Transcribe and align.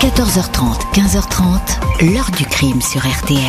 14h30, 0.00 0.92
15h30, 0.92 2.12
l'heure 2.12 2.30
du 2.36 2.44
crime 2.44 2.82
sur 2.82 3.00
RTL. 3.00 3.40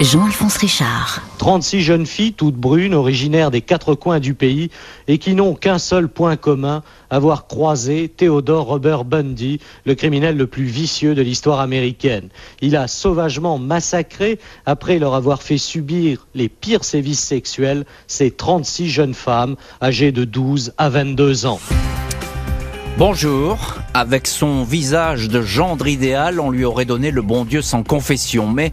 Jean-Alphonse 0.00 0.58
Richard. 0.58 1.22
36 1.38 1.80
jeunes 1.80 2.04
filles, 2.04 2.34
toutes 2.34 2.56
brunes, 2.56 2.92
originaires 2.92 3.50
des 3.50 3.62
quatre 3.62 3.94
coins 3.94 4.20
du 4.20 4.34
pays, 4.34 4.70
et 5.08 5.16
qui 5.16 5.34
n'ont 5.34 5.54
qu'un 5.54 5.78
seul 5.78 6.08
point 6.08 6.36
commun, 6.36 6.82
avoir 7.08 7.46
croisé 7.46 8.10
Theodore 8.14 8.66
Robert 8.66 9.04
Bundy, 9.04 9.60
le 9.86 9.94
criminel 9.94 10.36
le 10.36 10.46
plus 10.46 10.64
vicieux 10.64 11.14
de 11.14 11.22
l'histoire 11.22 11.60
américaine. 11.60 12.28
Il 12.60 12.76
a 12.76 12.86
sauvagement 12.86 13.58
massacré, 13.58 14.38
après 14.66 14.98
leur 14.98 15.14
avoir 15.14 15.42
fait 15.42 15.58
subir 15.58 16.26
les 16.34 16.50
pires 16.50 16.84
sévices 16.84 17.24
sexuels, 17.24 17.86
ces 18.06 18.30
36 18.30 18.90
jeunes 18.90 19.14
femmes, 19.14 19.56
âgées 19.80 20.12
de 20.12 20.24
12 20.24 20.74
à 20.76 20.90
22 20.90 21.46
ans. 21.46 21.60
Bonjour. 22.98 23.78
Avec 23.94 24.26
son 24.26 24.64
visage 24.64 25.28
de 25.28 25.40
gendre 25.40 25.88
idéal, 25.88 26.38
on 26.38 26.50
lui 26.50 26.64
aurait 26.64 26.84
donné 26.84 27.10
le 27.10 27.22
bon 27.22 27.46
Dieu 27.46 27.62
sans 27.62 27.82
confession. 27.82 28.48
Mais 28.48 28.72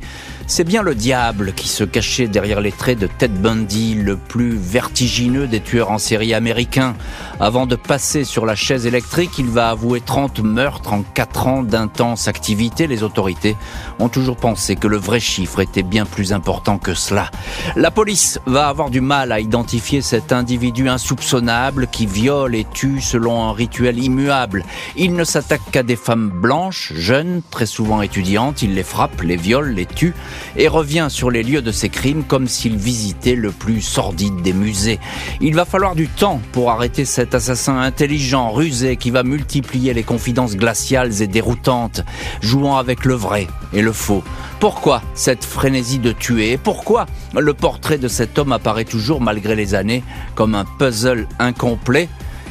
c'est 0.50 0.64
bien 0.64 0.82
le 0.82 0.96
diable 0.96 1.54
qui 1.54 1.68
se 1.68 1.84
cachait 1.84 2.28
derrière 2.28 2.60
les 2.60 2.72
traits 2.72 2.98
de 2.98 3.06
Ted 3.06 3.36
Bundy, 3.38 3.94
le 3.94 4.18
plus 4.18 4.58
vertigineux 4.58 5.46
des 5.46 5.60
tueurs 5.60 5.92
en 5.92 6.00
série 6.00 6.34
américains. 6.34 6.96
Avant 7.40 7.68
de 7.68 7.76
passer 7.76 8.24
sur 8.24 8.48
la 8.48 8.56
chaise 8.56 8.88
électrique, 8.88 9.38
il 9.38 9.46
va 9.46 9.70
avouer 9.70 10.02
30 10.02 10.40
meurtres 10.40 10.92
en 10.92 11.04
4 11.04 11.48
ans 11.48 11.62
d'intense 11.62 12.28
activité. 12.28 12.88
Les 12.88 13.04
autorités 13.04 13.56
ont 14.00 14.10
toujours 14.10 14.38
pensé 14.38 14.76
que 14.76 14.88
le 14.88 14.98
vrai 14.98 15.20
chiffre 15.20 15.60
était 15.60 15.84
bien 15.84 16.08
plus 16.08 16.34
important 16.34 16.80
que 16.80 16.96
cela. 16.96 17.30
La 17.76 17.92
police 17.92 18.40
va 18.48 18.68
avoir 18.68 18.90
du 18.90 19.02
mal 19.02 19.32
à 19.32 19.40
identifier 19.40 20.02
cet 20.02 20.34
individu 20.34 20.90
insoupçonnable 20.90 21.88
qui 21.92 22.08
viole 22.08 22.56
et 22.56 22.66
tue 22.74 23.02
selon 23.02 23.44
un 23.44 23.54
rituel 23.54 24.04
immuable. 24.04 24.66
Il 24.96 25.14
ne 25.14 25.24
s'attaque 25.24 25.62
qu'à 25.72 25.84
des 25.84 25.96
femmes 25.96 26.30
blanches, 26.30 26.92
jeunes, 26.96 27.44
très 27.52 27.68
souvent 27.68 28.02
étudiantes. 28.02 28.64
Il 28.64 28.74
les 28.74 28.84
frappe, 28.84 29.22
les 29.22 29.38
viole, 29.38 29.70
les 29.70 29.86
tue 29.86 30.16
et 30.56 30.68
revient 30.68 31.08
sur 31.10 31.32
les 31.32 31.44
lieux 31.44 31.62
de 31.62 31.72
ses 31.72 31.90
crimes 31.90 32.24
comme 32.24 32.48
s'il 32.48 32.78
visitait 32.78 33.36
le 33.36 33.52
plus 33.52 33.82
sordide 33.82 34.42
des 34.42 34.54
musées. 34.54 35.00
Il 35.42 35.56
va 35.56 35.66
falloir 35.66 35.96
du 35.96 36.08
temps 36.08 36.42
pour 36.52 36.72
arrêter 36.72 37.06
cet 37.06 37.36
assassin 37.36 37.78
intelligent, 37.80 38.52
rusé, 38.52 38.98
qui 38.98 39.12
va 39.12 39.24
multiplier 39.24 39.94
les 39.94 40.04
confidences 40.04 40.56
glaciales 40.56 41.22
et 41.22 41.28
déroutantes, 41.28 42.02
jouant 42.42 42.78
avec 42.78 43.06
le 43.06 43.14
vrai 43.14 43.48
et 43.74 43.82
le 43.82 43.94
faux. 43.94 44.24
Pourquoi 44.60 45.02
cette 45.14 45.46
frénésie 45.46 46.00
de 46.00 46.12
tuer? 46.12 46.52
Et 46.52 46.58
pourquoi 46.58 47.06
le 47.38 47.54
portrait 47.54 47.98
de 47.98 48.08
cet 48.08 48.38
homme 48.38 48.52
apparaît 48.52 48.86
toujours 48.86 49.22
malgré 49.22 49.56
les 49.56 49.76
années 49.76 50.04
comme 50.36 50.56
un 50.56 50.66
puzzle 50.66 51.28
incomplet? 51.40 52.10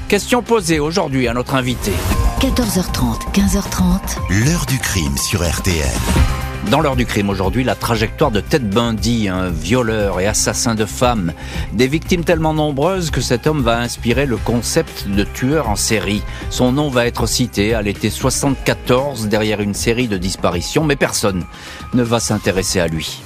Question 0.08 0.42
posée 0.42 0.78
aujourd'hui 0.78 1.28
à 1.28 1.34
notre 1.34 1.54
invité. 1.54 1.92
14h30, 2.40 3.32
15h30. 3.34 4.46
L'heure 4.46 4.64
du 4.64 4.78
crime 4.78 5.18
sur 5.18 5.46
RTL. 5.46 6.37
Dans 6.70 6.80
l'heure 6.80 6.96
du 6.96 7.06
crime 7.06 7.30
aujourd'hui, 7.30 7.64
la 7.64 7.74
trajectoire 7.74 8.30
de 8.30 8.40
Ted 8.40 8.66
Bundy, 8.66 9.28
un 9.28 9.48
violeur 9.48 10.20
et 10.20 10.26
assassin 10.26 10.74
de 10.74 10.84
femmes. 10.84 11.32
Des 11.72 11.88
victimes 11.88 12.24
tellement 12.24 12.52
nombreuses 12.52 13.10
que 13.10 13.22
cet 13.22 13.46
homme 13.46 13.62
va 13.62 13.78
inspirer 13.78 14.26
le 14.26 14.36
concept 14.36 15.08
de 15.08 15.24
tueur 15.24 15.70
en 15.70 15.76
série. 15.76 16.22
Son 16.50 16.72
nom 16.72 16.90
va 16.90 17.06
être 17.06 17.26
cité 17.26 17.72
à 17.72 17.80
l'été 17.80 18.10
74 18.10 19.28
derrière 19.28 19.62
une 19.62 19.72
série 19.72 20.08
de 20.08 20.18
disparitions, 20.18 20.84
mais 20.84 20.96
personne 20.96 21.46
ne 21.94 22.02
va 22.02 22.20
s'intéresser 22.20 22.80
à 22.80 22.86
lui. 22.86 23.22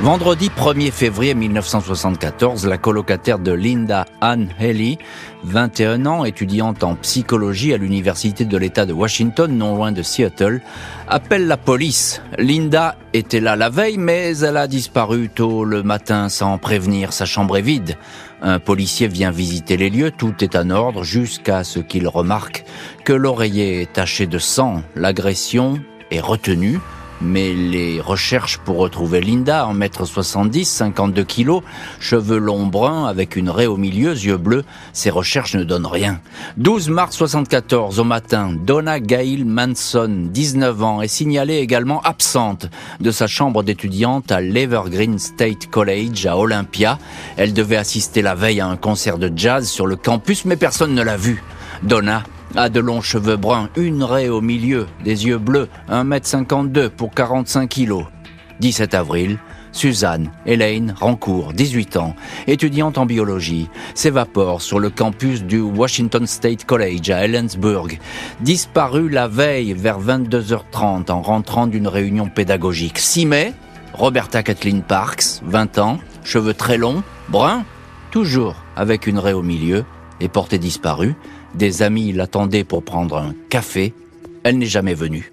Vendredi 0.00 0.48
1er 0.48 0.92
février 0.92 1.34
1974, 1.34 2.66
la 2.66 2.78
colocataire 2.78 3.40
de 3.40 3.50
Linda 3.50 4.04
Ann 4.20 4.48
Haley, 4.60 4.96
21 5.42 6.06
ans, 6.06 6.24
étudiante 6.24 6.84
en 6.84 6.94
psychologie 6.94 7.74
à 7.74 7.78
l'université 7.78 8.44
de 8.44 8.56
l'État 8.56 8.86
de 8.86 8.92
Washington, 8.92 9.50
non 9.50 9.74
loin 9.74 9.90
de 9.90 10.02
Seattle, 10.02 10.60
appelle 11.08 11.48
la 11.48 11.56
police. 11.56 12.22
Linda 12.38 12.94
était 13.12 13.40
là 13.40 13.56
la 13.56 13.70
veille, 13.70 13.98
mais 13.98 14.38
elle 14.38 14.56
a 14.56 14.68
disparu 14.68 15.30
tôt 15.30 15.64
le 15.64 15.82
matin 15.82 16.28
sans 16.28 16.58
prévenir. 16.58 17.12
Sa 17.12 17.26
chambre 17.26 17.56
est 17.56 17.62
vide. 17.62 17.96
Un 18.40 18.60
policier 18.60 19.08
vient 19.08 19.32
visiter 19.32 19.76
les 19.76 19.90
lieux, 19.90 20.12
tout 20.12 20.44
est 20.44 20.54
en 20.54 20.70
ordre 20.70 21.02
jusqu'à 21.02 21.64
ce 21.64 21.80
qu'il 21.80 22.06
remarque 22.06 22.64
que 23.04 23.12
l'oreiller 23.12 23.82
est 23.82 23.94
taché 23.94 24.28
de 24.28 24.38
sang. 24.38 24.84
L'agression 24.94 25.80
est 26.12 26.20
retenue 26.20 26.78
mais 27.20 27.52
les 27.52 28.00
recherches 28.00 28.58
pour 28.58 28.78
retrouver 28.78 29.20
Linda, 29.20 29.66
en 29.66 29.74
mètre 29.74 30.04
70, 30.04 30.64
52 30.64 31.24
kilos, 31.24 31.62
cheveux 32.00 32.38
longs 32.38 32.66
bruns 32.66 33.06
avec 33.06 33.36
une 33.36 33.50
raie 33.50 33.66
au 33.66 33.76
milieu, 33.76 34.12
yeux 34.12 34.36
bleus, 34.36 34.64
ces 34.92 35.10
recherches 35.10 35.54
ne 35.54 35.64
donnent 35.64 35.86
rien. 35.86 36.20
12 36.56 36.88
mars 36.90 37.16
74 37.16 37.98
au 38.00 38.04
matin, 38.04 38.52
Donna 38.54 39.00
Gail 39.00 39.44
Manson, 39.44 40.28
19 40.30 40.82
ans, 40.82 41.02
est 41.02 41.08
signalée 41.08 41.58
également 41.58 42.00
absente 42.02 42.66
de 43.00 43.10
sa 43.10 43.26
chambre 43.26 43.62
d'étudiante 43.62 44.30
à 44.32 44.40
l'Evergreen 44.40 45.18
State 45.18 45.68
College 45.70 46.26
à 46.26 46.36
Olympia. 46.36 46.98
Elle 47.36 47.52
devait 47.52 47.76
assister 47.76 48.22
la 48.22 48.34
veille 48.34 48.60
à 48.60 48.66
un 48.66 48.76
concert 48.76 49.18
de 49.18 49.32
jazz 49.34 49.68
sur 49.68 49.86
le 49.86 49.96
campus, 49.96 50.44
mais 50.44 50.56
personne 50.56 50.94
ne 50.94 51.02
l'a 51.02 51.16
vue. 51.16 51.42
Donna 51.82 52.22
a 52.54 52.68
de 52.68 52.80
longs 52.80 53.00
cheveux 53.00 53.36
bruns, 53.36 53.68
une 53.76 54.02
raie 54.02 54.28
au 54.28 54.40
milieu, 54.40 54.86
des 55.04 55.26
yeux 55.26 55.38
bleus, 55.38 55.68
1m52 55.90 56.88
pour 56.88 57.12
45 57.12 57.68
kilos. 57.68 58.04
17 58.60 58.94
avril, 58.94 59.38
Suzanne 59.72 60.30
Elaine 60.46 60.94
Rancourt, 60.98 61.52
18 61.52 61.96
ans, 61.96 62.16
étudiante 62.46 62.98
en 62.98 63.06
biologie, 63.06 63.68
s'évapore 63.94 64.62
sur 64.62 64.80
le 64.80 64.90
campus 64.90 65.44
du 65.44 65.60
Washington 65.60 66.26
State 66.26 66.64
College 66.64 67.10
à 67.10 67.24
Ellensburg, 67.24 67.98
disparue 68.40 69.08
la 69.08 69.28
veille 69.28 69.74
vers 69.74 70.00
22h30 70.00 71.10
en 71.10 71.22
rentrant 71.22 71.66
d'une 71.66 71.88
réunion 71.88 72.28
pédagogique. 72.28 72.98
6 72.98 73.26
mai, 73.26 73.54
Roberta 73.92 74.42
Kathleen 74.42 74.82
Parks, 74.82 75.40
20 75.44 75.78
ans, 75.78 75.98
cheveux 76.24 76.54
très 76.54 76.76
longs, 76.76 77.02
bruns, 77.28 77.64
toujours 78.10 78.56
avec 78.76 79.06
une 79.06 79.18
raie 79.18 79.32
au 79.32 79.42
milieu, 79.42 79.84
et 80.20 80.28
portée 80.28 80.58
disparue. 80.58 81.14
Des 81.54 81.82
amis 81.82 82.12
l'attendaient 82.12 82.64
pour 82.64 82.82
prendre 82.82 83.16
un 83.16 83.34
café. 83.48 83.94
Elle 84.44 84.58
n'est 84.58 84.66
jamais 84.66 84.94
venue. 84.94 85.32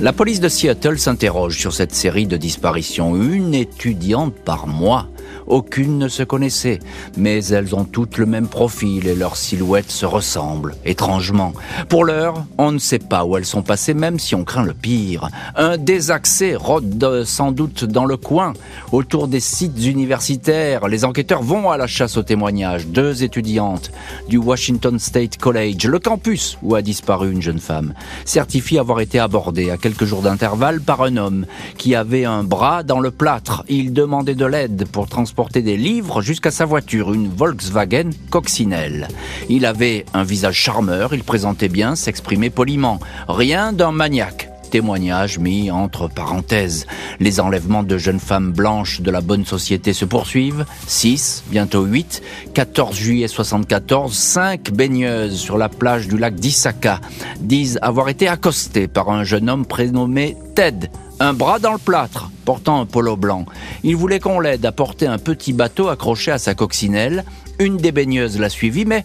La 0.00 0.12
police 0.12 0.40
de 0.40 0.48
Seattle 0.48 0.98
s'interroge 0.98 1.58
sur 1.58 1.74
cette 1.74 1.94
série 1.94 2.26
de 2.26 2.36
disparitions. 2.36 3.16
Une 3.16 3.54
étudiante 3.54 4.34
par 4.34 4.66
mois. 4.66 5.08
Aucune 5.50 5.98
ne 5.98 6.06
se 6.06 6.22
connaissait, 6.22 6.78
mais 7.16 7.44
elles 7.46 7.74
ont 7.74 7.82
toutes 7.82 8.18
le 8.18 8.26
même 8.26 8.46
profil 8.46 9.08
et 9.08 9.16
leurs 9.16 9.36
silhouettes 9.36 9.90
se 9.90 10.06
ressemblent, 10.06 10.76
étrangement. 10.84 11.54
Pour 11.88 12.04
l'heure, 12.04 12.44
on 12.56 12.70
ne 12.70 12.78
sait 12.78 13.00
pas 13.00 13.24
où 13.24 13.36
elles 13.36 13.44
sont 13.44 13.62
passées, 13.62 13.92
même 13.92 14.20
si 14.20 14.36
on 14.36 14.44
craint 14.44 14.62
le 14.62 14.74
pire. 14.74 15.28
Un 15.56 15.76
désaccès 15.76 16.54
rôde 16.54 17.24
sans 17.24 17.50
doute 17.50 17.84
dans 17.84 18.04
le 18.04 18.16
coin, 18.16 18.52
autour 18.92 19.26
des 19.26 19.40
sites 19.40 19.84
universitaires. 19.84 20.86
Les 20.86 21.04
enquêteurs 21.04 21.42
vont 21.42 21.68
à 21.68 21.76
la 21.76 21.88
chasse 21.88 22.16
aux 22.16 22.22
témoignages. 22.22 22.86
Deux 22.86 23.24
étudiantes 23.24 23.90
du 24.28 24.36
Washington 24.36 25.00
State 25.00 25.36
College, 25.36 25.84
le 25.84 25.98
campus 25.98 26.58
où 26.62 26.76
a 26.76 26.82
disparu 26.82 27.32
une 27.32 27.42
jeune 27.42 27.58
femme, 27.58 27.94
certifient 28.24 28.78
avoir 28.78 29.00
été 29.00 29.18
abordées 29.18 29.72
à 29.72 29.76
quelques 29.76 30.04
jours 30.04 30.22
d'intervalle 30.22 30.80
par 30.80 31.02
un 31.02 31.16
homme 31.16 31.44
qui 31.76 31.96
avait 31.96 32.24
un 32.24 32.44
bras 32.44 32.84
dans 32.84 33.00
le 33.00 33.10
plâtre. 33.10 33.64
Il 33.68 33.92
demandait 33.92 34.36
de 34.36 34.46
l'aide 34.46 34.86
pour 34.86 35.08
transporter 35.08 35.39
des 35.48 35.76
livres 35.76 36.20
jusqu'à 36.20 36.50
sa 36.50 36.66
voiture, 36.66 37.12
une 37.14 37.28
Volkswagen 37.28 38.10
coccinelle. 38.28 39.08
Il 39.48 39.64
avait 39.64 40.04
un 40.12 40.22
visage 40.22 40.56
charmeur, 40.56 41.14
il 41.14 41.24
présentait 41.24 41.68
bien, 41.68 41.96
s'exprimait 41.96 42.50
poliment. 42.50 43.00
Rien 43.28 43.72
d'un 43.72 43.92
maniaque 43.92 44.49
témoignage 44.70 45.38
mis 45.38 45.70
entre 45.70 46.08
parenthèses. 46.08 46.86
Les 47.18 47.40
enlèvements 47.40 47.82
de 47.82 47.98
jeunes 47.98 48.20
femmes 48.20 48.52
blanches 48.52 49.00
de 49.00 49.10
la 49.10 49.20
bonne 49.20 49.44
société 49.44 49.92
se 49.92 50.04
poursuivent. 50.04 50.64
6, 50.86 51.44
bientôt 51.50 51.84
8. 51.84 52.22
14 52.54 52.96
juillet 52.96 53.28
74, 53.28 54.14
5 54.14 54.70
baigneuses 54.70 55.38
sur 55.38 55.58
la 55.58 55.68
plage 55.68 56.08
du 56.08 56.16
lac 56.16 56.34
d'Issaka 56.36 57.00
disent 57.40 57.78
avoir 57.82 58.08
été 58.08 58.28
accostées 58.28 58.88
par 58.88 59.10
un 59.10 59.24
jeune 59.24 59.50
homme 59.50 59.66
prénommé 59.66 60.36
Ted, 60.54 60.90
un 61.18 61.32
bras 61.32 61.58
dans 61.58 61.72
le 61.72 61.78
plâtre, 61.78 62.30
portant 62.44 62.80
un 62.80 62.86
polo 62.86 63.16
blanc. 63.16 63.44
Il 63.82 63.96
voulait 63.96 64.20
qu'on 64.20 64.40
l'aide 64.40 64.64
à 64.64 64.72
porter 64.72 65.06
un 65.06 65.18
petit 65.18 65.52
bateau 65.52 65.88
accroché 65.88 66.30
à 66.30 66.38
sa 66.38 66.54
coccinelle. 66.54 67.24
Une 67.58 67.76
des 67.76 67.92
baigneuses 67.92 68.38
l'a 68.38 68.48
suivi, 68.48 68.84
mais 68.84 69.04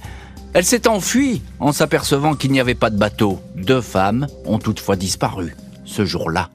elle 0.53 0.63
s'est 0.63 0.87
enfuie 0.87 1.41
en 1.59 1.73
s'apercevant 1.73 2.35
qu'il 2.35 2.51
n'y 2.51 2.61
avait 2.61 2.75
pas 2.75 2.89
de 2.89 2.97
bateau. 2.97 3.39
Deux 3.55 3.81
femmes 3.81 4.27
ont 4.45 4.59
toutefois 4.59 4.95
disparu 4.95 5.53
ce 5.85 6.05
jour-là. 6.05 6.49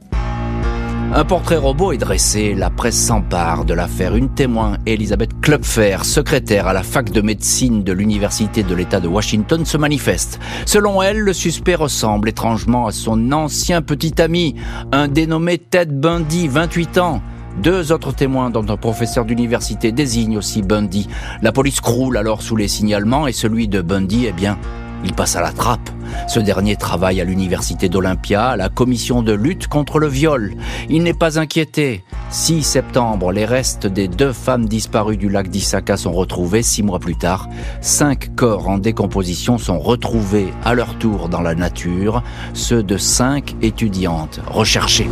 Un 1.12 1.25
portrait 1.25 1.56
robot 1.56 1.91
est 1.91 1.99
dressé, 1.99 2.55
la 2.55 2.71
presse 2.71 2.97
s'empare 2.97 3.65
de 3.65 3.75
l'affaire. 3.75 4.15
Une 4.15 4.29
témoin, 4.29 4.77
Elisabeth 4.87 5.41
Klupfer, 5.41 6.05
secrétaire 6.05 6.69
à 6.69 6.73
la 6.73 6.85
fac 6.85 7.11
de 7.11 7.21
médecine 7.21 7.82
de 7.82 7.93
l'Université 7.93 8.62
de 8.62 8.75
l'État 8.77 9.00
de 9.00 9.09
Washington, 9.09 9.65
se 9.65 9.77
manifeste. 9.77 10.38
Selon 10.67 11.03
elle, 11.03 11.19
le 11.19 11.32
suspect 11.32 11.75
ressemble 11.75 12.29
étrangement 12.29 12.87
à 12.87 12.93
son 12.93 13.32
ancien 13.32 13.82
petit 13.82 14.23
ami, 14.23 14.55
un 14.93 15.09
dénommé 15.09 15.59
Ted 15.59 15.91
Bundy, 15.93 16.47
28 16.47 16.99
ans. 16.99 17.23
Deux 17.61 17.91
autres 17.91 18.15
témoins, 18.15 18.50
dont 18.50 18.71
un 18.71 18.77
professeur 18.77 19.25
d'université, 19.25 19.91
désignent 19.91 20.38
aussi 20.38 20.62
Bundy. 20.62 21.09
La 21.43 21.50
police 21.50 21.81
croule 21.81 22.19
alors 22.19 22.41
sous 22.41 22.55
les 22.55 22.69
signalements 22.69 23.27
et 23.27 23.32
celui 23.32 23.67
de 23.67 23.82
Bundy, 23.82 24.27
eh 24.29 24.32
bien, 24.32 24.59
il 25.05 25.14
passe 25.14 25.37
à 25.37 25.41
la 25.41 25.52
trappe. 25.52 25.91
Ce 26.29 26.41
dernier 26.41 26.76
travaille 26.76 27.20
à 27.20 27.25
l'université 27.25 27.88
d'Olympia, 27.88 28.49
à 28.49 28.56
la 28.56 28.69
commission 28.69 29.23
de 29.23 29.32
lutte 29.32 29.69
contre 29.69 29.99
le 29.99 30.08
viol. 30.08 30.55
Il 30.88 31.02
n'est 31.02 31.14
pas 31.14 31.38
inquiété. 31.38 32.05
6 32.31 32.62
septembre, 32.62 33.32
les 33.32 33.44
restes 33.44 33.87
des 33.87 34.06
deux 34.06 34.32
femmes 34.32 34.67
disparues 34.67 35.17
du 35.17 35.29
lac 35.29 35.49
d'Isaka 35.49 35.97
sont 35.97 36.12
retrouvés. 36.12 36.62
Six 36.62 36.82
mois 36.82 37.00
plus 37.00 37.17
tard, 37.17 37.49
cinq 37.81 38.35
corps 38.37 38.69
en 38.69 38.79
décomposition 38.79 39.58
sont 39.58 39.81
retrouvés 39.81 40.52
à 40.64 40.75
leur 40.75 40.97
tour 40.99 41.29
dans 41.29 41.43
la 41.43 41.55
nature, 41.55 42.23
ceux 42.55 42.82
de 42.82 42.96
cinq 42.96 43.56
étudiantes 43.62 44.41
recherchées. 44.46 45.08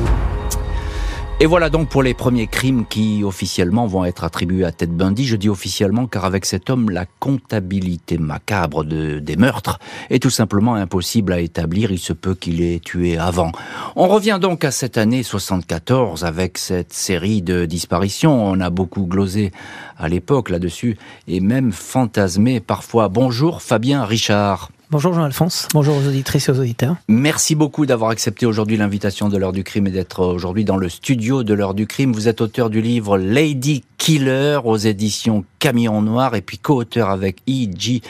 Et 1.40 1.46
voilà 1.46 1.70
donc 1.70 1.88
pour 1.88 2.02
les 2.02 2.14
premiers 2.14 2.48
crimes 2.48 2.84
qui 2.84 3.22
officiellement 3.22 3.86
vont 3.86 4.04
être 4.04 4.24
attribués 4.24 4.64
à 4.64 4.72
Ted 4.72 4.92
Bundy. 4.92 5.24
Je 5.24 5.36
dis 5.36 5.48
officiellement 5.48 6.08
car 6.08 6.24
avec 6.24 6.44
cet 6.44 6.68
homme, 6.68 6.90
la 6.90 7.06
comptabilité 7.20 8.18
macabre 8.18 8.82
de, 8.82 9.20
des 9.20 9.36
meurtres 9.36 9.78
est 10.10 10.20
tout 10.20 10.30
simplement 10.30 10.74
impossible 10.74 11.32
à 11.32 11.38
établir. 11.38 11.92
Il 11.92 12.00
se 12.00 12.12
peut 12.12 12.34
qu'il 12.34 12.60
ait 12.60 12.80
tué 12.80 13.18
avant. 13.18 13.52
On 13.94 14.08
revient 14.08 14.40
donc 14.42 14.64
à 14.64 14.72
cette 14.72 14.98
année 14.98 15.22
74 15.22 16.24
avec 16.24 16.58
cette 16.58 16.92
série 16.92 17.40
de 17.40 17.66
disparitions. 17.66 18.44
On 18.44 18.58
a 18.58 18.70
beaucoup 18.70 19.06
glosé 19.06 19.52
à 19.96 20.08
l'époque 20.08 20.50
là-dessus 20.50 20.98
et 21.28 21.38
même 21.38 21.70
fantasmé 21.70 22.58
parfois. 22.58 23.08
Bonjour 23.08 23.62
Fabien 23.62 24.04
Richard. 24.04 24.70
Bonjour 24.90 25.12
Jean-Alphonse, 25.12 25.68
bonjour 25.74 25.98
aux 25.98 26.08
auditrices 26.08 26.48
et 26.48 26.52
aux 26.52 26.60
auditeurs. 26.60 26.96
Merci 27.08 27.54
beaucoup 27.54 27.84
d'avoir 27.84 28.10
accepté 28.10 28.46
aujourd'hui 28.46 28.78
l'invitation 28.78 29.28
de 29.28 29.36
l'heure 29.36 29.52
du 29.52 29.62
crime 29.62 29.86
et 29.86 29.90
d'être 29.90 30.24
aujourd'hui 30.24 30.64
dans 30.64 30.78
le 30.78 30.88
studio 30.88 31.42
de 31.42 31.52
l'heure 31.52 31.74
du 31.74 31.86
crime. 31.86 32.14
Vous 32.14 32.26
êtes 32.26 32.40
auteur 32.40 32.70
du 32.70 32.80
livre 32.80 33.18
Lady 33.18 33.84
Killer 33.98 34.60
aux 34.64 34.78
éditions 34.78 35.44
Camion 35.58 36.00
Noir 36.00 36.36
et 36.36 36.40
puis 36.40 36.56
co-auteur 36.56 37.10
avec 37.10 37.42
E.G. 37.46 38.00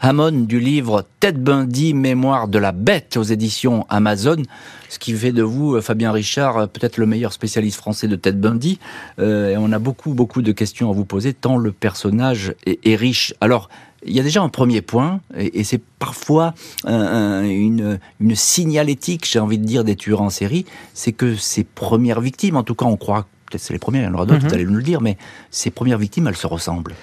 Hammond 0.00 0.44
du 0.44 0.58
livre 0.58 1.06
Ted 1.20 1.38
Bundy, 1.38 1.94
Mémoire 1.94 2.48
de 2.48 2.58
la 2.58 2.72
bête 2.72 3.16
aux 3.16 3.22
éditions 3.22 3.86
Amazon, 3.88 4.42
ce 4.88 4.98
qui 4.98 5.12
fait 5.12 5.30
de 5.30 5.44
vous, 5.44 5.80
Fabien 5.80 6.10
Richard, 6.10 6.68
peut-être 6.68 6.98
le 6.98 7.06
meilleur 7.06 7.32
spécialiste 7.32 7.78
français 7.78 8.08
de 8.08 8.16
Ted 8.16 8.36
Bundy. 8.36 8.80
Euh, 9.20 9.50
et 9.50 9.56
on 9.56 9.70
a 9.70 9.78
beaucoup, 9.78 10.14
beaucoup 10.14 10.42
de 10.42 10.50
questions 10.50 10.90
à 10.90 10.92
vous 10.92 11.04
poser, 11.04 11.32
tant 11.32 11.56
le 11.56 11.70
personnage 11.70 12.54
est, 12.66 12.84
est 12.84 12.96
riche. 12.96 13.34
Alors, 13.40 13.68
il 14.06 14.14
y 14.14 14.20
a 14.20 14.22
déjà 14.22 14.42
un 14.42 14.48
premier 14.48 14.82
point, 14.82 15.20
et, 15.36 15.60
et 15.60 15.64
c'est 15.64 15.80
parfois 15.98 16.54
un, 16.84 17.42
une, 17.44 17.98
une 18.20 18.34
signalétique, 18.36 19.26
j'ai 19.30 19.38
envie 19.38 19.58
de 19.58 19.64
dire, 19.64 19.84
des 19.84 19.96
tueurs 19.96 20.22
en 20.22 20.30
série, 20.30 20.64
c'est 20.94 21.12
que 21.12 21.36
ces 21.36 21.64
premières 21.64 22.20
victimes, 22.20 22.56
en 22.56 22.62
tout 22.62 22.74
cas 22.74 22.86
on 22.86 22.96
croit, 22.96 23.26
peut-être 23.46 23.62
c'est 23.62 23.72
les 23.72 23.78
premières, 23.78 24.02
il 24.02 24.06
y 24.06 24.08
en 24.08 24.14
aura 24.14 24.26
d'autres, 24.26 24.40
mm 24.40 24.46
-hmm. 24.46 24.48
vous 24.48 24.54
allez 24.54 24.64
nous 24.66 24.76
le 24.76 24.82
dire, 24.82 25.00
mais 25.00 25.16
ces 25.50 25.70
premières 25.70 25.98
victimes, 25.98 26.26
elles 26.28 26.36
se 26.36 26.46
ressemblent. 26.46 26.94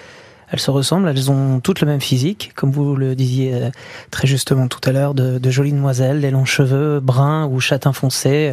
Elles 0.52 0.60
se 0.60 0.70
ressemblent, 0.70 1.08
elles 1.08 1.30
ont 1.30 1.60
toutes 1.60 1.80
le 1.80 1.86
même 1.86 2.00
physique, 2.02 2.52
comme 2.54 2.70
vous 2.70 2.94
le 2.94 3.14
disiez 3.14 3.54
euh, 3.54 3.70
très 4.10 4.28
justement 4.28 4.68
tout 4.68 4.80
à 4.84 4.92
l'heure, 4.92 5.14
de, 5.14 5.38
de, 5.38 5.50
jolies 5.50 5.72
demoiselles, 5.72 6.20
des 6.20 6.30
longs 6.30 6.44
cheveux 6.44 7.00
bruns 7.00 7.46
ou 7.46 7.58
châtain 7.58 7.94
foncé, 7.94 8.52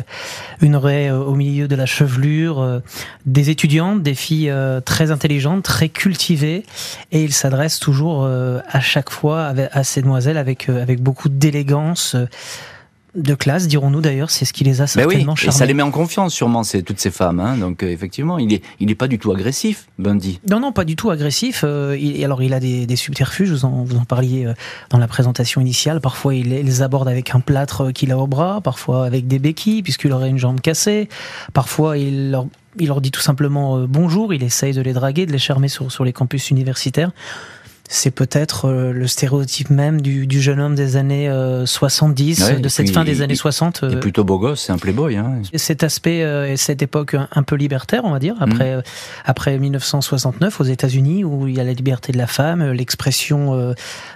une 0.61 0.77
raie 0.77 1.09
euh, 1.09 1.19
au 1.19 1.35
milieu 1.35 1.67
de 1.67 1.75
la 1.75 1.85
chevelure, 1.85 2.61
euh, 2.61 2.79
des 3.25 3.49
étudiantes, 3.49 4.01
des 4.01 4.15
filles 4.15 4.53
très 4.85 5.11
intelligentes, 5.11 5.63
très 5.63 5.89
cultivées, 5.89 6.63
et 7.11 7.23
ils 7.23 7.33
s'adressent 7.33 7.79
toujours 7.79 8.25
à 8.25 8.79
chaque 8.79 9.09
fois 9.09 9.53
à 9.71 9.83
ces 9.83 10.01
demoiselles 10.01 10.37
avec, 10.37 10.69
avec 10.69 11.01
beaucoup 11.01 11.29
d'élégance 11.29 12.15
de 13.15 13.33
classe, 13.33 13.67
dirons-nous 13.67 14.01
d'ailleurs, 14.01 14.29
c'est 14.29 14.45
ce 14.45 14.53
qui 14.53 14.63
les 14.63 14.81
a 14.81 14.87
certainement 14.87 15.33
oui, 15.33 15.47
Et 15.47 15.51
ça 15.51 15.65
les 15.65 15.73
met 15.73 15.81
en 15.83 15.91
confiance, 15.91 16.33
sûrement, 16.33 16.63
c'est 16.63 16.83
toutes 16.83 16.99
ces 16.99 17.11
femmes. 17.11 17.39
Hein. 17.39 17.57
Donc 17.57 17.81
euh, 17.81 17.87
effectivement, 17.87 18.37
il 18.37 18.53
est, 18.53 18.63
il 18.79 18.91
est 18.91 18.95
pas 18.95 19.07
du 19.07 19.17
tout 19.17 19.31
agressif, 19.31 19.87
Bundy. 19.97 20.39
Non, 20.49 20.59
non, 20.59 20.71
pas 20.71 20.85
du 20.85 20.95
tout 20.95 21.09
agressif. 21.09 21.63
Euh, 21.63 21.97
il, 21.99 22.23
alors 22.23 22.43
il 22.43 22.53
a 22.53 22.59
des, 22.59 22.85
des 22.85 22.95
subterfuges. 22.95 23.49
Vous 23.49 23.65
en, 23.65 23.83
vous 23.83 23.97
en 23.97 24.05
parliez 24.05 24.45
euh, 24.45 24.53
dans 24.89 24.99
la 24.99 25.07
présentation 25.07 25.59
initiale. 25.59 26.01
Parfois, 26.01 26.35
il, 26.35 26.53
il 26.53 26.65
les 26.65 26.81
aborde 26.81 27.07
avec 27.07 27.33
un 27.33 27.39
plâtre 27.39 27.91
qu'il 27.91 28.11
a 28.11 28.17
au 28.17 28.27
bras, 28.27 28.61
parfois 28.61 29.05
avec 29.05 29.27
des 29.27 29.39
béquilles 29.39 29.81
puisqu'il 29.81 30.11
aurait 30.11 30.29
une 30.29 30.37
jambe 30.37 30.61
cassée. 30.61 31.09
Parfois, 31.53 31.97
il 31.97 32.31
leur 32.31 32.45
il 32.77 32.87
leur 32.87 33.01
dit 33.01 33.11
tout 33.11 33.21
simplement 33.21 33.77
euh, 33.77 33.87
bonjour, 33.87 34.33
il 34.33 34.43
essaye 34.43 34.73
de 34.73 34.81
les 34.81 34.93
draguer, 34.93 35.25
de 35.25 35.31
les 35.31 35.39
charmer 35.39 35.67
sur, 35.67 35.91
sur 35.91 36.03
les 36.03 36.13
campus 36.13 36.51
universitaires 36.51 37.11
c'est 37.91 38.11
peut-être 38.11 38.65
euh, 38.65 38.93
le 38.93 39.07
stéréotype 39.07 39.71
même 39.71 39.99
du, 39.99 40.27
du, 40.27 40.41
jeune 40.41 40.59
homme 40.59 40.75
des 40.75 40.95
années 40.95 41.27
euh, 41.27 41.65
70, 41.65 42.43
ouais, 42.43 42.59
de 42.59 42.69
cette 42.69 42.93
fin 42.93 43.03
des 43.03 43.23
années 43.23 43.35
60. 43.35 43.81
Il 43.83 43.93
est 43.93 43.99
plutôt 43.99 44.23
beau 44.23 44.37
gosse, 44.37 44.61
c'est 44.61 44.71
un 44.71 44.77
playboy. 44.77 45.17
Hein. 45.17 45.41
Cet 45.55 45.83
aspect 45.83 46.21
euh, 46.21 46.51
et 46.51 46.55
cette 46.55 46.83
époque 46.83 47.15
un, 47.15 47.43
peu 47.43 47.55
libertaire, 47.55 48.05
on 48.05 48.11
va 48.11 48.19
dire, 48.19 48.35
après, 48.39 48.77
mmh. 48.77 48.83
après 49.25 49.57
1969 49.57 50.61
aux 50.61 50.63
États-Unis, 50.63 51.23
où 51.23 51.47
il 51.47 51.57
y 51.57 51.59
a 51.59 51.63
la 51.63 51.73
liberté 51.73 52.11
de 52.11 52.19
la 52.19 52.27
femme, 52.27 52.71
l'expression 52.71 53.55
euh, 53.55 53.73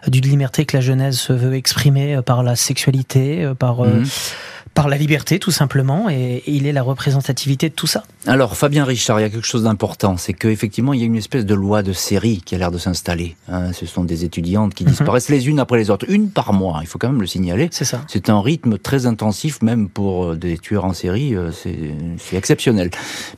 d'une 0.07 0.25
liberté 0.25 0.65
que 0.65 0.77
la 0.77 0.81
jeunesse 0.81 1.19
se 1.19 1.33
veut 1.33 1.55
exprimer 1.55 2.19
par 2.23 2.43
la 2.43 2.55
sexualité, 2.55 3.51
par... 3.57 3.83
Mmh 3.83 4.03
par 4.73 4.87
la 4.87 4.97
liberté 4.97 5.39
tout 5.39 5.51
simplement 5.51 6.09
et, 6.09 6.43
il 6.47 6.67
est 6.67 6.71
la 6.71 6.83
représentativité 6.83 7.69
de 7.69 7.73
tout 7.73 7.87
ça. 7.87 8.03
Alors 8.27 8.57
Fabien 8.57 8.85
Richard, 8.85 9.19
il 9.19 9.23
y 9.23 9.25
a 9.25 9.29
quelque 9.29 9.45
chose 9.45 9.63
d'important, 9.63 10.17
c'est 10.17 10.33
qu'effectivement 10.33 10.93
il 10.93 10.99
y 10.99 11.03
a 11.03 11.05
une 11.05 11.15
espèce 11.15 11.45
de 11.45 11.53
loi 11.53 11.83
de 11.83 11.93
série 11.93 12.41
qui 12.45 12.55
a 12.55 12.57
l'air 12.57 12.71
de 12.71 12.77
s'installer. 12.77 13.35
Hein, 13.49 13.73
ce 13.73 13.85
sont 13.85 14.03
des 14.03 14.23
étudiantes 14.25 14.73
qui 14.73 14.83
disparaissent 14.83 15.29
mm 15.29 15.33
-hmm. 15.33 15.37
les 15.37 15.49
unes 15.49 15.59
après 15.59 15.77
les 15.77 15.89
autres, 15.89 16.05
une 16.09 16.29
par 16.29 16.53
mois, 16.53 16.79
il 16.81 16.87
faut 16.87 16.99
quand 16.99 17.09
même 17.09 17.21
le 17.21 17.27
signaler. 17.27 17.69
C'est 17.71 17.85
ça. 17.85 18.01
C'est 18.07 18.29
un 18.29 18.41
rythme 18.41 18.77
très 18.77 19.05
intensif 19.05 19.61
même 19.61 19.89
pour 19.89 20.35
des 20.35 20.57
tueurs 20.57 20.85
en 20.85 20.93
série, 20.93 21.35
c'est 21.61 22.37
exceptionnel. 22.41 22.89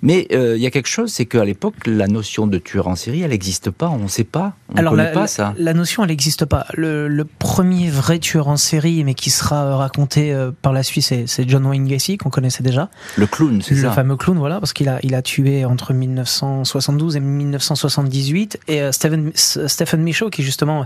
Mais 0.02 0.28
euh, 0.32 0.58
il 0.58 0.64
y 0.64 0.68
a 0.68 0.72
quelque 0.72 0.94
chose, 0.98 1.12
c'est 1.12 1.26
qu'à 1.26 1.46
l'époque 1.46 1.76
la 1.86 2.08
notion 2.08 2.48
de 2.48 2.58
tueur 2.58 2.88
en 2.88 2.96
série, 2.96 3.22
elle 3.22 3.32
n'existe 3.32 3.70
pas, 3.70 3.90
on 3.90 4.00
ne 4.00 4.08
sait 4.08 4.24
pas, 4.24 4.54
on 4.74 4.78
Alors, 4.78 4.92
connaît 4.92 5.06
la, 5.06 5.12
pas 5.12 5.28
ça. 5.28 5.54
La 5.58 5.74
notion, 5.74 6.04
elle 6.04 6.10
n'existe 6.10 6.46
pas. 6.46 6.66
Le, 6.74 7.08
le, 7.08 7.26
premier 7.26 7.90
vrai 7.90 8.20
tueur 8.20 8.48
en 8.48 8.58
série, 8.58 9.04
mais 9.04 9.14
qui 9.14 9.30
sera 9.30 9.76
raconté 9.78 10.34
euh, 10.34 10.52
par 10.62 10.74
la 10.74 10.84
suite, 10.84 11.04
c'est 11.04 11.25
c'est 11.26 11.48
John 11.50 11.66
Wayne 11.66 11.88
Gacy 11.88 12.18
qu'on 12.18 12.30
connaissait 12.30 12.64
déjà. 12.64 12.90
Le 13.18 13.28
clown, 13.28 13.62
c'est 13.62 13.76
ça. 13.76 13.88
Le 13.88 13.94
fameux 13.94 14.16
clown, 14.16 14.38
voilà, 14.38 14.60
parce 14.60 14.74
qu'il 14.74 14.90
a, 14.90 15.00
il 15.04 15.16
a 15.16 15.22
tué 15.22 15.66
entre 15.66 15.94
1972 15.94 17.16
et 17.16 17.20
1978. 17.20 18.60
Et 18.68 18.82
euh, 18.82 18.92
Stephen, 18.92 19.32
Stephen 19.36 20.04
Michaud, 20.04 20.30
qui 20.30 20.42
est 20.42 20.46
justement 20.46 20.86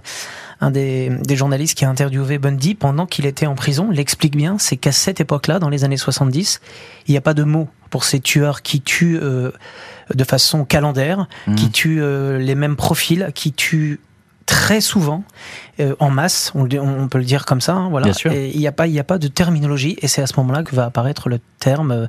un 0.62 0.71
des, 0.71 1.09
des 1.09 1.36
journalistes 1.36 1.77
qui 1.77 1.86
a 1.86 1.89
interviewé 1.89 2.38
Bundy 2.38 2.75
pendant 2.75 3.06
qu'il 3.06 3.25
était 3.25 3.45
en 3.45 3.56
prison, 3.56 3.89
l'explique 3.91 4.36
bien, 4.36 4.57
c'est 4.57 4.77
qu'à 4.77 4.91
cette 4.91 5.21
époque-là, 5.21 5.59
dans 5.59 5.69
les 5.69 5.83
années 5.83 5.97
70, 5.97 6.62
il 7.07 7.12
n'y 7.12 7.18
a 7.18 7.21
pas 7.21 7.33
de 7.33 7.44
mots 7.44 7.68
pour 7.89 8.03
ces 8.03 8.19
tueurs 8.19 8.62
qui 8.62 8.81
tuent 8.81 9.19
euh, 9.21 9.51
de 10.13 10.24
façon 10.24 10.65
calendaire, 10.65 11.27
mmh. 11.47 11.56
qui 11.56 11.71
tuent 11.71 12.01
euh, 12.01 12.38
les 12.38 12.56
mêmes 12.56 12.75
profils, 12.75 13.31
qui 13.33 13.53
tuent 13.53 14.00
très 14.49 14.81
souvent 14.81 15.23
euh, 15.79 15.95
en 15.99 16.09
masse, 16.09 16.51
on, 16.55 16.67
on, 16.79 17.07
peut 17.07 17.19
le 17.19 17.23
dire 17.23 17.45
comme 17.45 17.61
ça. 17.61 17.73
Hein, 17.73 17.89
voilà. 17.89 18.05
Bien 18.05 18.13
sûr. 18.13 18.31
Et 18.31 18.49
il 18.49 18.59
n'y 18.59 18.67
a 18.67 18.71
pas, 18.71 18.87
il 18.87 18.99
a 18.99 19.03
pas 19.03 19.19
de 19.19 19.27
terminologie, 19.27 19.95
et 20.01 20.07
c'est 20.07 20.23
à 20.23 20.27
ce 20.27 20.33
moment-là 20.37 20.63
que 20.63 20.75
va 20.75 20.85
apparaître 20.85 21.29
le 21.29 21.39
terme 21.59 21.91
euh, 21.91 22.07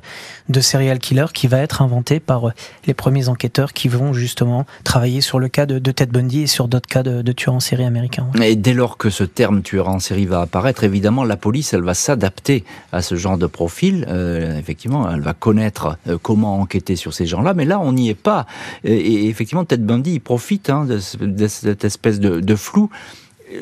de 0.49 0.59
serial 0.59 0.99
killer 0.99 1.27
qui 1.33 1.47
va 1.47 1.59
être 1.59 1.81
inventé 1.81 2.19
par 2.19 2.49
euh, 2.49 2.51
les 2.87 2.93
premiers 2.93 3.29
enquêteurs 3.29 3.73
qui 3.73 3.87
vont 3.87 4.11
justement 4.11 4.65
travailler 4.83 5.21
sur 5.21 5.39
le 5.39 5.49
cas 5.49 5.65
de, 5.65 5.77
de 5.77 5.91
Ted 5.91 6.11
Bundy 6.11 6.41
et 6.41 6.47
sur 6.47 6.67
d'autres 6.67 6.87
cas 6.87 7.03
de, 7.03 7.21
de, 7.21 7.31
tueurs 7.31 7.55
en 7.55 7.59
série 7.59 7.85
américains. 7.85 8.27
Et 8.41 8.55
dès 8.55 8.73
lors 8.73 8.97
que 8.97 9.09
ce 9.09 9.23
terme 9.23 9.61
tueur 9.61 9.87
en 9.87 9.99
série 9.99 10.25
va 10.25 10.41
apparaître, 10.41 10.83
évidemment, 10.83 11.23
la 11.23 11.37
police, 11.37 11.73
elle 11.73 11.83
va 11.83 11.93
s'adapter 11.93 12.65
à 12.91 13.01
ce 13.01 13.15
genre 13.15 13.37
de 13.37 13.47
profil. 13.47 14.05
Euh, 14.09 14.57
effectivement, 14.57 15.09
elle 15.09 15.21
va 15.21 15.33
connaître 15.33 15.97
comment 16.23 16.59
enquêter 16.59 16.95
sur 16.95 17.13
ces 17.13 17.25
gens-là, 17.25 17.53
mais 17.53 17.65
là, 17.65 17.79
on 17.79 17.93
n'y 17.93 18.09
est 18.09 18.15
pas. 18.15 18.47
Et, 18.83 18.95
et, 18.95 19.29
effectivement, 19.29 19.63
Ted 19.63 19.83
Bundy, 19.83 20.13
il 20.13 20.19
profite 20.19 20.69
hein, 20.69 20.85
de, 20.85 20.99
de, 21.25 21.47
cette 21.47 21.83
espèce 21.85 22.19
de, 22.19 22.30
de 22.39 22.55
flou 22.55 22.89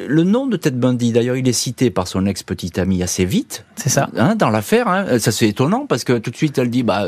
le 0.07 0.23
nom 0.23 0.47
de 0.47 0.57
Ted 0.57 0.77
Bundy, 0.77 1.11
d'ailleurs, 1.11 1.35
il 1.35 1.47
est 1.47 1.53
cité 1.53 1.89
par 1.89 2.07
son 2.07 2.25
ex-petite 2.25 2.77
amie 2.77 3.01
assez 3.03 3.25
vite. 3.25 3.65
C'est 3.75 3.89
ça. 3.89 4.09
Hein, 4.15 4.35
dans 4.35 4.49
l'affaire. 4.49 4.87
Hein. 4.87 5.19
Ça, 5.19 5.31
c'est 5.31 5.47
étonnant 5.47 5.85
parce 5.87 6.03
que 6.03 6.17
tout 6.17 6.31
de 6.31 6.35
suite, 6.35 6.57
elle 6.57 6.69
dit, 6.69 6.83
bah, 6.83 7.07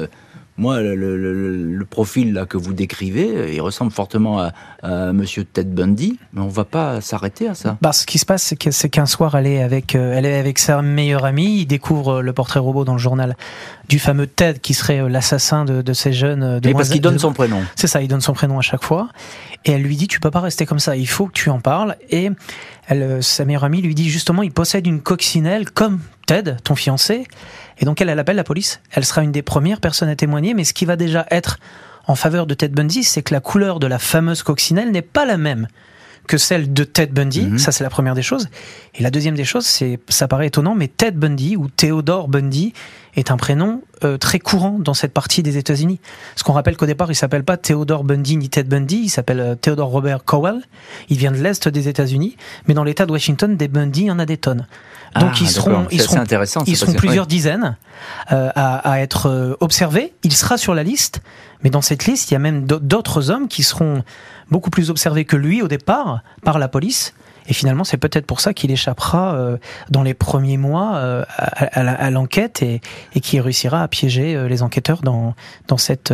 moi, 0.58 0.82
le, 0.82 0.96
le, 0.96 1.16
le, 1.16 1.86
profil 1.86 2.34
là 2.34 2.46
que 2.46 2.58
vous 2.58 2.74
décrivez, 2.74 3.54
il 3.54 3.62
ressemble 3.62 3.92
fortement 3.92 4.40
à, 4.40 4.52
à 4.84 5.14
Monsieur 5.14 5.44
Ted 5.44 5.70
Bundy, 5.70 6.20
mais 6.34 6.42
on 6.42 6.48
va 6.48 6.66
pas 6.66 7.02
s'arrêter 7.02 7.48
à 7.48 7.56
ça. 7.56 7.78
Bah, 7.82 7.94
ce 7.94 8.06
qui 8.06 8.20
se 8.20 8.26
passe, 8.26 8.44
c'est 8.44 8.90
qu'un 8.90 9.06
qu 9.06 9.10
soir, 9.10 9.36
elle 9.36 9.48
est 9.48 9.64
avec, 9.64 9.96
euh, 9.96 10.14
elle 10.16 10.26
est 10.26 10.38
avec 10.38 10.60
sa 10.60 10.82
meilleure 10.82 11.26
amie. 11.26 11.62
Il 11.62 11.66
découvre 11.66 12.22
le 12.22 12.34
portrait 12.34 12.60
robot 12.60 12.84
dans 12.84 12.94
le 12.94 13.00
journal 13.00 13.36
du 13.90 13.98
fameux 13.98 14.28
Ted 14.28 14.60
qui 14.60 14.74
serait 14.74 15.10
l'assassin 15.10 15.66
de, 15.66 15.82
de, 15.82 15.94
ces 15.94 16.14
jeunes. 16.14 16.60
De 16.60 16.72
parce 16.74 16.90
qu'il 16.90 17.02
donne 17.02 17.20
son 17.20 17.34
prénom. 17.34 17.62
C'est 17.76 17.88
ça, 17.88 18.02
il 18.02 18.08
donne 18.08 18.22
son 18.22 18.34
prénom 18.34 18.60
à 18.60 18.62
chaque 18.62 18.84
fois. 18.84 19.10
Et 19.66 19.72
elle 19.72 19.82
lui 19.82 19.96
dit, 19.96 20.08
tu 20.08 20.20
peux 20.20 20.32
pas 20.32 20.42
rester 20.42 20.66
comme 20.66 20.80
ça. 20.80 20.96
Il 20.96 21.08
faut 21.08 21.28
que 21.28 21.34
tu 21.34 21.50
en 21.50 21.60
parles. 21.60 21.96
Et 22.10 22.30
elle, 22.88 23.24
sa 23.24 23.46
meilleure 23.46 23.64
amie 23.64 23.82
lui 23.82 23.96
dit 23.96 24.10
justement, 24.10 24.44
il 24.44 24.52
possède 24.52 24.86
une 24.86 25.02
coccinelle 25.02 25.70
comme 25.72 26.00
Ted, 26.26 26.58
ton 26.64 26.76
fiancé. 26.76 27.26
Et 27.82 27.86
donc 27.86 28.00
elle, 28.00 28.10
elle 28.10 28.20
appelle 28.20 28.36
la 28.38 28.44
police. 28.44 28.80
Elle 28.92 29.04
sera 29.04 29.24
une 29.24 29.32
des 29.32 29.42
premières 29.42 29.82
personnes 29.82 30.10
à 30.10 30.16
témoigner, 30.16 30.54
mais 30.54 30.64
ce 30.64 30.74
qui 30.74 30.86
va 30.86 30.96
déjà 30.96 31.26
être 31.32 31.58
en 32.08 32.16
faveur 32.16 32.46
de 32.46 32.54
Ted 32.54 32.74
Bundy, 32.74 33.04
c'est 33.04 33.24
que 33.24 33.34
la 33.34 33.42
couleur 33.42 33.80
de 33.80 33.88
la 33.88 34.00
fameuse 34.00 34.44
coccinelle 34.44 34.92
n'est 34.92 35.02
pas 35.02 35.26
la 35.26 35.38
même 35.38 35.68
que 36.32 36.38
celle 36.38 36.66
de 36.80 36.84
Ted 36.96 37.12
Bundy. 37.18 37.42
Mm 37.42 37.56
-hmm. 37.56 37.58
Ça, 37.66 37.72
c'est 37.76 37.84
la 37.90 37.90
première 37.98 38.16
des 38.16 38.24
choses. 38.32 38.46
Et 38.98 39.02
la 39.08 39.12
deuxième 39.16 39.36
des 39.42 39.48
choses, 39.52 39.68
c'est, 39.76 39.94
ça 40.20 40.26
paraît 40.28 40.48
étonnant, 40.52 40.76
mais 40.80 40.88
Ted 41.00 41.16
Bundy 41.22 41.52
ou 41.60 41.64
Theodore 41.80 42.28
Bundy 42.34 42.68
est 43.20 43.30
un 43.36 43.38
prénom 43.46 43.72
euh, 44.06 44.18
très 44.26 44.40
courant 44.50 44.76
dans 44.88 44.96
cette 45.02 45.14
partie 45.20 45.44
des 45.48 45.56
États-Unis. 45.64 46.00
Parce 46.34 46.44
qu'on 46.44 46.56
rappelle 46.60 46.78
qu'au 46.78 46.90
départ, 46.94 47.10
il 47.12 47.16
s'appelle 47.24 47.44
pas 47.52 47.58
Theodore 47.68 48.04
Bundy 48.10 48.34
ni 48.38 48.48
Ted 48.56 48.68
Bundy, 48.74 49.00
il 49.08 49.12
s'appelle 49.16 49.42
euh, 49.42 49.56
Theodore 49.64 49.90
Robert 49.98 50.22
Cowell. 50.32 50.60
Il 51.12 51.18
vient 51.24 51.34
de 51.38 51.42
l'est 51.44 51.64
des 51.78 51.86
États-Unis, 51.94 52.34
mais 52.68 52.74
dans 52.78 52.86
l'État 52.90 53.06
de 53.06 53.12
Washington, 53.12 53.50
des 53.62 53.68
Bundy, 53.76 54.02
il 54.06 54.10
y 54.12 54.12
en 54.18 54.20
a 54.26 54.26
des 54.34 54.38
tonnes. 54.46 54.66
Donc 55.22 55.32
Ah, 55.36 55.42
ils 55.44 55.50
seront, 55.58 55.72
ils 55.92 56.02
seront, 56.08 56.24
ils 56.72 56.78
seront 56.78 56.94
plusieurs 57.04 57.28
dizaines 57.36 57.70
euh, 58.32 58.50
à, 58.66 58.68
à 58.92 58.94
être 59.06 59.24
observés. 59.60 60.08
Il 60.24 60.34
sera 60.42 60.56
sur 60.66 60.74
la 60.80 60.84
liste, 60.92 61.16
mais 61.64 61.70
dans 61.76 61.86
cette 61.90 62.04
liste, 62.10 62.26
il 62.32 62.34
y 62.36 62.38
a 62.42 62.44
même 62.48 62.60
d'au- 62.70 62.80
d'autres 62.94 63.24
hommes 63.32 63.48
qui 63.50 63.64
seront 63.64 64.04
beaucoup 64.52 64.70
plus 64.70 64.90
observés 64.90 65.26
que 65.26 65.36
lui 65.38 65.62
au 65.62 65.68
départ 65.68 66.22
par 66.44 66.60
la 66.60 66.68
police. 66.68 67.14
Et 67.48 67.54
finalement, 67.54 67.84
c'est 67.84 67.98
peut-être 67.98 68.28
pour 68.28 68.40
ça 68.40 68.54
qu'il 68.54 68.70
échappera 68.70 69.34
euh, 69.34 69.58
dans 69.90 70.04
les 70.04 70.14
premiers 70.14 70.58
mois 70.58 70.96
euh, 70.98 71.24
à, 71.38 71.80
à 71.80 71.84
la- 71.84 71.94
à 71.94 72.12
l'enquête 72.12 72.62
et, 72.62 72.82
et 73.16 73.20
qui 73.20 73.40
réussira 73.40 73.82
à 73.82 73.88
piéger 73.88 74.36
euh, 74.36 74.48
les 74.48 74.62
enquêteurs 74.62 75.02
dans, 75.02 75.34
dans 75.68 75.78
cette 75.78 76.14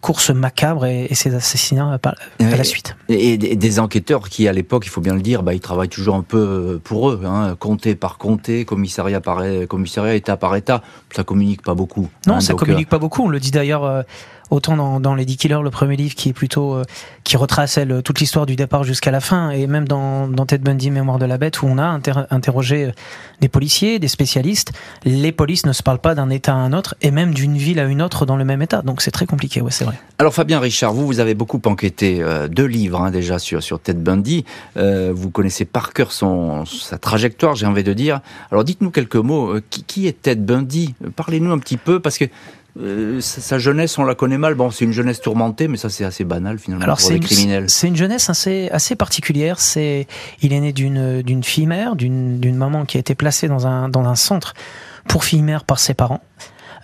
course 0.00 0.30
macabre 0.30 0.84
et, 0.86 1.04
et 1.08 1.14
ces 1.14 1.32
assassinats 1.36 1.98
par- 1.98 2.16
à 2.40 2.42
Ouais. 2.44 2.56
la 2.56 2.64
suite. 2.64 2.96
Et 3.08 3.34
et 3.34 3.56
des 3.56 3.78
enquêteurs 3.78 4.28
qui, 4.28 4.48
à 4.48 4.52
l'époque, 4.52 4.84
il 4.86 4.90
faut 4.90 5.00
bien 5.00 5.14
le 5.14 5.22
dire, 5.22 5.44
bah, 5.44 5.54
ils 5.54 5.60
travaillent 5.60 5.88
toujours 5.88 6.16
un 6.16 6.22
peu 6.22 6.80
pour 6.82 7.10
eux, 7.10 7.22
hein, 7.24 7.54
comté 7.58 7.94
par 7.94 8.18
comté, 8.18 8.64
commissariat 8.64 9.20
par 9.20 9.42
commissariat, 9.68 10.14
état 10.16 10.36
par 10.36 10.56
état. 10.56 10.82
Ça 11.14 11.22
communique 11.22 11.62
pas 11.62 11.74
beaucoup. 11.74 12.08
Non, 12.26 12.34
hein, 12.34 12.40
ça 12.40 12.54
donc, 12.54 12.60
communique 12.60 12.88
pas 12.88 12.98
beaucoup. 12.98 13.22
On 13.22 13.28
le 13.28 13.38
dit 13.38 13.52
d'ailleurs 13.52 14.04
autant 14.50 14.76
dans, 14.76 15.00
dans 15.00 15.14
Lady 15.14 15.36
Killer, 15.36 15.58
le 15.62 15.70
premier 15.70 15.96
livre 15.96 16.14
qui 16.14 16.28
est 16.28 16.32
plutôt 16.32 16.74
euh, 16.74 16.84
qui 17.24 17.36
retrace 17.36 17.78
toute 18.04 18.20
l'histoire 18.20 18.46
du 18.46 18.56
départ 18.56 18.84
jusqu'à 18.84 19.10
la 19.10 19.20
fin, 19.20 19.50
et 19.50 19.66
même 19.66 19.88
dans, 19.88 20.28
Ted 20.46 20.62
Bundy, 20.62 20.90
Mémoire 20.90 21.18
de 21.18 21.26
la 21.26 21.38
Bête, 21.38 21.62
où 21.62 21.66
on 21.66 21.78
a 21.78 21.84
inter- 21.84 22.24
interrogé 22.30 22.84
euh, 22.84 22.92
des 23.40 23.48
policiers, 23.48 23.98
des 23.98 24.08
spécialistes. 24.08 24.72
Les 25.04 25.32
polices 25.32 25.66
ne 25.66 25.72
se 25.72 25.82
parlent 25.82 25.98
pas 25.98 26.14
d'un 26.14 26.30
État 26.30 26.52
à 26.52 26.56
un 26.56 26.72
autre, 26.72 26.94
et 27.02 27.10
même 27.10 27.34
d'une 27.34 27.56
ville 27.56 27.80
à 27.80 27.84
une 27.84 28.02
autre 28.02 28.26
dans 28.26 28.36
le 28.36 28.44
même 28.44 28.62
État. 28.62 28.82
Donc 28.82 29.02
c'est 29.02 29.10
très 29.10 29.26
compliqué. 29.26 29.60
Ouais, 29.60 29.72
c'est 29.72 29.84
vrai. 29.84 29.98
Alors 30.18 30.32
Fabien 30.32 30.60
Richard, 30.60 30.92
vous, 30.92 31.06
vous 31.06 31.20
avez 31.20 31.34
beaucoup 31.34 31.60
enquêté, 31.66 32.18
euh, 32.20 32.48
deux 32.48 32.66
livres 32.66 33.00
hein, 33.02 33.10
déjà 33.10 33.38
sur, 33.38 33.62
sur 33.62 33.80
Ted 33.80 33.98
Bundy. 33.98 34.44
Vous 34.76 35.30
connaissez 35.30 35.64
par 35.64 35.92
cœur 35.92 36.12
son, 36.12 36.64
sa 36.66 36.98
trajectoire, 36.98 37.54
j'ai 37.54 37.66
envie 37.66 37.82
de 37.82 37.92
dire. 37.92 38.20
Alors 38.50 38.64
dites-nous 38.64 38.90
quelques 38.90 39.16
mots. 39.16 39.54
Qui 39.70 40.06
est 40.06 40.22
Ted 40.22 40.40
Bundy? 40.40 40.94
Parlez-nous 41.16 41.52
un 41.52 41.58
petit 41.58 41.76
peu, 41.76 42.00
parce 42.00 42.18
que 42.18 42.24
euh, 42.78 43.20
sa, 43.20 43.58
jeunesse, 43.58 43.98
on 43.98 44.04
la 44.04 44.14
connaît 44.14 44.38
mal. 44.38 44.54
Bon, 44.54 44.70
c'est 44.70 44.84
une 44.84 44.92
jeunesse 44.92 45.20
tourmentée, 45.20 45.68
mais 45.68 45.76
ça 45.76 45.88
c'est 45.88 46.04
assez 46.04 46.24
banal 46.24 46.58
finalement 46.58 46.84
Alors 46.84 46.98
pour 46.98 47.06
c'est 47.06 47.14
les 47.14 47.18
une, 47.18 47.24
criminels. 47.24 47.70
c'est 47.70 47.88
une 47.88 47.96
jeunesse 47.96 48.28
assez, 48.28 48.68
assez 48.70 48.96
particulière. 48.96 49.60
C'est, 49.60 50.06
il 50.42 50.52
est 50.52 50.60
né 50.60 50.72
d'une, 50.72 51.22
d'une 51.22 51.42
fille 51.42 51.66
mère, 51.66 51.96
d'une, 51.96 52.38
d'une 52.38 52.56
maman 52.56 52.84
qui 52.84 52.96
a 52.96 53.00
été 53.00 53.14
placée 53.14 53.48
dans 53.48 53.66
un, 53.66 53.88
dans 53.88 54.04
un 54.04 54.16
centre 54.16 54.54
pour 55.08 55.24
filles 55.24 55.42
mères 55.42 55.64
par 55.64 55.78
ses 55.78 55.94
parents. 55.94 56.22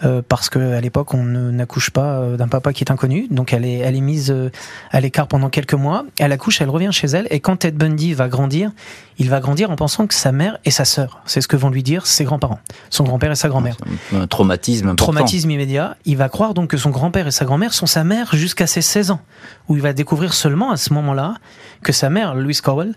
Euh, 0.04 0.21
parce 0.26 0.50
que 0.50 0.59
à 0.59 0.80
l'époque 0.80 1.14
on 1.14 1.23
n'accouche 1.23 1.90
pas 1.90 2.18
euh, 2.18 2.37
d'un 2.37 2.49
papa 2.49 2.73
qui 2.73 2.82
est 2.82 2.90
inconnu, 2.90 3.28
donc 3.30 3.52
elle 3.52 3.64
est, 3.64 3.78
elle 3.78 3.94
est 3.94 4.00
mise 4.00 4.32
euh, 4.32 4.50
à 4.90 5.00
l'écart 5.00 5.28
pendant 5.28 5.49
quelques 5.49 5.75
mois. 5.75 6.04
Elle 6.18 6.32
accouche, 6.32 6.61
elle 6.61 6.71
revient 6.71 6.90
chez 6.90 7.06
elle, 7.06 7.28
et 7.30 7.38
quand 7.38 7.59
Ted 7.59 7.76
Bundy 7.76 8.12
va 8.12 8.28
grandir, 8.28 8.73
il 9.18 9.30
va 9.30 9.38
grandir 9.38 9.71
en 9.71 9.76
pensant 9.76 10.09
que 10.09 10.14
sa 10.14 10.32
mère 10.32 10.59
et 10.64 10.73
sa 10.73 10.85
sœur, 10.85 11.21
c'est 11.25 11.40
ce 11.40 11.47
que 11.47 11.56
vont 11.56 11.71
lui 11.71 11.85
dire 11.85 12.06
ses 12.06 12.25
grands-parents, 12.25 12.59
son 12.90 13.04
grand-père 13.04 13.30
et 13.30 13.37
sa 13.37 13.49
grand-mère. 13.49 13.76
C'est 14.11 14.16
un, 14.16 14.23
un 14.23 14.26
traumatisme 14.26 14.88
important. 14.88 15.12
traumatisme 15.12 15.50
immédiat, 15.50 15.97
il 16.04 16.16
va 16.16 16.28
croire 16.28 16.54
donc 16.54 16.71
que 16.71 16.76
son 16.76 16.90
grand-père 16.90 17.28
et 17.28 17.32
sa 17.32 17.44
grand-mère 17.44 17.73
sont 17.73 17.87
sa 17.87 18.02
mère 18.02 18.35
jusqu'à 18.35 18.66
ses 18.66 18.82
16 18.82 19.12
ans, 19.12 19.21
où 19.68 19.76
il 19.76 19.82
va 19.82 19.92
découvrir 19.92 20.35
seulement 20.35 20.73
à 20.73 20.76
ce 20.76 20.92
moment-là 20.94 21.35
que 21.82 21.92
sa 21.92 22.11
mère, 22.11 22.35
Louise 22.35 22.61
Cowell, 22.61 22.94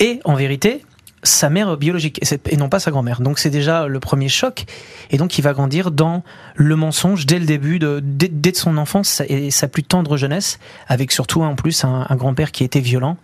est 0.00 0.20
en 0.24 0.34
vérité 0.34 0.84
sa 1.22 1.50
mère 1.50 1.76
biologique 1.76 2.20
et 2.48 2.56
non 2.56 2.68
pas 2.68 2.80
sa 2.80 2.90
grand-mère. 2.90 3.20
Donc 3.20 3.38
c'est 3.38 3.50
déjà 3.50 3.86
le 3.86 4.00
premier 4.00 4.28
choc 4.28 4.64
et 5.10 5.16
donc 5.16 5.38
il 5.38 5.42
va 5.42 5.52
grandir 5.52 5.90
dans 5.90 6.22
le 6.54 6.76
mensonge 6.76 7.26
dès 7.26 7.38
le 7.38 7.46
début, 7.46 7.78
de, 7.78 8.00
dès, 8.02 8.28
dès 8.28 8.54
son 8.54 8.76
enfance 8.76 9.22
et 9.28 9.50
sa 9.50 9.68
plus 9.68 9.82
tendre 9.82 10.16
jeunesse, 10.16 10.58
avec 10.86 11.12
surtout 11.12 11.42
en 11.42 11.54
plus 11.54 11.84
un, 11.84 12.06
grand-père 12.16 12.52
qui 12.52 12.64
était 12.64 12.80
violent 12.80 13.16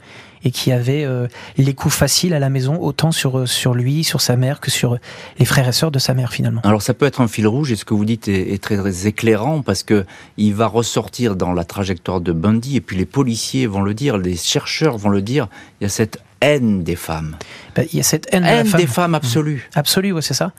et 0.47 0.51
qui 0.51 0.73
avait 0.73 1.05
euh, 1.05 1.27
les 1.57 1.73
coups 1.73 1.95
faciles 1.95 2.35
à 2.35 2.39
la 2.39 2.51
maison, 2.51 2.79
autant 2.79 3.13
sur, 3.13 3.39
euh, 3.39 3.47
sur 3.47 3.73
lui, 3.73 4.05
sur 4.05 4.21
sa 4.21 4.37
mère, 4.37 4.61
que 4.61 4.71
sur 4.71 4.99
les 5.39 5.47
frères 5.47 5.67
et 5.67 5.73
sœurs 5.73 5.91
de 5.91 5.99
sa 5.99 6.13
mère 6.13 6.33
finalement. 6.33 6.61
Alors 6.65 6.83
ça 6.83 6.93
peut 6.93 7.07
être 7.07 7.23
un 7.23 7.29
fil 7.29 7.47
rouge 7.47 7.73
et 7.73 7.77
ce 7.77 7.87
que 7.87 7.95
vous 7.95 8.05
dites 8.05 8.29
est, 8.29 8.53
est 8.53 8.63
très, 8.63 8.77
très 8.77 9.07
éclairant 9.07 9.63
parce 9.63 9.83
que 9.83 10.05
il 10.37 10.55
va 10.55 10.67
ressortir 10.67 11.35
dans 11.35 11.53
la 11.53 11.65
trajectoire 11.65 12.21
de 12.21 12.33
Bundy 12.33 12.77
et 12.77 12.81
puis 12.83 12.97
les 12.97 13.07
policiers 13.07 13.67
vont 13.67 13.83
le 13.83 13.95
dire, 13.95 14.19
les 14.19 14.37
chercheurs 14.37 14.99
vont 14.99 15.09
le 15.09 15.23
dire, 15.23 15.49
il 15.81 15.85
y 15.85 15.87
a 15.87 15.91
cette 15.91 16.23
haine 16.45 16.83
des 16.85 16.97
femmes. 16.97 17.37
Ben, 17.75 17.87
Il 17.93 17.97
y 17.97 18.01
a 18.01 18.03
cette 18.05 18.27
haine, 18.33 18.43
de 18.43 18.47
la 18.49 18.55
Haine 18.57 18.67
femme. 18.67 18.81
des 18.81 18.87
femmes 18.87 19.15
absolue. 19.15 19.69
Absolue, 19.75 20.13
ouais, 20.13 20.23
c'est 20.23 20.35
ça. 20.35 20.53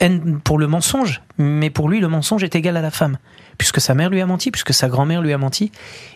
Haine 0.00 0.40
pour 0.42 0.58
le 0.58 0.66
mensonge, 0.66 1.22
mais 1.38 1.70
pour 1.70 1.88
lui, 1.88 2.00
le 2.00 2.08
mensonge 2.08 2.42
est 2.44 2.54
égal 2.54 2.76
à 2.76 2.82
la 2.82 2.90
femme. 2.90 3.18
Puisque 3.56 3.80
sa 3.80 3.94
mère 3.94 4.10
lui 4.10 4.20
a 4.20 4.26
menti, 4.26 4.50
puisque 4.50 4.74
sa 4.74 4.88
grand-mère 4.88 5.22
lui 5.22 5.32
a 5.32 5.38
menti. 5.38 5.70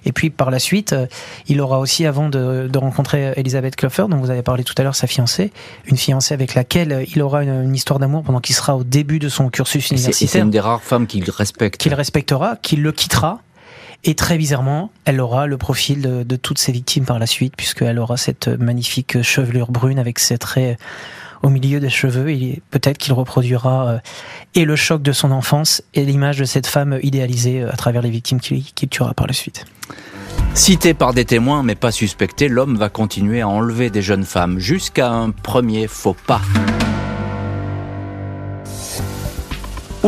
Et 0.04 0.10
puis 0.10 0.28
par 0.28 0.50
la 0.50 0.58
suite, 0.58 0.92
euh, 0.92 1.06
il 1.46 1.60
aura 1.60 1.78
aussi, 1.78 2.04
avant 2.04 2.28
de, 2.28 2.68
de 2.70 2.78
rencontrer 2.78 3.32
Elisabeth 3.36 3.76
Klopfer, 3.76 4.06
dont 4.10 4.16
vous 4.16 4.30
avez 4.30 4.42
parlé 4.42 4.64
tout 4.64 4.74
à 4.76 4.82
l'heure, 4.82 4.96
sa 4.96 5.06
fiancée, 5.06 5.52
une 5.86 5.96
fiancée 5.96 6.34
avec 6.34 6.54
laquelle 6.56 6.92
euh, 6.92 7.04
il 7.14 7.22
aura 7.22 7.44
une, 7.44 7.62
une 7.62 7.76
histoire 7.76 8.00
d'amour 8.00 8.24
pendant 8.24 8.40
qu'il 8.40 8.56
sera 8.56 8.76
au 8.76 8.82
début 8.82 9.20
de 9.20 9.28
son 9.28 9.50
cursus 9.50 9.84
Et 9.84 9.88
c'est- 9.88 9.94
universitaire, 9.94 10.44
une 10.44 10.50
des 10.50 10.58
rares 10.58 10.82
femmes 10.82 11.06
qu'il 11.06 11.30
respecte. 11.30 11.80
qu'il 11.80 11.94
respectera, 11.94 12.56
qu'il 12.60 12.82
le 12.82 12.90
quittera. 12.90 13.40
Et 14.04 14.14
très 14.14 14.38
bizarrement, 14.38 14.90
elle 15.04 15.20
aura 15.20 15.46
le 15.46 15.58
profil 15.58 16.02
de, 16.02 16.36
toutes 16.36 16.58
ses 16.58 16.72
victimes 16.72 17.04
par 17.04 17.18
la 17.18 17.26
suite, 17.26 17.54
puisqu'elle 17.56 17.98
aura 17.98 18.16
cette 18.16 18.48
magnifique 18.48 19.22
chevelure 19.22 19.70
brune 19.70 19.98
avec 19.98 20.18
ses 20.18 20.38
traits 20.38 20.78
au 21.42 21.50
milieu 21.50 21.80
des 21.80 21.90
cheveux. 21.90 22.30
Et 22.30 22.62
peut-être 22.70 22.98
qu'il 22.98 23.12
reproduira 23.12 23.88
euh, 23.88 23.98
et 24.54 24.64
le 24.64 24.76
choc 24.76 25.02
de 25.02 25.12
son 25.12 25.30
enfance 25.30 25.82
et 25.94 26.04
l'image 26.04 26.38
de 26.38 26.44
cette 26.44 26.66
femme 26.66 26.98
idéalisée 27.02 27.62
euh, 27.62 27.72
à 27.72 27.76
travers 27.76 28.02
les 28.02 28.10
victimes 28.10 28.40
qu'il 28.40 28.88
tuera 28.88 29.14
par 29.14 29.26
la 29.26 29.32
suite. 29.32 29.64
Cité 30.54 30.94
par 30.94 31.14
des 31.14 31.24
témoins 31.24 31.62
mais 31.62 31.74
pas 31.74 31.92
suspecté, 31.92 32.48
l'homme 32.48 32.76
va 32.76 32.88
continuer 32.88 33.40
à 33.40 33.48
enlever 33.48 33.90
des 33.90 34.02
jeunes 34.02 34.24
femmes 34.24 34.58
jusqu'à 34.58 35.10
un 35.10 35.30
premier 35.30 35.86
faux 35.86 36.16
pas. 36.26 36.40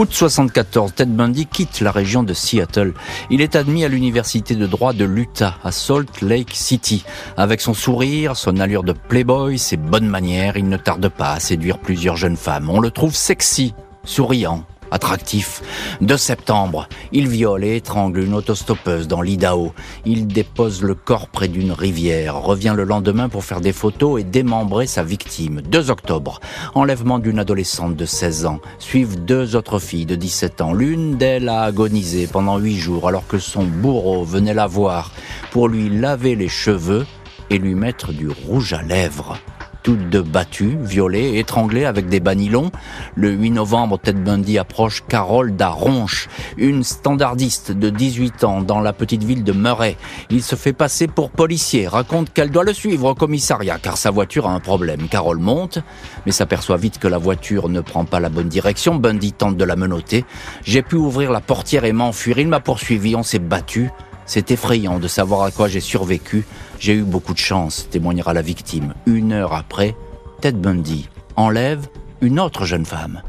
Août 0.00 0.14
74, 0.14 0.94
Ted 0.94 1.12
Bundy 1.12 1.44
quitte 1.44 1.82
la 1.82 1.90
région 1.90 2.22
de 2.22 2.32
Seattle. 2.32 2.94
Il 3.28 3.42
est 3.42 3.54
admis 3.54 3.84
à 3.84 3.88
l'université 3.88 4.54
de 4.54 4.66
droit 4.66 4.94
de 4.94 5.04
l'Utah, 5.04 5.58
à 5.62 5.72
Salt 5.72 6.22
Lake 6.22 6.52
City. 6.54 7.04
Avec 7.36 7.60
son 7.60 7.74
sourire, 7.74 8.34
son 8.34 8.56
allure 8.60 8.82
de 8.82 8.94
playboy, 8.94 9.58
ses 9.58 9.76
bonnes 9.76 10.08
manières, 10.08 10.56
il 10.56 10.70
ne 10.70 10.78
tarde 10.78 11.06
pas 11.10 11.32
à 11.32 11.38
séduire 11.38 11.78
plusieurs 11.78 12.16
jeunes 12.16 12.38
femmes. 12.38 12.70
On 12.70 12.80
le 12.80 12.90
trouve 12.90 13.14
sexy, 13.14 13.74
souriant, 14.04 14.64
attractif. 14.90 15.62
2 16.00 16.16
septembre, 16.16 16.88
il 17.12 17.28
viole 17.28 17.64
et 17.64 17.76
étrangle 17.76 18.20
une 18.20 18.34
autostoppeuse 18.34 19.08
dans 19.08 19.22
l'Idaho. 19.22 19.72
Il 20.04 20.26
dépose 20.26 20.82
le 20.82 20.94
corps 20.94 21.28
près 21.28 21.48
d'une 21.48 21.72
rivière, 21.72 22.40
revient 22.40 22.74
le 22.76 22.84
lendemain 22.84 23.28
pour 23.28 23.44
faire 23.44 23.60
des 23.60 23.72
photos 23.72 24.20
et 24.20 24.24
démembrer 24.24 24.86
sa 24.86 25.02
victime. 25.02 25.60
2 25.62 25.90
octobre, 25.90 26.40
enlèvement 26.74 27.18
d'une 27.18 27.38
adolescente 27.38 27.96
de 27.96 28.04
16 28.04 28.46
ans. 28.46 28.60
Suivent 28.78 29.24
deux 29.24 29.56
autres 29.56 29.78
filles 29.78 30.06
de 30.06 30.16
17 30.16 30.60
ans. 30.60 30.72
L'une 30.72 31.16
d'elles 31.16 31.48
a 31.48 31.62
agonisé 31.62 32.26
pendant 32.26 32.58
8 32.58 32.76
jours 32.76 33.08
alors 33.08 33.26
que 33.26 33.38
son 33.38 33.64
bourreau 33.64 34.24
venait 34.24 34.54
la 34.54 34.66
voir 34.66 35.12
pour 35.50 35.68
lui 35.68 35.88
laver 35.88 36.36
les 36.36 36.48
cheveux 36.48 37.06
et 37.50 37.58
lui 37.58 37.74
mettre 37.74 38.12
du 38.12 38.28
rouge 38.28 38.72
à 38.72 38.82
lèvres 38.82 39.36
toutes 39.82 40.08
deux 40.10 40.22
battues, 40.22 40.76
violées, 40.80 41.38
étranglées 41.38 41.84
avec 41.84 42.08
des 42.08 42.20
banilons. 42.20 42.70
Le 43.14 43.30
8 43.30 43.50
novembre, 43.50 43.98
Ted 43.98 44.20
Bundy 44.20 44.58
approche 44.58 45.02
Carole 45.06 45.56
Daronche, 45.56 46.28
une 46.56 46.84
standardiste 46.84 47.72
de 47.72 47.90
18 47.90 48.44
ans 48.44 48.60
dans 48.62 48.80
la 48.80 48.92
petite 48.92 49.24
ville 49.24 49.44
de 49.44 49.52
Murray. 49.52 49.96
Il 50.30 50.42
se 50.42 50.56
fait 50.56 50.72
passer 50.72 51.06
pour 51.06 51.30
policier, 51.30 51.88
raconte 51.88 52.32
qu'elle 52.32 52.50
doit 52.50 52.64
le 52.64 52.72
suivre 52.72 53.10
au 53.10 53.14
commissariat 53.14 53.78
car 53.78 53.96
sa 53.96 54.10
voiture 54.10 54.46
a 54.46 54.52
un 54.52 54.60
problème. 54.60 55.08
Carole 55.08 55.38
monte, 55.38 55.78
mais 56.26 56.32
s'aperçoit 56.32 56.76
vite 56.76 56.98
que 56.98 57.08
la 57.08 57.18
voiture 57.18 57.68
ne 57.68 57.80
prend 57.80 58.04
pas 58.04 58.20
la 58.20 58.28
bonne 58.28 58.48
direction. 58.48 58.94
Bundy 58.94 59.32
tente 59.32 59.56
de 59.56 59.64
la 59.64 59.76
menotter. 59.76 60.24
J'ai 60.64 60.82
pu 60.82 60.96
ouvrir 60.96 61.30
la 61.32 61.40
portière 61.40 61.84
et 61.84 61.92
m'enfuir. 61.92 62.38
Il 62.38 62.48
m'a 62.48 62.60
poursuivi, 62.60 63.16
on 63.16 63.22
s'est 63.22 63.38
battu. 63.38 63.90
C'est 64.32 64.52
effrayant 64.52 65.00
de 65.00 65.08
savoir 65.08 65.42
à 65.42 65.50
quoi 65.50 65.66
j'ai 65.66 65.80
survécu. 65.80 66.46
J'ai 66.78 66.94
eu 66.94 67.02
beaucoup 67.02 67.34
de 67.34 67.38
chance, 67.38 67.88
témoignera 67.90 68.32
la 68.32 68.42
victime. 68.42 68.94
Une 69.06 69.32
heure 69.32 69.52
après, 69.52 69.96
Ted 70.40 70.56
Bundy 70.56 71.08
enlève 71.34 71.88
une 72.20 72.38
autre 72.38 72.64
jeune 72.64 72.86
femme. 72.86 73.22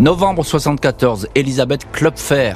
Novembre 0.00 0.46
74, 0.46 1.28
Elisabeth 1.34 1.86
Klopfer, 1.92 2.54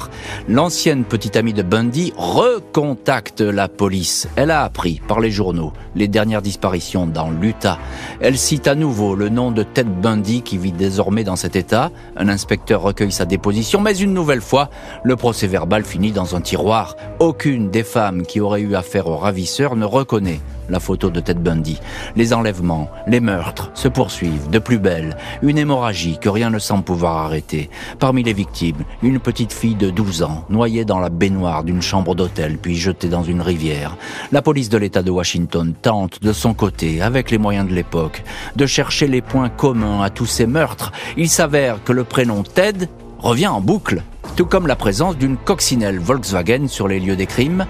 l'ancienne 0.48 1.04
petite 1.04 1.36
amie 1.36 1.52
de 1.52 1.60
Bundy, 1.62 2.14
recontacte 2.16 3.42
la 3.42 3.68
police. 3.68 4.26
Elle 4.36 4.50
a 4.50 4.62
appris 4.62 5.02
par 5.06 5.20
les 5.20 5.30
journaux 5.30 5.74
les 5.94 6.08
dernières 6.08 6.40
disparitions 6.40 7.06
dans 7.06 7.28
l'Utah. 7.28 7.78
Elle 8.20 8.38
cite 8.38 8.66
à 8.66 8.74
nouveau 8.74 9.14
le 9.14 9.28
nom 9.28 9.50
de 9.50 9.62
Ted 9.62 9.90
Bundy 9.90 10.40
qui 10.40 10.56
vit 10.56 10.72
désormais 10.72 11.22
dans 11.22 11.36
cet 11.36 11.54
état. 11.54 11.90
Un 12.16 12.30
inspecteur 12.30 12.80
recueille 12.80 13.12
sa 13.12 13.26
déposition, 13.26 13.82
mais 13.82 13.98
une 13.98 14.14
nouvelle 14.14 14.40
fois, 14.40 14.70
le 15.02 15.14
procès 15.14 15.46
verbal 15.46 15.84
finit 15.84 16.12
dans 16.12 16.36
un 16.36 16.40
tiroir. 16.40 16.96
Aucune 17.18 17.68
des 17.68 17.84
femmes 17.84 18.22
qui 18.22 18.40
auraient 18.40 18.62
eu 18.62 18.74
affaire 18.74 19.06
au 19.06 19.18
ravisseur 19.18 19.76
ne 19.76 19.84
reconnaît 19.84 20.40
la 20.68 20.80
photo 20.80 21.10
de 21.10 21.20
Ted 21.20 21.40
Bundy. 21.40 21.78
Les 22.16 22.32
enlèvements, 22.32 22.90
les 23.06 23.20
meurtres 23.20 23.70
se 23.74 23.88
poursuivent 23.88 24.50
de 24.50 24.58
plus 24.58 24.78
belle. 24.78 25.16
Une 25.42 25.58
hémorragie 25.58 26.18
que 26.18 26.28
rien 26.28 26.50
ne 26.50 26.58
semble 26.58 26.84
pouvoir 26.84 27.18
arrêter. 27.18 27.70
Parmi 27.98 28.22
les 28.22 28.32
victimes, 28.32 28.84
une 29.02 29.20
petite 29.20 29.52
fille 29.52 29.74
de 29.74 29.90
12 29.90 30.22
ans, 30.22 30.44
noyée 30.48 30.84
dans 30.84 30.98
la 30.98 31.08
baignoire 31.08 31.64
d'une 31.64 31.82
chambre 31.82 32.14
d'hôtel 32.14 32.58
puis 32.58 32.76
jetée 32.76 33.08
dans 33.08 33.22
une 33.22 33.40
rivière. 33.40 33.96
La 34.32 34.42
police 34.42 34.68
de 34.68 34.78
l'État 34.78 35.02
de 35.02 35.10
Washington 35.10 35.74
tente 35.80 36.22
de 36.22 36.32
son 36.32 36.54
côté, 36.54 37.02
avec 37.02 37.30
les 37.30 37.38
moyens 37.38 37.68
de 37.68 37.74
l'époque, 37.74 38.22
de 38.56 38.66
chercher 38.66 39.06
les 39.06 39.22
points 39.22 39.48
communs 39.48 40.02
à 40.02 40.10
tous 40.10 40.26
ces 40.26 40.46
meurtres. 40.46 40.92
Il 41.16 41.28
s'avère 41.28 41.82
que 41.84 41.92
le 41.92 42.04
prénom 42.04 42.42
Ted 42.42 42.88
revient 43.24 43.46
en 43.46 43.62
boucle, 43.62 44.02
tout 44.36 44.44
comme 44.44 44.66
la 44.66 44.76
présence 44.76 45.16
d'une 45.16 45.38
coccinelle 45.38 45.98
Volkswagen 45.98 46.68
sur 46.68 46.88
les 46.88 47.00
lieux 47.00 47.16
des 47.16 47.24
crimes. 47.24 47.64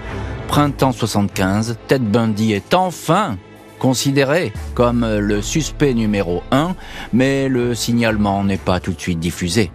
Printemps 0.49 0.91
75, 0.91 1.77
Ted 1.87 2.03
Bundy 2.03 2.51
est 2.51 2.73
enfin 2.73 3.37
considéré 3.79 4.51
comme 4.73 5.07
le 5.17 5.41
suspect 5.41 5.93
numéro 5.93 6.43
1, 6.51 6.75
mais 7.13 7.47
le 7.47 7.73
signalement 7.73 8.43
n'est 8.43 8.57
pas 8.57 8.81
tout 8.81 8.91
de 8.91 8.99
suite 8.99 9.19
diffusé. 9.19 9.71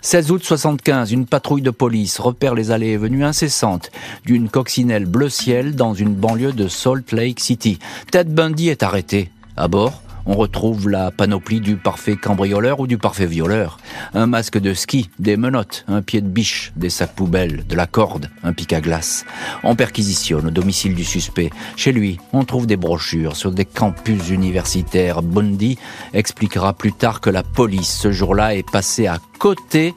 16 0.00 0.30
août 0.30 0.42
75, 0.42 1.12
une 1.12 1.26
patrouille 1.26 1.60
de 1.60 1.70
police 1.70 2.18
repère 2.18 2.54
les 2.54 2.70
allées 2.70 2.92
et 2.92 2.96
venues 2.96 3.22
incessantes 3.22 3.90
d'une 4.24 4.48
coccinelle 4.48 5.04
bleu 5.04 5.28
ciel 5.28 5.76
dans 5.76 5.92
une 5.92 6.14
banlieue 6.14 6.54
de 6.54 6.68
Salt 6.68 7.12
Lake 7.12 7.40
City. 7.40 7.78
Ted 8.10 8.30
Bundy 8.30 8.70
est 8.70 8.82
arrêté. 8.82 9.30
À 9.58 9.68
bord, 9.68 10.00
on 10.26 10.34
retrouve 10.34 10.88
la 10.88 11.10
panoplie 11.10 11.60
du 11.60 11.76
parfait 11.76 12.16
cambrioleur 12.16 12.80
ou 12.80 12.86
du 12.86 12.98
parfait 12.98 13.26
violeur. 13.26 13.78
Un 14.14 14.26
masque 14.26 14.58
de 14.58 14.74
ski, 14.74 15.10
des 15.18 15.36
menottes, 15.36 15.84
un 15.88 16.02
pied 16.02 16.20
de 16.20 16.28
biche, 16.28 16.72
des 16.76 16.90
sacs 16.90 17.14
poubelles, 17.14 17.66
de 17.66 17.74
la 17.74 17.86
corde, 17.86 18.30
un 18.42 18.52
pic 18.52 18.72
à 18.72 18.80
glace. 18.80 19.24
On 19.62 19.76
perquisitionne 19.76 20.46
au 20.46 20.50
domicile 20.50 20.94
du 20.94 21.04
suspect. 21.04 21.50
Chez 21.76 21.92
lui, 21.92 22.18
on 22.32 22.44
trouve 22.44 22.66
des 22.66 22.76
brochures 22.76 23.36
sur 23.36 23.52
des 23.52 23.64
campus 23.64 24.30
universitaires. 24.30 25.22
Bundy 25.22 25.78
expliquera 26.12 26.72
plus 26.72 26.92
tard 26.92 27.20
que 27.20 27.30
la 27.30 27.42
police, 27.42 27.98
ce 27.98 28.12
jour-là, 28.12 28.54
est 28.54 28.68
passée 28.70 29.06
à 29.06 29.18
côté 29.38 29.94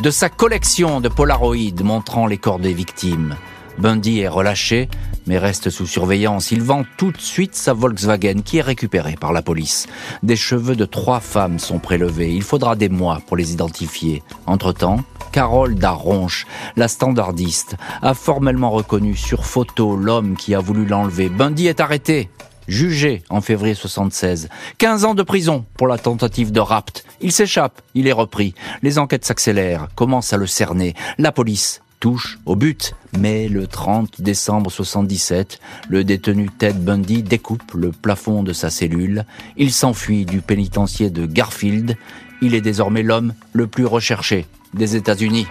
de 0.00 0.10
sa 0.10 0.28
collection 0.28 1.00
de 1.00 1.08
polaroïdes 1.08 1.82
montrant 1.82 2.26
les 2.26 2.38
corps 2.38 2.58
des 2.58 2.72
victimes. 2.72 3.36
Bundy 3.78 4.20
est 4.20 4.28
relâché, 4.28 4.88
mais 5.26 5.38
reste 5.38 5.70
sous 5.70 5.86
surveillance. 5.86 6.50
Il 6.50 6.62
vend 6.62 6.84
tout 6.96 7.12
de 7.12 7.20
suite 7.20 7.54
sa 7.54 7.72
Volkswagen 7.72 8.42
qui 8.44 8.58
est 8.58 8.62
récupérée 8.62 9.16
par 9.20 9.32
la 9.32 9.42
police. 9.42 9.86
Des 10.22 10.36
cheveux 10.36 10.76
de 10.76 10.84
trois 10.84 11.20
femmes 11.20 11.58
sont 11.58 11.78
prélevés. 11.78 12.34
Il 12.34 12.42
faudra 12.42 12.76
des 12.76 12.88
mois 12.88 13.20
pour 13.26 13.36
les 13.36 13.52
identifier. 13.52 14.22
Entre-temps, 14.46 15.00
Carole 15.32 15.74
Darronche, 15.74 16.46
la 16.76 16.88
standardiste, 16.88 17.76
a 18.02 18.14
formellement 18.14 18.70
reconnu 18.70 19.16
sur 19.16 19.44
photo 19.46 19.96
l'homme 19.96 20.36
qui 20.36 20.54
a 20.54 20.60
voulu 20.60 20.84
l'enlever. 20.86 21.28
Bundy 21.28 21.66
est 21.66 21.80
arrêté 21.80 22.30
jugé 22.68 23.22
en 23.28 23.40
février 23.40 23.74
76. 23.74 24.48
15 24.78 25.04
ans 25.04 25.14
de 25.14 25.22
prison 25.22 25.64
pour 25.76 25.86
la 25.86 25.98
tentative 25.98 26.52
de 26.52 26.60
rapt. 26.60 27.04
Il 27.20 27.32
s'échappe, 27.32 27.82
il 27.94 28.06
est 28.06 28.12
repris. 28.12 28.54
Les 28.82 28.98
enquêtes 28.98 29.24
s'accélèrent, 29.24 29.88
commencent 29.94 30.32
à 30.32 30.36
le 30.36 30.46
cerner. 30.46 30.94
La 31.18 31.32
police 31.32 31.81
touche 32.02 32.40
au 32.46 32.56
but. 32.56 32.94
Mais 33.16 33.48
le 33.48 33.68
30 33.68 34.20
décembre 34.20 34.72
77, 34.72 35.60
le 35.88 36.02
détenu 36.02 36.50
Ted 36.50 36.80
Bundy 36.80 37.22
découpe 37.22 37.74
le 37.74 37.92
plafond 37.92 38.42
de 38.42 38.52
sa 38.52 38.70
cellule. 38.70 39.24
Il 39.56 39.72
s'enfuit 39.72 40.26
du 40.26 40.40
pénitencier 40.40 41.10
de 41.10 41.26
Garfield. 41.26 41.96
Il 42.42 42.56
est 42.56 42.60
désormais 42.60 43.04
l'homme 43.04 43.34
le 43.52 43.68
plus 43.68 43.86
recherché 43.86 44.46
des 44.74 44.96
États-Unis. 44.96 45.46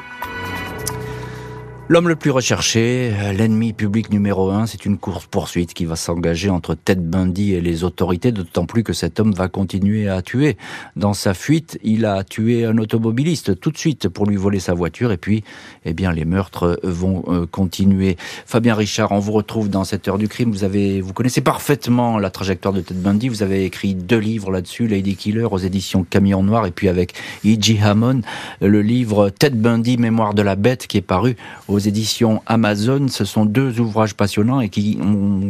L'homme 1.92 2.08
le 2.08 2.16
plus 2.16 2.32
recherché, 2.32 3.12
euh, 3.14 3.34
l'ennemi 3.34 3.74
public 3.74 4.12
numéro 4.12 4.50
un, 4.50 4.66
c'est 4.66 4.86
une 4.86 4.98
course-poursuite 4.98 5.74
qui 5.74 5.84
va 5.84 5.98
s'engager 5.98 6.50
entre 6.50 6.74
Ted 6.74 7.02
Bundy 7.02 7.54
et 7.54 7.60
les 7.60 7.84
autorités, 7.84 8.32
d'autant 8.32 8.66
plus 8.66 8.82
que 8.82 8.94
cet 8.94 9.20
homme 9.20 9.34
va 9.34 9.50
continuer 9.50 10.08
à 10.08 10.22
tuer. 10.22 10.56
Dans 10.96 11.14
sa 11.14 11.34
fuite, 11.34 11.78
il 11.84 12.06
a 12.06 12.24
tué 12.24 12.64
un 12.64 12.78
automobiliste 12.78 13.60
tout 13.60 13.72
de 13.72 13.78
suite 13.78 14.08
pour 14.08 14.26
lui 14.26 14.38
voler 14.38 14.62
sa 14.62 14.74
voiture 14.74 15.12
et 15.12 15.18
puis, 15.18 15.44
eh 15.84 15.92
bien, 15.92 16.14
les 16.14 16.24
meurtres 16.24 16.80
vont 16.82 17.26
euh, 17.28 17.46
continuer. 17.46 18.16
Fabien 18.46 18.74
Richard, 18.74 19.12
on 19.12 19.20
vous 19.20 19.34
retrouve 19.34 19.70
dans 19.70 19.84
cette 19.84 20.08
heure 20.08 20.18
du 20.18 20.30
crime. 20.30 20.50
Vous 20.50 20.64
avez, 20.64 21.02
vous 21.02 21.12
connaissez 21.12 21.42
parfaitement 21.42 22.20
la 22.20 22.30
trajectoire 22.30 22.74
de 22.74 22.80
Ted 22.80 23.02
Bundy. 23.02 23.28
Vous 23.28 23.44
avez 23.44 23.66
écrit 23.66 23.96
deux 23.96 24.20
livres 24.20 24.50
là-dessus, 24.50 24.88
Lady 24.88 25.18
Killer 25.18 25.50
aux 25.52 25.58
éditions 25.58 26.06
Camion 26.10 26.42
Noir 26.42 26.66
et 26.66 26.72
puis 26.72 26.88
avec 26.88 27.16
E.G. 27.46 27.82
Hammond, 27.84 28.22
le 28.62 28.82
livre 28.82 29.30
Ted 29.30 29.58
Bundy, 29.58 29.98
Mémoire 29.98 30.34
de 30.34 30.42
la 30.42 30.56
bête 30.56 30.88
qui 30.88 30.96
est 30.96 31.02
paru 31.02 31.36
aux 31.68 31.81
éditions 31.88 32.42
Amazon. 32.46 33.08
Ce 33.08 33.26
sont 33.26 33.46
deux 33.46 33.80
ouvrages 33.80 34.16
passionnants 34.16 34.62
et 34.62 34.70
qui 34.70 35.00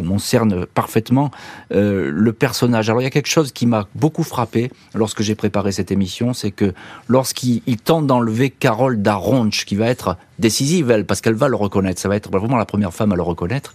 concernent 0.08 0.65
parfaitement 0.65 1.32
euh, 1.74 2.12
le 2.13 2.34
personnage. 2.34 2.89
Alors 2.89 3.02
il 3.02 3.06
y 3.06 3.08
a 3.08 3.12
quelque 3.12 3.30
chose 3.30 3.52
qui 3.52 3.65
m'a 3.65 3.88
beaucoup 3.96 4.24
frappé 4.24 4.72
lorsque 4.94 5.22
j'ai 5.22 5.36
préparé 5.36 5.72
cette 5.72 5.91
émission, 5.91 6.34
c'est 6.34 6.52
que 6.52 6.74
lorsqu'il 7.08 7.62
tente 7.78 8.08
d'enlever 8.08 8.50
Carole 8.50 9.02
Daronch, 9.02 9.65
qui 9.65 9.76
va 9.76 9.88
être 9.88 10.17
décisive, 10.39 10.91
elle, 10.91 11.06
parce 11.06 11.22
qu'elle 11.22 11.36
va 11.36 11.48
le 11.48 11.56
reconnaître, 11.56 12.00
ça 12.00 12.10
va 12.10 12.15
être 12.15 12.32
vraiment 12.32 12.58
la 12.58 12.65
première 12.65 12.94
femme 12.94 13.12
à 13.12 13.15
le 13.15 13.22
reconnaître, 13.22 13.74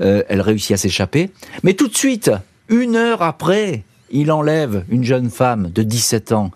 euh, 0.00 0.22
elle 0.28 0.40
réussit 0.40 0.72
à 0.72 0.76
s'échapper. 0.76 1.30
Mais 1.62 1.74
tout 1.74 1.88
de 1.88 1.96
suite, 1.96 2.30
une 2.68 2.96
heure 2.96 3.22
après, 3.22 3.84
il 4.10 4.32
enlève 4.32 4.84
une 4.88 5.04
jeune 5.04 5.30
femme 5.30 5.70
de 5.70 5.82
17 5.82 6.32
ans 6.32 6.50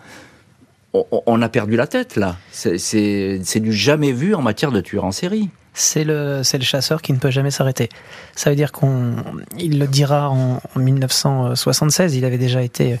on, 1.25 1.41
a 1.41 1.49
perdu 1.49 1.75
la 1.75 1.87
tête 1.87 2.15
là. 2.15 2.37
C'est 2.51 3.59
du 3.59 3.73
jamais 3.73 4.11
vu 4.11 4.35
en 4.35 4.41
matière 4.41 4.71
de 4.71 4.81
tueur 4.81 5.05
en 5.05 5.11
série. 5.11 5.49
C'est 5.73 6.05
le, 6.05 6.41
le 6.41 6.63
chasseur 6.63 7.01
qui 7.01 7.11
ne 7.11 7.17
peut 7.17 7.31
jamais 7.31 7.51
s'arrêter. 7.51 7.89
Ça 8.35 8.49
veut 8.49 8.55
dire 8.55 8.71
qu'on, 8.71 9.15
il 9.59 9.77
le 9.77 9.87
dira 9.87 10.29
en, 10.29 10.61
1976. 10.77 12.15
Il 12.15 12.23
avait 12.23 12.37
déjà 12.37 12.61
été 12.61 12.93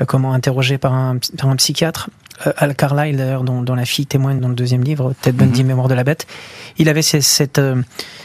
euh, 0.00 0.04
comment 0.04 0.32
interrogé 0.32 0.78
par 0.78 0.94
un, 0.94 1.18
par 1.36 1.48
un 1.48 1.56
psychiatre. 1.56 2.10
Euh, 2.46 2.52
Al 2.56 2.74
Carlyle, 2.74 3.16
d'ailleurs, 3.16 3.44
dont, 3.44 3.74
la 3.74 3.84
fille 3.84 4.06
témoigne 4.06 4.40
dans 4.40 4.48
le 4.48 4.56
deuxième 4.56 4.82
livre, 4.82 5.14
Ted 5.22 5.36
Bundy, 5.36 5.62
mhm. 5.62 5.68
Mémoire 5.68 5.88
de 5.88 5.94
la 5.94 6.02
bête. 6.02 6.26
Il 6.76 6.88
avait 6.88 7.02
cette, 7.02 7.58
euh, 7.58 7.82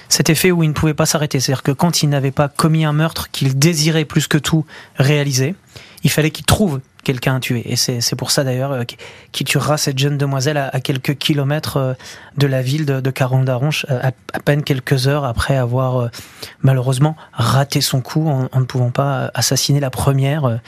cet 0.10 0.30
effet 0.32 0.52
où 0.52 0.64
il 0.64 0.70
ne 0.70 0.74
pouvait 0.74 0.96
pas 0.96 1.06
s'arrêter. 1.06 1.40
C'est-à-dire 1.40 1.64
que 1.64 1.72
quand 1.72 2.02
il 2.02 2.10
n'avait 2.10 2.32
pas 2.32 2.48
commis 2.48 2.86
un 2.86 2.94
meurtre 2.94 3.30
qu'il 3.32 3.60
désirait 3.60 4.06
plus 4.06 4.28
que 4.28 4.40
tout 4.40 4.66
réaliser, 4.98 5.54
il 6.04 6.10
fallait 6.10 6.32
qu'il 6.32 6.46
trouve 6.46 6.82
quelqu'un 7.04 7.36
à 7.36 7.40
tuer. 7.40 7.64
Et 7.72 7.76
c'est 7.76 8.16
pour 8.16 8.32
ça 8.32 8.44
d'ailleurs 8.44 8.72
euh, 8.72 8.84
qu'il 9.32 9.46
tuera 9.46 9.78
cette 9.78 9.98
jeune 9.98 10.18
demoiselle 10.18 10.58
à, 10.58 10.80
quelques 10.80 11.18
kilomètres 11.18 11.78
euh, 11.78 11.94
de 12.38 12.48
la 12.48 12.62
ville 12.62 12.86
de, 12.86 13.02
de 13.02 13.12
Carondaronche, 13.12 13.86
à, 13.90 14.12
à, 14.34 14.40
peine 14.40 14.64
quelques 14.64 15.08
heures 15.08 15.26
après 15.26 15.58
avoir 15.58 15.98
euh, 15.98 16.08
malheureusement 16.62 17.16
raté 17.34 17.82
son 17.82 18.02
coup 18.02 18.28
en, 18.30 18.60
ne 18.60 18.66
pouvant 18.66 18.92
pas 18.92 19.32
assassiner 19.34 19.80
la 19.80 19.90
première 19.90 20.60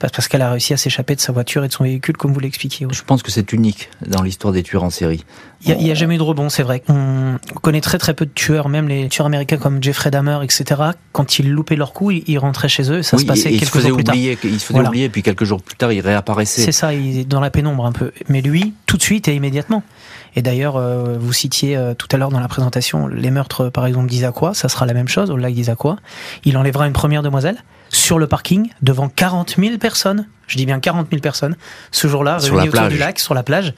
parce 0.00 0.28
qu'elle 0.28 0.42
a 0.42 0.50
réussi 0.50 0.72
à 0.72 0.76
s'échapper 0.76 1.14
de 1.14 1.20
sa 1.20 1.32
voiture 1.32 1.64
et 1.64 1.68
de 1.68 1.72
son 1.72 1.84
véhicule, 1.84 2.16
comme 2.16 2.32
vous 2.32 2.40
l'expliquiez. 2.40 2.86
Je 2.90 3.02
pense 3.02 3.22
que 3.22 3.30
c'est 3.30 3.52
unique 3.52 3.90
dans 4.06 4.22
l'histoire 4.22 4.52
des 4.52 4.62
tueurs 4.62 4.84
en 4.84 4.90
série. 4.90 5.24
Il 5.66 5.76
n'y 5.78 5.90
a, 5.90 5.94
jamais 5.94 6.16
eu 6.16 6.18
de 6.18 6.22
rebond, 6.22 6.50
c'est 6.50 6.62
vrai. 6.62 6.82
On 6.88 7.38
connaît 7.62 7.80
très 7.80 7.96
très 7.96 8.12
peu 8.12 8.26
de 8.26 8.30
tueurs, 8.30 8.68
même 8.68 8.86
les 8.86 9.08
tueurs 9.08 9.26
américains 9.26 9.56
comme 9.56 9.82
Jeffrey 9.82 10.10
Dahmer, 10.10 10.40
etc. 10.42 10.80
Quand 11.12 11.38
ils 11.38 11.50
loupaient 11.50 11.76
leur 11.76 11.94
coup, 11.94 12.10
ils, 12.10 12.38
rentraient 12.38 12.68
chez 12.68 12.90
eux 12.90 12.98
et 12.98 13.02
ça 13.02 13.16
se 13.16 13.24
passait 13.24 13.50
quelques 13.56 13.78
jours 13.78 13.96
plus 13.96 14.04
tard. 14.04 14.14
Il 14.14 14.60
se 14.60 14.66
faisait 14.66 14.80
oublier, 14.80 15.08
puis 15.08 15.22
quelques 15.22 15.44
jours 15.44 15.62
plus 15.62 15.76
tard, 15.76 15.92
il 15.92 16.00
réapparaissait. 16.00 16.62
C'est 16.62 16.72
ça, 16.72 16.92
il 16.92 17.20
est 17.20 17.24
dans 17.24 17.40
la 17.40 17.50
pénombre 17.50 17.86
un 17.86 17.92
peu. 17.92 18.12
Mais 18.28 18.42
lui, 18.42 18.74
tout 18.86 18.98
de 18.98 19.02
suite 19.02 19.28
et 19.28 19.34
immédiatement. 19.34 19.82
Et 20.36 20.42
d'ailleurs, 20.42 20.76
euh, 20.76 21.16
vous 21.18 21.32
citiez 21.32 21.76
euh, 21.76 21.94
tout 21.94 22.08
à 22.10 22.16
l'heure 22.16 22.30
dans 22.30 22.40
la 22.40 22.48
présentation 22.48 23.06
les 23.06 23.30
meurtres, 23.30 23.70
par 23.70 23.86
exemple, 23.86 24.08
d'Isaqua, 24.08 24.52
ça 24.52 24.68
sera 24.68 24.84
la 24.84 24.92
même 24.92 25.08
chose 25.08 25.30
au 25.30 25.36
lac 25.36 25.54
d'Isaqua. 25.54 25.96
Il 26.44 26.58
enlèvera 26.58 26.86
une 26.86 26.92
première 26.92 27.22
demoiselle 27.22 27.56
sur 27.94 28.18
le 28.18 28.26
parking 28.26 28.70
devant 28.82 29.08
40 29.08 29.56
000 29.58 29.78
personnes. 29.78 30.28
Je 30.46 30.56
dis 30.56 30.66
bien 30.66 30.80
40 30.80 31.08
000 31.10 31.20
personnes. 31.20 31.56
Ce 31.90 32.08
jour-là, 32.08 32.38
réunis 32.38 32.68
autour 32.68 32.88
du 32.88 32.98
lac, 32.98 33.18
sur 33.18 33.34
la 33.34 33.42
plage. 33.42 33.74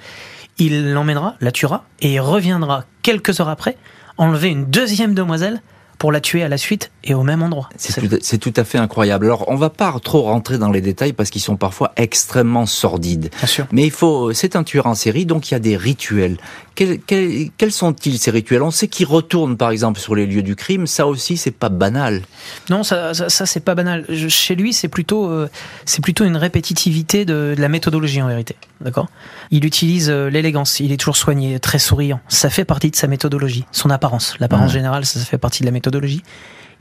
Il 0.58 0.92
l'emmènera, 0.92 1.36
la 1.40 1.52
tuera 1.52 1.84
et 2.00 2.18
reviendra 2.18 2.84
quelques 3.02 3.40
heures 3.40 3.48
après 3.48 3.76
enlever 4.18 4.48
une 4.48 4.64
deuxième 4.64 5.14
demoiselle 5.14 5.60
pour 5.98 6.12
la 6.12 6.20
tuer 6.20 6.42
à 6.42 6.48
la 6.48 6.58
suite 6.58 6.90
et 7.04 7.14
au 7.14 7.22
même 7.22 7.42
endroit. 7.42 7.68
C'est 7.76 8.38
tout, 8.38 8.52
à 8.56 8.64
fait 8.64 8.78
incroyable. 8.78 9.26
Alors, 9.26 9.44
on 9.48 9.56
va 9.56 9.70
pas 9.70 9.94
trop 10.02 10.22
rentrer 10.22 10.58
dans 10.58 10.70
les 10.70 10.80
détails 10.80 11.12
parce 11.12 11.30
qu'ils 11.30 11.40
sont 11.40 11.56
parfois 11.56 11.92
extrêmement 11.96 12.66
sordides. 12.66 13.30
Bien 13.38 13.46
sûr. 13.46 13.66
Mais 13.72 13.84
il 13.84 13.90
faut, 13.90 14.32
c'est 14.32 14.56
un 14.56 14.62
tueur 14.62 14.86
en 14.86 14.94
série, 14.94 15.24
donc 15.24 15.50
il 15.50 15.54
y 15.54 15.56
a 15.56 15.60
des 15.60 15.76
rituels. 15.76 16.36
Quels, 16.76 17.00
quels, 17.00 17.72
sont-ils 17.72 18.18
ces 18.18 18.30
rituels 18.30 18.62
On 18.62 18.70
sait 18.70 18.86
qu'ils 18.86 19.06
retournent, 19.06 19.56
par 19.56 19.70
exemple, 19.70 19.98
sur 19.98 20.14
les 20.14 20.26
lieux 20.26 20.42
du 20.42 20.54
crime. 20.54 20.86
Ça 20.86 21.06
aussi, 21.06 21.36
c'est 21.36 21.50
pas 21.50 21.68
banal. 21.68 22.22
Non, 22.70 22.84
ça, 22.84 23.14
ça, 23.14 23.46
c'est 23.46 23.60
pas 23.60 23.74
banal. 23.74 24.04
chez 24.28 24.54
lui, 24.54 24.72
c'est 24.72 24.88
plutôt, 24.88 25.28
euh, 25.28 25.48
c'est 25.84 26.02
plutôt 26.02 26.24
une 26.24 26.36
répétitivité 26.36 27.24
de, 27.24 27.54
de, 27.56 27.60
la 27.60 27.68
méthodologie 27.68 28.22
en 28.22 28.28
vérité. 28.28 28.54
D'accord? 28.80 29.08
Il 29.50 29.64
utilise 29.64 30.10
euh, 30.10 30.30
l'élégance. 30.30 30.78
Il 30.78 30.92
est 30.92 30.98
toujours 30.98 31.16
soigné, 31.16 31.58
très 31.58 31.78
souriant. 31.78 32.20
Ça 32.28 32.50
fait 32.50 32.64
partie 32.64 32.90
de 32.90 32.96
sa 32.96 33.08
méthodologie, 33.08 33.64
son 33.72 33.90
apparence. 33.90 34.36
L'apparence 34.38 34.72
générale, 34.72 35.04
ça 35.06 35.18
fait 35.20 35.38
partie 35.38 35.62
de 35.62 35.66
la 35.66 35.72
méthodologie 35.72 36.22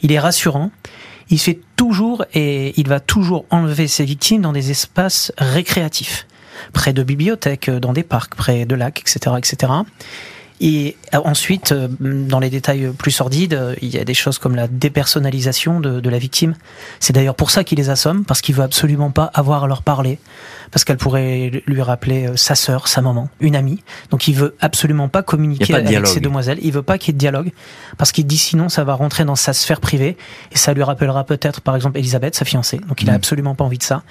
il 0.02 0.12
est 0.12 0.20
rassurant, 0.20 0.72
il 1.30 1.40
fait 1.40 1.60
toujours 1.76 2.26
et 2.34 2.80
il 2.80 2.88
va 2.88 3.00
toujours 3.00 3.46
enlever 3.50 3.88
ses 3.88 4.06
victimes 4.06 4.42
dans 4.42 4.54
des 4.54 4.72
espaces 4.72 5.32
récréatifs, 5.38 6.28
près 6.74 6.94
de 6.94 7.04
bibliothèques, 7.04 7.70
dans 7.70 7.94
des 7.94 8.04
parcs, 8.04 8.36
près 8.36 8.66
de 8.66 8.76
lacs, 8.76 9.02
etc., 9.02 9.36
etc. 9.38 9.74
Et 10.62 10.96
ensuite, 11.24 11.74
dans 11.74 12.40
les 12.40 12.50
détails 12.50 12.92
plus 12.98 13.12
sordides, 13.12 13.76
il 13.82 13.90
y 13.90 13.98
a 13.98 14.04
des 14.04 14.14
choses 14.14 14.40
comme 14.40 14.56
la 14.56 14.68
dépersonnalisation 14.68 15.80
de, 15.80 16.00
de 16.00 16.10
la 16.10 16.18
victime. 16.18 16.56
C'est 17.00 17.14
d'ailleurs 17.14 17.36
pour 17.36 17.52
ça 17.52 17.64
qu'il 17.64 17.78
les 17.78 17.90
assomme, 17.90 18.26
parce 18.26 18.42
qu'il 18.42 18.56
veut 18.56 18.64
absolument 18.64 19.12
pas 19.12 19.32
avoir 19.34 19.64
à 19.64 19.68
leur 19.68 19.82
parler, 19.82 20.20
parce 20.72 20.84
qu'elle 20.84 20.98
pourrait 20.98 21.64
lui 21.66 21.82
rappeler 21.82 22.32
sa 22.36 22.56
sœur, 22.56 22.88
sa 22.88 23.02
maman, 23.02 23.30
une 23.40 23.56
amie. 23.56 23.84
Donc 24.10 24.28
il 24.28 24.36
veut 24.36 24.56
absolument 24.62 25.08
pas 25.10 25.24
communiquer 25.24 25.74
avec 25.74 26.08
ces 26.08 26.20
demoiselles. 26.20 26.60
Il 26.62 26.72
veut 26.72 26.82
pas 26.82 26.98
qu'il 26.98 27.10
y 27.10 27.12
ait 27.12 27.14
de 27.14 27.20
dialogue, 27.20 27.52
parce 27.98 28.12
qu'il 28.12 28.26
dit 28.26 28.38
sinon 28.38 28.70
ça 28.70 28.84
va 28.84 28.94
rentrer 28.94 29.26
dans 29.26 29.36
sa 29.36 29.54
sphère 29.54 29.80
privée 29.80 30.18
et 30.52 30.58
ça 30.58 30.74
lui 30.74 30.84
rappellera 30.84 31.24
peut-être, 31.24 31.62
par 31.62 31.76
exemple, 31.76 31.98
Elisabeth, 31.98 32.36
sa 32.36 32.46
fiancée. 32.46 32.80
Donc 32.88 33.02
il 33.02 33.10
a 33.10 33.14
mm. 33.14 33.16
absolument 33.16 33.56
pas 33.56 33.64
envie 33.64 33.78
de 33.78 33.84
ça. 33.84 34.04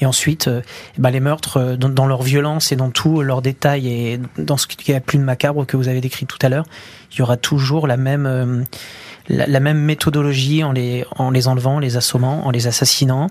Et 0.00 0.06
ensuite, 0.06 0.48
euh, 0.48 0.62
bah, 0.98 1.10
les 1.10 1.20
meurtres, 1.20 1.58
euh, 1.58 1.76
dans, 1.76 2.06
leur 2.06 2.22
violence 2.22 2.72
et 2.72 2.76
dans 2.76 2.90
tout 2.90 3.22
leur 3.22 3.42
détail 3.42 3.88
et 3.88 4.20
dans 4.38 4.56
ce 4.56 4.66
qui 4.66 4.92
est 4.92 5.00
plus 5.00 5.18
de 5.18 5.22
macabre 5.22 5.66
que 5.66 5.76
vous 5.76 5.88
avez 5.88 6.00
décrit 6.00 6.26
tout 6.26 6.38
à 6.42 6.48
l'heure, 6.48 6.49
il 7.12 7.18
y 7.18 7.22
aura 7.22 7.36
toujours 7.36 7.86
la 7.86 7.96
même 7.96 8.64
euh, 9.30 9.44
la, 9.46 9.60
même 9.60 9.78
méthodologie 9.78 10.64
en 10.64 10.72
les 10.72 11.04
en 11.16 11.30
les 11.30 11.48
enlevant, 11.48 11.78
les 11.78 11.96
assommant, 11.96 12.46
en 12.46 12.50
les 12.50 12.66
assassinant, 12.66 13.28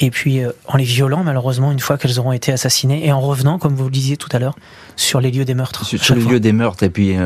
et 0.00 0.10
puis 0.10 0.40
en 0.66 0.76
les 0.76 0.84
violant 0.84 1.24
malheureusement 1.24 1.72
une 1.72 1.80
fois 1.80 1.98
qu'elles 1.98 2.18
auront 2.18 2.32
été 2.32 2.52
assassinées 2.52 3.06
et 3.06 3.12
en 3.12 3.20
revenant, 3.20 3.58
comme 3.58 3.74
vous 3.74 3.84
le 3.84 3.90
disiez 3.90 4.16
tout 4.16 4.28
à 4.32 4.38
l'heure, 4.38 4.56
sur 4.96 5.20
les 5.20 5.30
lieux 5.30 5.44
des 5.44 5.54
meurtres. 5.54 5.84
Sur, 5.84 6.14
les 6.14 6.22
lieux 6.22 6.40
des 6.40 6.52
meurtres. 6.52 6.82
Et 6.82 6.90
puis 6.90 7.16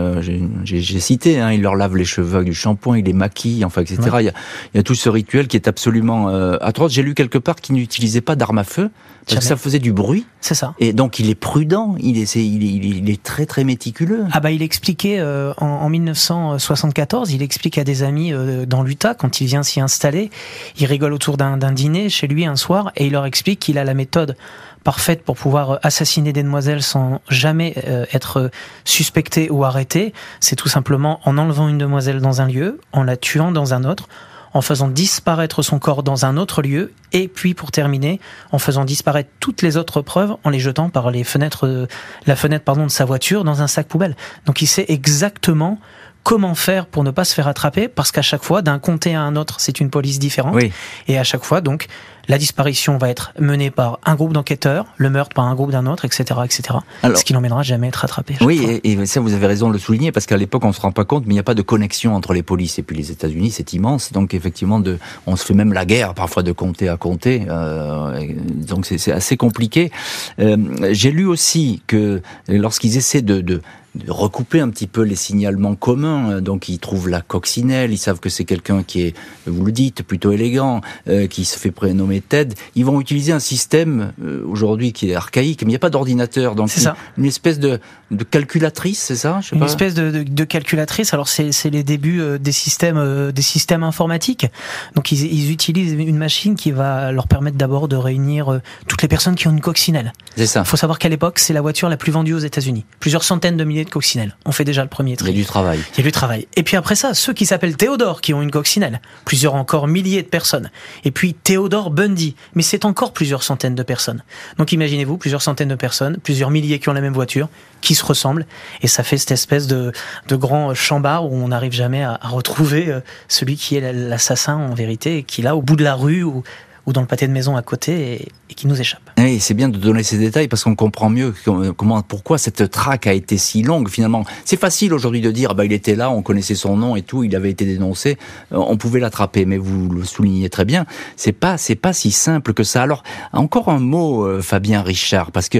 j'ai 0.64 1.00
cité, 1.00 1.40
hein, 1.40 1.52
il 1.52 1.62
leur 1.62 1.74
lave 1.74 1.96
les 1.96 2.04
cheveux 2.04 2.36
avec 2.36 2.48
du 2.48 2.54
shampoing, 2.54 2.98
il 2.98 3.04
les 3.04 3.12
maquille, 3.12 3.64
enfin 3.64 3.82
etc. 3.82 3.98
Il, 4.20 4.24
y 4.24 4.28
a, 4.28 4.32
il, 4.74 4.76
y 4.76 4.78
a, 4.78 4.82
tout 4.82 4.94
ce 4.94 5.08
rituel 5.08 5.48
qui 5.48 5.56
est 5.56 5.68
absolument 5.68 6.28
atroce. 6.60 6.92
J'ai 6.92 7.02
lu 7.02 7.14
quelque 7.14 7.38
part 7.38 7.56
qu'il 7.56 7.74
n'utilisait 7.74 8.20
pas 8.20 8.36
d'armes 8.36 8.58
à 8.58 8.64
feu 8.64 8.90
parce 9.26 9.40
que 9.40 9.44
ça 9.44 9.56
faisait 9.56 9.78
du 9.78 9.92
bruit. 9.92 10.24
C'est 10.40 10.54
ça. 10.54 10.74
Et 10.78 10.92
donc 10.92 11.18
il 11.18 11.28
est 11.28 11.34
prudent, 11.34 11.96
il 11.98 12.18
est, 12.18 12.36
il 12.36 12.62
est, 12.62 12.96
il 12.98 13.10
est 13.10 13.22
très 13.22 13.46
très 13.46 13.64
méticuleux. 13.64 14.24
Ah 14.30 14.40
bah 14.40 14.52
il 14.52 14.62
expliquait 14.62 15.18
euh, 15.18 15.52
en, 15.58 15.66
en, 15.66 15.88
1974, 15.88 17.32
il 17.32 17.42
explique 17.42 17.78
à 17.78 17.84
des 17.84 18.04
euh, 18.32 18.66
dans 18.66 18.82
l'Utah 18.82 19.14
quand 19.14 19.40
il 19.40 19.46
vient 19.46 19.62
s'y 19.62 19.80
installer, 19.80 20.30
il 20.78 20.86
rigole 20.86 21.12
autour 21.12 21.36
d'un 21.36 21.72
dîner 21.72 22.08
chez 22.08 22.26
lui 22.26 22.46
un 22.46 22.56
soir 22.56 22.92
et 22.96 23.06
il 23.06 23.12
leur 23.12 23.26
explique 23.26 23.60
qu'il 23.60 23.78
a 23.78 23.84
la 23.84 23.94
méthode 23.94 24.36
parfaite 24.84 25.24
pour 25.24 25.36
pouvoir 25.36 25.80
assassiner 25.82 26.32
des 26.32 26.44
demoiselles 26.44 26.82
sans 26.82 27.20
jamais 27.28 27.74
euh, 27.88 28.06
être 28.12 28.50
suspecté 28.84 29.50
ou 29.50 29.64
arrêté. 29.64 30.12
C'est 30.40 30.56
tout 30.56 30.68
simplement 30.68 31.20
en 31.24 31.38
enlevant 31.38 31.68
une 31.68 31.78
demoiselle 31.78 32.20
dans 32.20 32.40
un 32.40 32.46
lieu, 32.46 32.80
en 32.92 33.02
la 33.02 33.16
tuant 33.16 33.50
dans 33.50 33.74
un 33.74 33.82
autre, 33.82 34.08
en 34.56 34.62
faisant 34.62 34.88
disparaître 34.88 35.62
son 35.62 35.78
corps 35.78 36.02
dans 36.02 36.24
un 36.24 36.36
autre 36.36 36.62
lieu, 36.62 36.92
et 37.12 37.28
puis 37.28 37.52
pour 37.52 37.70
terminer, 37.70 38.20
en 38.52 38.58
faisant 38.58 38.84
disparaître 38.84 39.28
toutes 39.38 39.60
les 39.60 39.76
autres 39.76 40.00
preuves 40.00 40.36
en 40.44 40.50
les 40.50 40.60
jetant 40.60 40.88
par 40.88 41.10
les 41.10 41.24
fenêtres, 41.24 41.66
euh, 41.66 41.86
la 42.26 42.36
fenêtre 42.36 42.64
pardon 42.64 42.84
de 42.84 42.90
sa 42.90 43.04
voiture 43.04 43.44
dans 43.44 43.62
un 43.62 43.66
sac 43.66 43.86
poubelle. 43.86 44.16
Donc 44.46 44.62
il 44.62 44.66
sait 44.66 44.86
exactement 44.88 45.78
comment 46.26 46.56
faire 46.56 46.86
pour 46.86 47.04
ne 47.04 47.12
pas 47.12 47.24
se 47.24 47.32
faire 47.34 47.46
attraper 47.46 47.86
parce 47.86 48.10
qu'à 48.10 48.20
chaque 48.20 48.42
fois 48.42 48.60
d'un 48.60 48.80
comté 48.80 49.14
à 49.14 49.20
un 49.22 49.36
autre 49.36 49.60
c'est 49.60 49.78
une 49.78 49.90
police 49.90 50.18
différente 50.18 50.60
et 51.06 51.18
à 51.18 51.22
chaque 51.22 51.44
fois 51.44 51.60
donc 51.60 51.86
la 52.28 52.36
disparition 52.36 52.98
va 52.98 53.10
être 53.10 53.32
menée 53.38 53.70
par 53.70 54.00
un 54.04 54.16
groupe 54.16 54.32
d'enquêteurs, 54.32 54.86
le 54.96 55.08
meurtre 55.08 55.36
par 55.36 55.44
un 55.44 55.54
groupe 55.54 55.70
d'un 55.70 55.86
autre, 55.86 56.04
etc., 56.04 56.40
etc. 56.44 56.80
ce 57.14 57.22
qui 57.22 57.32
n'emmènera 57.32 57.62
jamais 57.62 57.86
à 57.86 57.88
être 57.90 57.96
rattrapé. 57.96 58.34
Oui, 58.40 58.80
et, 58.82 59.06
ça 59.06 59.20
vous 59.20 59.34
avez 59.34 59.46
raison 59.46 59.68
de 59.68 59.74
le 59.74 59.78
souligner 59.78 60.10
parce 60.10 60.26
qu'à 60.26 60.36
l'époque 60.36 60.64
on 60.64 60.72
se 60.72 60.80
rend 60.80 60.90
pas 60.90 61.04
compte, 61.04 61.24
mais 61.26 61.34
il 61.34 61.36
n'y 61.36 61.40
a 61.40 61.44
pas 61.44 61.54
de 61.54 61.62
connexion 61.62 62.16
entre 62.16 62.32
les 62.32 62.42
polices 62.42 62.80
et 62.80 62.82
puis 62.82 62.96
les 62.96 63.12
États-Unis, 63.12 63.52
c'est 63.52 63.72
immense. 63.74 64.10
Donc 64.10 64.34
effectivement, 64.34 64.80
de, 64.80 64.98
on 65.28 65.36
se 65.36 65.44
fait 65.44 65.54
même 65.54 65.72
la 65.72 65.84
guerre 65.84 66.14
parfois 66.14 66.42
de 66.42 66.50
comté 66.50 66.88
à 66.88 66.96
comté. 66.96 67.46
Euh, 67.48 68.34
donc 68.66 68.86
c'est 68.86 69.12
assez 69.12 69.36
compliqué. 69.36 69.92
Euh, 70.40 70.56
J'ai 70.90 71.12
lu 71.12 71.26
aussi 71.26 71.82
que 71.86 72.20
lorsqu'ils 72.48 72.96
essaient 72.96 73.22
de, 73.22 73.40
de 73.40 73.62
de 74.04 74.10
recouper 74.10 74.60
un 74.60 74.68
petit 74.68 74.86
peu 74.86 75.02
les 75.02 75.16
signalements 75.16 75.74
communs. 75.74 76.40
Donc 76.40 76.68
ils 76.68 76.78
trouvent 76.78 77.08
la 77.08 77.20
coccinelle, 77.20 77.92
ils 77.92 77.98
savent 77.98 78.20
que 78.20 78.28
c'est 78.28 78.44
quelqu'un 78.44 78.82
qui 78.82 79.02
est, 79.02 79.14
vous 79.46 79.64
le 79.64 79.72
dites, 79.72 80.02
plutôt 80.02 80.32
élégant, 80.32 80.80
euh, 81.08 81.26
qui 81.26 81.44
se 81.44 81.58
fait 81.58 81.70
prénommer 81.70 82.20
Ted. 82.20 82.54
Ils 82.74 82.84
vont 82.84 83.00
utiliser 83.00 83.32
un 83.32 83.38
système 83.38 84.12
euh, 84.22 84.44
aujourd'hui 84.46 84.92
qui 84.92 85.10
est 85.10 85.14
archaïque, 85.14 85.62
mais 85.62 85.68
il 85.68 85.72
n'y 85.72 85.76
a 85.76 85.80
pas 85.80 85.90
d'ordinateur. 85.90 86.54
Donc 86.54 86.70
c'est 86.70 86.80
ça. 86.80 86.96
Une 87.18 87.24
espèce 87.24 87.58
de, 87.58 87.80
de 88.10 88.24
calculatrice, 88.24 89.00
c'est 89.00 89.16
ça? 89.16 89.40
Une 89.52 89.62
espèce 89.62 89.94
de, 89.94 90.10
de, 90.10 90.22
de, 90.22 90.44
calculatrice. 90.44 91.12
Alors 91.12 91.28
c'est 91.28 91.70
les 91.70 91.82
débuts 91.82 92.20
euh, 92.20 92.38
des 92.38 92.52
systèmes 92.52 93.32
des 93.32 93.42
systèmes 93.42 93.82
informatiques. 93.82 94.46
Donc 94.94 95.12
ils, 95.12 95.24
ils, 95.24 95.50
utilisent 95.50 95.92
une 95.92 96.16
machine 96.16 96.54
qui 96.54 96.70
va 96.70 97.10
leur 97.12 97.26
permettre 97.26 97.56
d'abord 97.56 97.88
de 97.88 97.96
réunir 97.96 98.60
toutes 98.86 99.02
les 99.02 99.08
personnes 99.08 99.34
qui 99.34 99.48
ont 99.48 99.52
une 99.52 99.60
coccinelle. 99.60 100.12
C'est 100.36 100.46
ça. 100.46 100.60
Il 100.60 100.68
faut 100.68 100.76
savoir 100.76 100.98
qu'à 100.98 101.08
l'époque 101.08 101.38
c'est 101.38 101.52
la 101.52 101.60
voiture 101.60 101.88
la 101.88 101.96
plus 101.96 102.12
vendue 102.12 102.34
aux 102.34 102.38
États-Unis. 102.38 102.84
Plusieurs 103.00 103.24
centaines 103.24 103.56
de 103.56 103.64
milliers 103.64 103.84
de 103.84 103.90
coccinelle. 103.90 104.36
On 104.44 104.52
fait 104.52 104.64
déjà 104.64 104.82
le 104.82 104.88
premier 104.88 105.16
tri. 105.16 105.30
Il 105.30 105.36
y 105.36 105.40
a 105.40 105.42
du 105.42 105.46
travail. 105.46 105.80
Il 105.94 105.98
y 105.98 106.00
a 106.00 106.04
du 106.04 106.12
travail. 106.12 106.46
Et 106.56 106.62
puis 106.62 106.76
après 106.76 106.94
ça, 106.94 107.14
ceux 107.14 107.32
qui 107.32 107.46
s'appellent 107.46 107.76
Théodore, 107.76 108.20
qui 108.20 108.34
ont 108.34 108.42
une 108.42 108.50
coccinelle. 108.50 109.00
Plusieurs 109.24 109.54
encore 109.54 109.88
milliers 109.88 110.22
de 110.22 110.28
personnes. 110.28 110.70
Et 111.04 111.10
puis 111.10 111.34
Théodore 111.34 111.90
Bundy. 111.90 112.36
Mais 112.54 112.62
c'est 112.62 112.84
encore 112.84 113.12
plusieurs 113.12 113.42
centaines 113.42 113.74
de 113.74 113.82
personnes. 113.82 114.22
Donc 114.58 114.72
imaginez-vous, 114.72 115.16
plusieurs 115.16 115.42
centaines 115.42 115.68
de 115.68 115.74
personnes, 115.74 116.18
plusieurs 116.22 116.50
milliers 116.50 116.78
qui 116.78 116.88
ont 116.88 116.92
la 116.92 117.00
même 117.00 117.14
voiture, 117.14 117.48
qui 117.86 117.94
se 117.94 118.04
ressemblent. 118.04 118.46
Et 118.82 118.88
ça 118.88 119.04
fait 119.04 119.16
cette 119.16 119.30
espèce 119.30 119.68
de, 119.68 119.92
de 120.26 120.36
grand 120.36 120.74
chambard 120.74 121.30
où 121.30 121.36
on 121.36 121.48
n'arrive 121.48 121.70
jamais 121.70 122.02
à, 122.02 122.18
retrouver 122.24 122.88
euh, 122.88 123.00
celui 123.28 123.56
qui 123.56 123.76
est 123.76 123.92
l'assassin 123.92 124.56
en 124.56 124.74
vérité, 124.74 125.18
et 125.18 125.22
qui 125.22 125.40
là, 125.40 125.54
au 125.54 125.62
bout 125.62 125.76
de 125.76 125.84
la 125.84 125.94
rue, 125.94 126.24
ou 126.24 126.42
ou 126.86 126.92
dans 126.92 127.00
le 127.00 127.06
pâté 127.06 127.26
de 127.26 127.32
maison 127.32 127.56
à 127.56 127.62
côté 127.62 128.28
et, 128.48 128.54
qui 128.54 128.68
nous 128.68 128.80
échappe. 128.80 129.02
Oui, 129.18 129.40
c'est 129.40 129.54
bien 129.54 129.68
de 129.68 129.76
donner 129.76 130.02
ces 130.02 130.18
détails 130.18 130.48
parce 130.48 130.64
qu'on 130.64 130.76
comprend 130.76 131.10
mieux 131.10 131.34
comment, 131.76 132.00
pourquoi 132.02 132.38
cette 132.38 132.70
traque 132.70 133.06
a 133.06 133.12
été 133.12 133.36
si 133.36 133.62
longue 133.62 133.88
finalement. 133.88 134.24
C'est 134.44 134.58
facile 134.58 134.94
aujourd'hui 134.94 135.20
de 135.20 135.30
dire, 135.30 135.54
bah, 135.54 135.64
il 135.64 135.72
était 135.72 135.96
là, 135.96 136.10
on 136.10 136.22
connaissait 136.22 136.54
son 136.54 136.76
nom 136.76 136.96
et 136.96 137.02
tout, 137.02 137.24
il 137.24 137.34
avait 137.34 137.50
été 137.50 137.64
dénoncé, 137.64 138.16
euh, 138.52 138.56
on 138.56 138.76
pouvait 138.76 139.00
l'attraper. 139.00 139.44
Mais 139.44 139.58
vous 139.58 139.90
le 139.90 140.04
soulignez 140.04 140.48
très 140.48 140.64
bien, 140.64 140.86
c'est 141.16 141.32
pas, 141.32 141.58
c'est 141.58 141.74
pas 141.74 141.92
si 141.92 142.12
simple 142.12 142.54
que 142.54 142.62
ça. 142.62 142.82
Alors, 142.82 143.02
encore 143.32 143.68
un 143.68 143.80
mot, 143.80 144.24
euh, 144.24 144.40
Fabien 144.40 144.82
Richard, 144.82 145.32
parce 145.32 145.48
que 145.48 145.58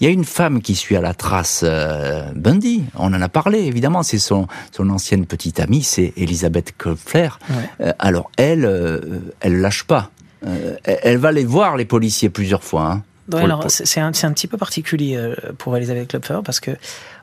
il 0.00 0.04
y 0.04 0.06
a 0.06 0.10
une 0.10 0.24
femme 0.24 0.60
qui 0.60 0.74
suit 0.74 0.94
à 0.94 1.00
la 1.00 1.14
trace 1.14 1.62
euh, 1.64 2.30
Bundy. 2.36 2.84
On 2.96 3.14
en 3.14 3.22
a 3.22 3.28
parlé, 3.28 3.60
évidemment. 3.60 4.02
C'est 4.02 4.18
son, 4.18 4.46
son 4.72 4.90
ancienne 4.90 5.26
petite 5.26 5.58
amie, 5.58 5.82
c'est 5.82 6.12
Elisabeth 6.16 6.74
Kopfler. 6.76 7.30
alors, 7.98 8.30
elle, 8.36 9.32
elle 9.40 9.60
lâche 9.60 9.84
pas. 9.84 10.10
Euh, 10.46 10.76
elle 10.84 11.18
va 11.18 11.32
les 11.32 11.44
voir, 11.44 11.76
les 11.76 11.84
policiers, 11.84 12.30
plusieurs 12.30 12.62
fois. 12.64 12.92
Hein, 12.92 13.02
alors 13.34 13.64
c'est 13.68 14.00
un, 14.00 14.08
un, 14.08 14.32
petit 14.32 14.46
peu 14.46 14.56
particulier 14.56 15.16
euh, 15.16 15.34
pour 15.58 15.76
Elisabeth 15.76 16.08
Klopfer 16.08 16.38
parce 16.44 16.60
que 16.60 16.70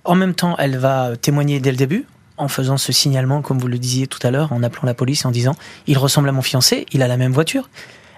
en 0.03 0.15
même 0.15 0.33
temps, 0.33 0.55
elle 0.57 0.77
va 0.77 1.15
témoigner 1.15 1.59
dès 1.59 1.71
le 1.71 1.77
début 1.77 2.05
en 2.37 2.47
faisant 2.47 2.77
ce 2.77 2.91
signalement, 2.91 3.41
comme 3.41 3.59
vous 3.59 3.67
le 3.67 3.77
disiez 3.77 4.07
tout 4.07 4.19
à 4.23 4.31
l'heure, 4.31 4.51
en 4.51 4.63
appelant 4.63 4.85
la 4.85 4.93
police 4.93 5.25
en 5.25 5.31
disant 5.31 5.55
il 5.87 5.97
ressemble 5.97 6.27
à 6.29 6.31
mon 6.31 6.41
fiancé, 6.41 6.85
il 6.91 7.01
a 7.01 7.07
la 7.07 7.17
même 7.17 7.31
voiture. 7.31 7.69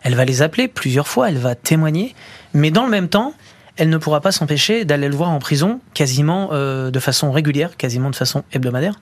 Elle 0.03 0.15
va 0.15 0.25
les 0.25 0.41
appeler 0.41 0.67
plusieurs 0.67 1.07
fois, 1.07 1.29
elle 1.29 1.37
va 1.37 1.55
témoigner, 1.55 2.15
mais 2.53 2.71
dans 2.71 2.85
le 2.85 2.91
même 2.91 3.09
temps, 3.09 3.33
elle 3.77 3.89
ne 3.89 3.97
pourra 3.97 4.21
pas 4.21 4.31
s'empêcher 4.31 4.85
d'aller 4.85 5.09
le 5.09 5.15
voir 5.15 5.29
en 5.29 5.39
prison 5.39 5.81
quasiment 5.93 6.49
euh, 6.53 6.91
de 6.91 6.99
façon 6.99 7.31
régulière, 7.31 7.75
quasiment 7.75 8.09
de 8.09 8.15
façon 8.15 8.43
hebdomadaire. 8.53 8.99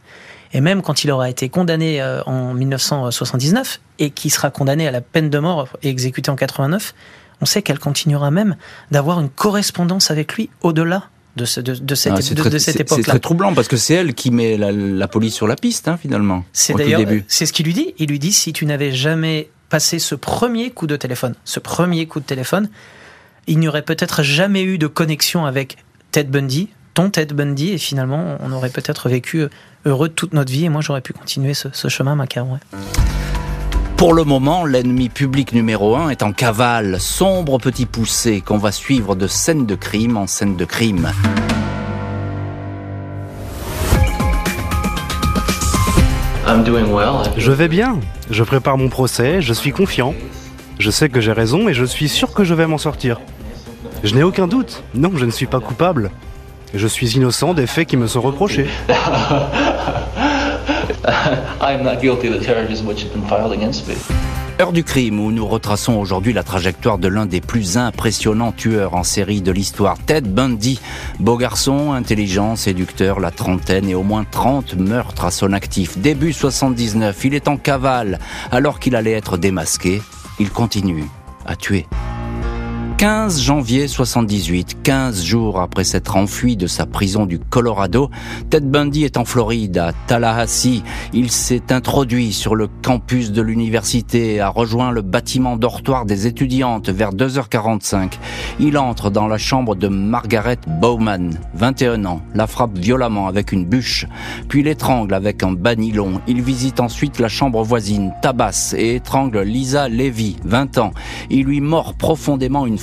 Et 0.54 0.62
même 0.62 0.82
quand 0.82 1.04
il 1.04 1.12
aura 1.12 1.30
été 1.30 1.50
condamné 1.50 2.02
euh, 2.02 2.22
en 2.24 2.54
1979 2.54 3.80
et 4.00 4.12
qui 4.12 4.30
sera 4.30 4.52
condamné 4.52 4.88
à 4.88 4.92
la 4.92 5.02
peine 5.02 5.30
de 5.30 5.40
mort 5.40 5.68
et 5.82 5.90
exécuté 5.90 6.30
en 6.30 6.36
89, 6.36 6.94
on 7.42 7.46
sait 7.46 7.62
qu'elle 7.62 7.80
continuera 7.80 8.32
même 8.32 8.56
d'avoir 8.92 9.20
une 9.20 9.30
correspondance 9.30 10.12
avec 10.12 10.34
lui 10.34 10.50
au-delà 10.62 11.10
de, 11.36 11.46
ce, 11.46 11.60
de, 11.60 11.74
de, 11.74 11.96
cette, 11.96 12.14
ah, 12.14 12.18
de, 12.18 12.58
cette 12.58 12.80
époque-là. 12.80 13.04
C'est 13.04 13.10
très 13.10 13.20
troublant 13.20 13.54
parce 13.54 13.68
que 13.68 13.78
c'est 13.78 13.96
elle 13.96 14.14
qui 14.14 14.32
met 14.32 14.58
la, 14.58 15.08
police 15.08 15.34
sur 15.34 15.48
la 15.48 15.56
piste, 15.56 15.88
hein, 15.88 15.98
finalement. 15.98 16.46
C'est 16.54 16.74
d'ailleurs, 16.74 17.02
c'est 17.28 17.46
ce 17.46 17.54
qu'il 17.54 17.66
lui 17.66 17.74
dit. 17.74 17.94
Il 17.98 18.10
lui 18.10 18.20
dit 18.20 18.32
si 18.32 18.54
tu 18.54 18.66
n'avais 18.66 18.92
jamais 18.92 19.50
passé 19.70 19.98
ce 19.98 20.14
premier 20.14 20.70
coup 20.70 20.86
de 20.86 20.96
téléphone, 20.96 21.34
ce 21.46 21.60
premier 21.60 22.06
coup 22.06 22.20
de 22.20 22.26
téléphone, 22.26 22.70
il 23.48 23.60
n'y 23.60 23.68
aurait 23.68 23.82
peut-être 23.82 24.22
jamais 24.22 24.64
eu 24.64 24.78
de 24.78 24.88
connexion 24.88 25.46
avec 25.46 25.78
Ted 26.12 26.30
Bundy, 26.30 26.70
ton 26.94 27.10
Ted 27.10 27.34
Bundy, 27.34 27.72
et 27.72 27.78
finalement, 27.80 28.38
on 28.40 28.52
aurait 28.52 28.70
peut-être 28.70 29.10
vécu 29.10 29.48
heureux 29.86 30.10
de 30.10 30.14
toute 30.14 30.34
notre 30.34 30.52
vie, 30.52 30.66
et 30.66 30.70
moi, 30.70 30.82
j'aurais 30.82 31.02
pu 31.02 31.14
continuer 31.14 31.54
ce, 31.54 31.88
chemin 31.88 32.16
macabre. 32.16 32.60
Pour 33.98 34.14
le 34.14 34.24
moment, 34.24 34.66
l'ennemi 34.66 35.10
public 35.10 35.54
numéro 35.54 35.96
un 35.96 36.10
est 36.10 36.24
en 36.24 36.34
cavale, 36.34 37.00
sombre 37.00 37.58
petit 37.58 37.86
poussé 37.86 38.42
qu'on 38.42 38.58
va 38.58 38.72
suivre 38.72 39.16
de 39.16 39.28
scène 39.28 39.66
de 39.66 39.76
crime 39.76 40.18
en 40.18 40.28
scène 40.28 40.56
de 40.56 40.66
crime. 40.66 41.12
Je 47.38 47.52
vais 47.52 47.68
bien, 47.68 48.00
je 48.30 48.44
prépare 48.44 48.78
mon 48.78 48.90
procès, 48.90 49.42
je 49.42 49.54
suis 49.54 49.72
confiant. 49.72 50.14
Je 50.80 50.92
sais 50.92 51.08
que 51.08 51.22
j'ai 51.22 51.32
raison 51.32 51.70
et 51.70 51.74
je 51.74 51.86
suis 51.86 52.10
sûr 52.10 52.34
que 52.34 52.44
je 52.44 52.54
vais 52.54 52.68
m'en 52.68 52.78
sortir. 52.78 53.22
Je 54.04 54.14
n'ai 54.16 54.24
aucun 54.24 54.48
doute, 54.48 54.84
non, 54.94 55.12
je 55.16 55.26
ne 55.26 55.32
suis 55.32 55.46
pas 55.46 55.62
coupable. 55.62 56.12
Je 56.74 56.88
suis 56.88 57.12
innocent 57.12 57.54
des 57.54 57.68
faits 57.68 57.88
qui 57.88 57.98
me 57.98 58.08
sont 58.08 58.22
reprochés. 58.22 58.68
Heure 64.60 64.72
du 64.72 64.84
crime 64.84 65.20
où 65.20 65.32
nous 65.32 65.46
retraçons 65.46 65.94
aujourd'hui 65.94 66.34
la 66.34 66.44
trajectoire 66.44 66.98
de 66.98 67.08
l'un 67.08 67.28
des 67.28 67.42
plus 67.42 67.78
impressionnants 67.78 68.52
tueurs 68.52 68.96
en 68.96 69.04
série 69.04 69.42
de 69.42 69.52
l'histoire, 69.52 69.98
Ted 70.06 70.28
Bundy. 70.28 70.80
Beau 71.20 71.38
garçon, 71.38 71.92
intelligent, 71.92 72.56
séducteur, 72.56 73.20
la 73.20 73.30
trentaine 73.30 73.88
et 73.88 73.96
au 73.96 74.04
moins 74.04 74.26
30 74.30 74.76
meurtres 74.76 75.26
à 75.26 75.32
son 75.32 75.54
actif. 75.54 75.98
Début 76.00 76.34
79, 76.34 77.26
il 77.26 77.36
est 77.36 77.48
en 77.48 77.58
cavale 77.58 78.20
alors 78.52 78.80
qu'il 78.80 78.96
allait 78.96 79.12
être 79.12 79.38
démasqué. 79.38 80.02
Il 80.40 80.50
continue 80.50 81.06
à 81.46 81.56
tuer. 81.56 81.86
15 83.04 83.42
janvier 83.42 83.90
78, 83.90 84.78
15 84.82 85.26
jours 85.26 85.60
après 85.60 85.84
s'être 85.84 86.16
enfui 86.16 86.56
de 86.56 86.68
sa 86.68 86.86
prison 86.86 87.26
du 87.26 87.38
Colorado, 87.38 88.10
Ted 88.50 88.66
Bundy 88.66 89.04
est 89.04 89.18
en 89.18 89.26
Floride, 89.26 89.78
à 89.78 89.92
Tallahassee. 90.08 90.84
Il 91.12 91.30
s'est 91.30 91.74
introduit 91.74 92.32
sur 92.32 92.56
le 92.56 92.70
campus 92.82 93.34
de 93.34 93.42
l'université, 93.42 94.40
a 94.40 94.48
rejoint 94.48 94.92
le 94.92 95.02
bâtiment 95.02 95.58
dortoir 95.58 96.06
des 96.06 96.28
étudiantes 96.28 96.88
vers 96.88 97.12
2h45. 97.12 98.14
Il 98.62 98.78
entre 98.78 99.10
dans 99.10 99.28
la 99.28 99.38
chambre 99.38 99.76
de 99.76 99.90
Margaret 99.90 100.60
Bowman, 100.66 101.32
21 101.56 102.06
ans, 102.06 102.22
la 102.34 102.48
frappe 102.48 102.78
violemment 102.78 103.28
avec 103.28 103.52
une 103.52 103.66
bûche, 103.66 104.08
puis 104.48 104.64
l'étrangle 104.64 105.14
avec 105.14 105.44
un 105.44 105.52
banilon. 105.52 106.22
Il 106.26 106.42
visite 106.42 106.80
ensuite 106.80 107.20
la 107.20 107.28
chambre 107.28 107.64
voisine, 107.64 108.14
tabasse 108.22 108.74
et 108.78 108.96
étrangle 108.96 109.42
Lisa 109.42 109.90
Levy, 109.90 110.38
20 110.46 110.78
ans. 110.78 110.94
Il 111.30 111.48
lui 111.48 111.60
mord 111.60 111.96
profondément 111.96 112.66
une 112.66 112.78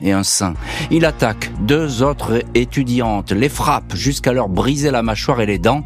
et 0.00 0.12
un 0.12 0.22
sein. 0.22 0.54
Il 0.90 1.04
attaque 1.04 1.50
deux 1.60 2.02
autres 2.02 2.42
étudiantes, 2.54 3.32
les 3.32 3.48
frappe 3.48 3.94
jusqu'à 3.94 4.32
leur 4.32 4.48
briser 4.48 4.90
la 4.90 5.02
mâchoire 5.02 5.40
et 5.40 5.46
les 5.46 5.58
dents. 5.58 5.82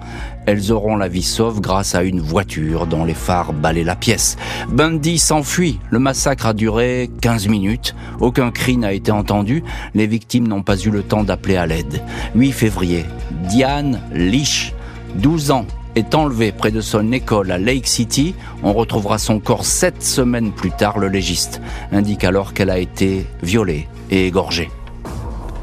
Elles 0.47 0.73
auront 0.73 0.97
la 0.97 1.07
vie 1.07 1.23
sauve 1.23 1.61
grâce 1.61 1.95
à 1.95 2.03
une 2.03 2.21
voiture 2.21 2.87
dont 2.87 3.05
les 3.05 3.15
phares 3.15 3.53
balaient 3.53 3.85
la 3.85 3.95
pièce. 3.95 4.37
Bundy 4.71 5.19
s'enfuit. 5.19 5.79
Le 5.91 6.01
massacre 6.01 6.47
a 6.47 6.53
duré 6.53 7.11
15 7.21 7.47
minutes. 7.47 7.95
Aucun 8.19 8.51
cri 8.51 8.77
n'a 8.77 8.93
été 8.93 9.13
entendu. 9.13 9.63
Les 9.95 10.09
victimes 10.09 10.49
n'ont 10.49 10.63
pas 10.63 10.77
eu 10.77 10.91
le 10.91 11.03
temps 11.03 11.23
d'appeler 11.23 11.57
à 11.57 11.67
l'aide. 11.67 12.03
8 12.35 12.53
février. 12.53 13.05
Diane 13.49 14.01
Lich, 14.13 14.75
12 15.17 15.53
ans, 15.53 15.67
est 15.95 16.15
enlevée 16.15 16.53
près 16.53 16.71
de 16.71 16.81
son 16.81 17.13
école 17.13 17.51
à 17.51 17.59
Lake 17.59 17.87
City. 17.87 18.35
On 18.63 18.73
retrouvera 18.73 19.19
son 19.19 19.41
corps 19.41 19.65
sept 19.65 20.03
semaines 20.03 20.53
plus 20.53 20.71
tard. 20.71 20.99
Le 20.99 21.09
légiste 21.09 21.61
indique 21.93 22.25
alors 22.25 22.55
qu'elle 22.55 22.71
a 22.71 22.79
été 22.79 23.27
violée 23.43 23.89
et 24.11 24.27
égorgée. 24.27 24.71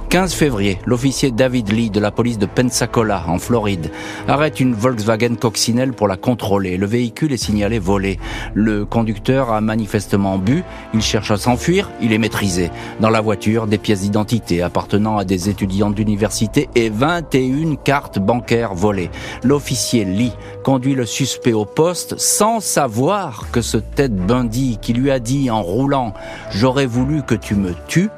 15 0.09 0.33
février, 0.35 0.79
l'officier 0.85 1.31
David 1.31 1.69
Lee 1.69 1.89
de 1.89 1.99
la 1.99 2.11
police 2.11 2.37
de 2.37 2.45
Pensacola, 2.45 3.25
en 3.27 3.39
Floride, 3.39 3.91
arrête 4.29 4.61
une 4.61 4.73
Volkswagen 4.73 5.35
coccinelle 5.35 5.91
pour 5.91 6.07
la 6.07 6.15
contrôler. 6.15 6.77
Le 6.77 6.85
véhicule 6.85 7.33
est 7.33 7.37
signalé 7.37 7.77
volé. 7.77 8.17
Le 8.53 8.85
conducteur 8.85 9.51
a 9.51 9.59
manifestement 9.59 10.37
bu, 10.37 10.63
il 10.93 11.01
cherche 11.01 11.31
à 11.31 11.37
s'enfuir, 11.37 11.91
il 12.01 12.13
est 12.13 12.19
maîtrisé. 12.19 12.71
Dans 13.01 13.09
la 13.09 13.19
voiture, 13.19 13.67
des 13.67 13.77
pièces 13.77 14.01
d'identité 14.01 14.61
appartenant 14.61 15.17
à 15.17 15.25
des 15.25 15.49
étudiants 15.49 15.91
d'université 15.91 16.69
et 16.75 16.89
21 16.89 17.75
cartes 17.75 18.17
bancaires 18.17 18.75
volées. 18.75 19.11
L'officier 19.43 20.05
Lee 20.05 20.31
conduit 20.63 20.95
le 20.95 21.05
suspect 21.05 21.51
au 21.51 21.65
poste 21.65 22.17
sans 22.17 22.61
savoir 22.61 23.51
que 23.51 23.61
ce 23.61 23.75
tête 23.77 24.15
Bundy 24.15 24.77
qui 24.81 24.93
lui 24.93 25.11
a 25.11 25.19
dit 25.19 25.51
en 25.51 25.61
roulant 25.61 26.13
«J'aurais 26.51 26.85
voulu 26.85 27.23
que 27.23 27.35
tu 27.35 27.55
me 27.55 27.73
tues» 27.89 28.09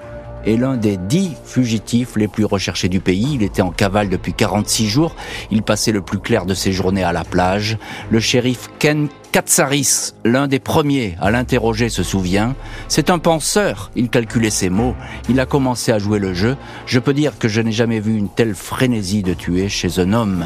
est 0.49 0.57
l'un 0.57 0.77
des 0.77 0.97
dix 0.97 1.31
fugitifs 1.45 2.15
les 2.15 2.27
plus 2.27 2.45
recherchés 2.45 2.89
du 2.89 2.99
pays. 2.99 3.35
Il 3.35 3.43
était 3.43 3.61
en 3.61 3.71
cavale 3.71 4.09
depuis 4.09 4.33
46 4.33 4.87
jours. 4.87 5.15
Il 5.51 5.61
passait 5.61 5.91
le 5.91 6.01
plus 6.01 6.19
clair 6.19 6.45
de 6.45 6.53
ses 6.53 6.71
journées 6.71 7.03
à 7.03 7.13
la 7.13 7.23
plage. 7.23 7.77
Le 8.09 8.19
shérif 8.19 8.69
Ken 8.79 9.09
Katsaris, 9.31 10.13
l'un 10.25 10.47
des 10.47 10.59
premiers 10.59 11.15
à 11.21 11.29
l'interroger, 11.29 11.89
se 11.89 12.03
souvient. 12.03 12.55
C'est 12.87 13.09
un 13.09 13.19
penseur. 13.19 13.91
Il 13.95 14.09
calculait 14.09 14.49
ses 14.49 14.69
mots. 14.69 14.95
Il 15.29 15.39
a 15.39 15.45
commencé 15.45 15.91
à 15.91 15.99
jouer 15.99 16.19
le 16.19 16.33
jeu. 16.33 16.57
Je 16.85 16.99
peux 16.99 17.13
dire 17.13 17.37
que 17.37 17.47
je 17.47 17.61
n'ai 17.61 17.71
jamais 17.71 17.99
vu 17.99 18.17
une 18.17 18.29
telle 18.29 18.55
frénésie 18.55 19.23
de 19.23 19.33
tuer 19.33 19.69
chez 19.69 19.99
un 19.99 20.13
homme. 20.13 20.45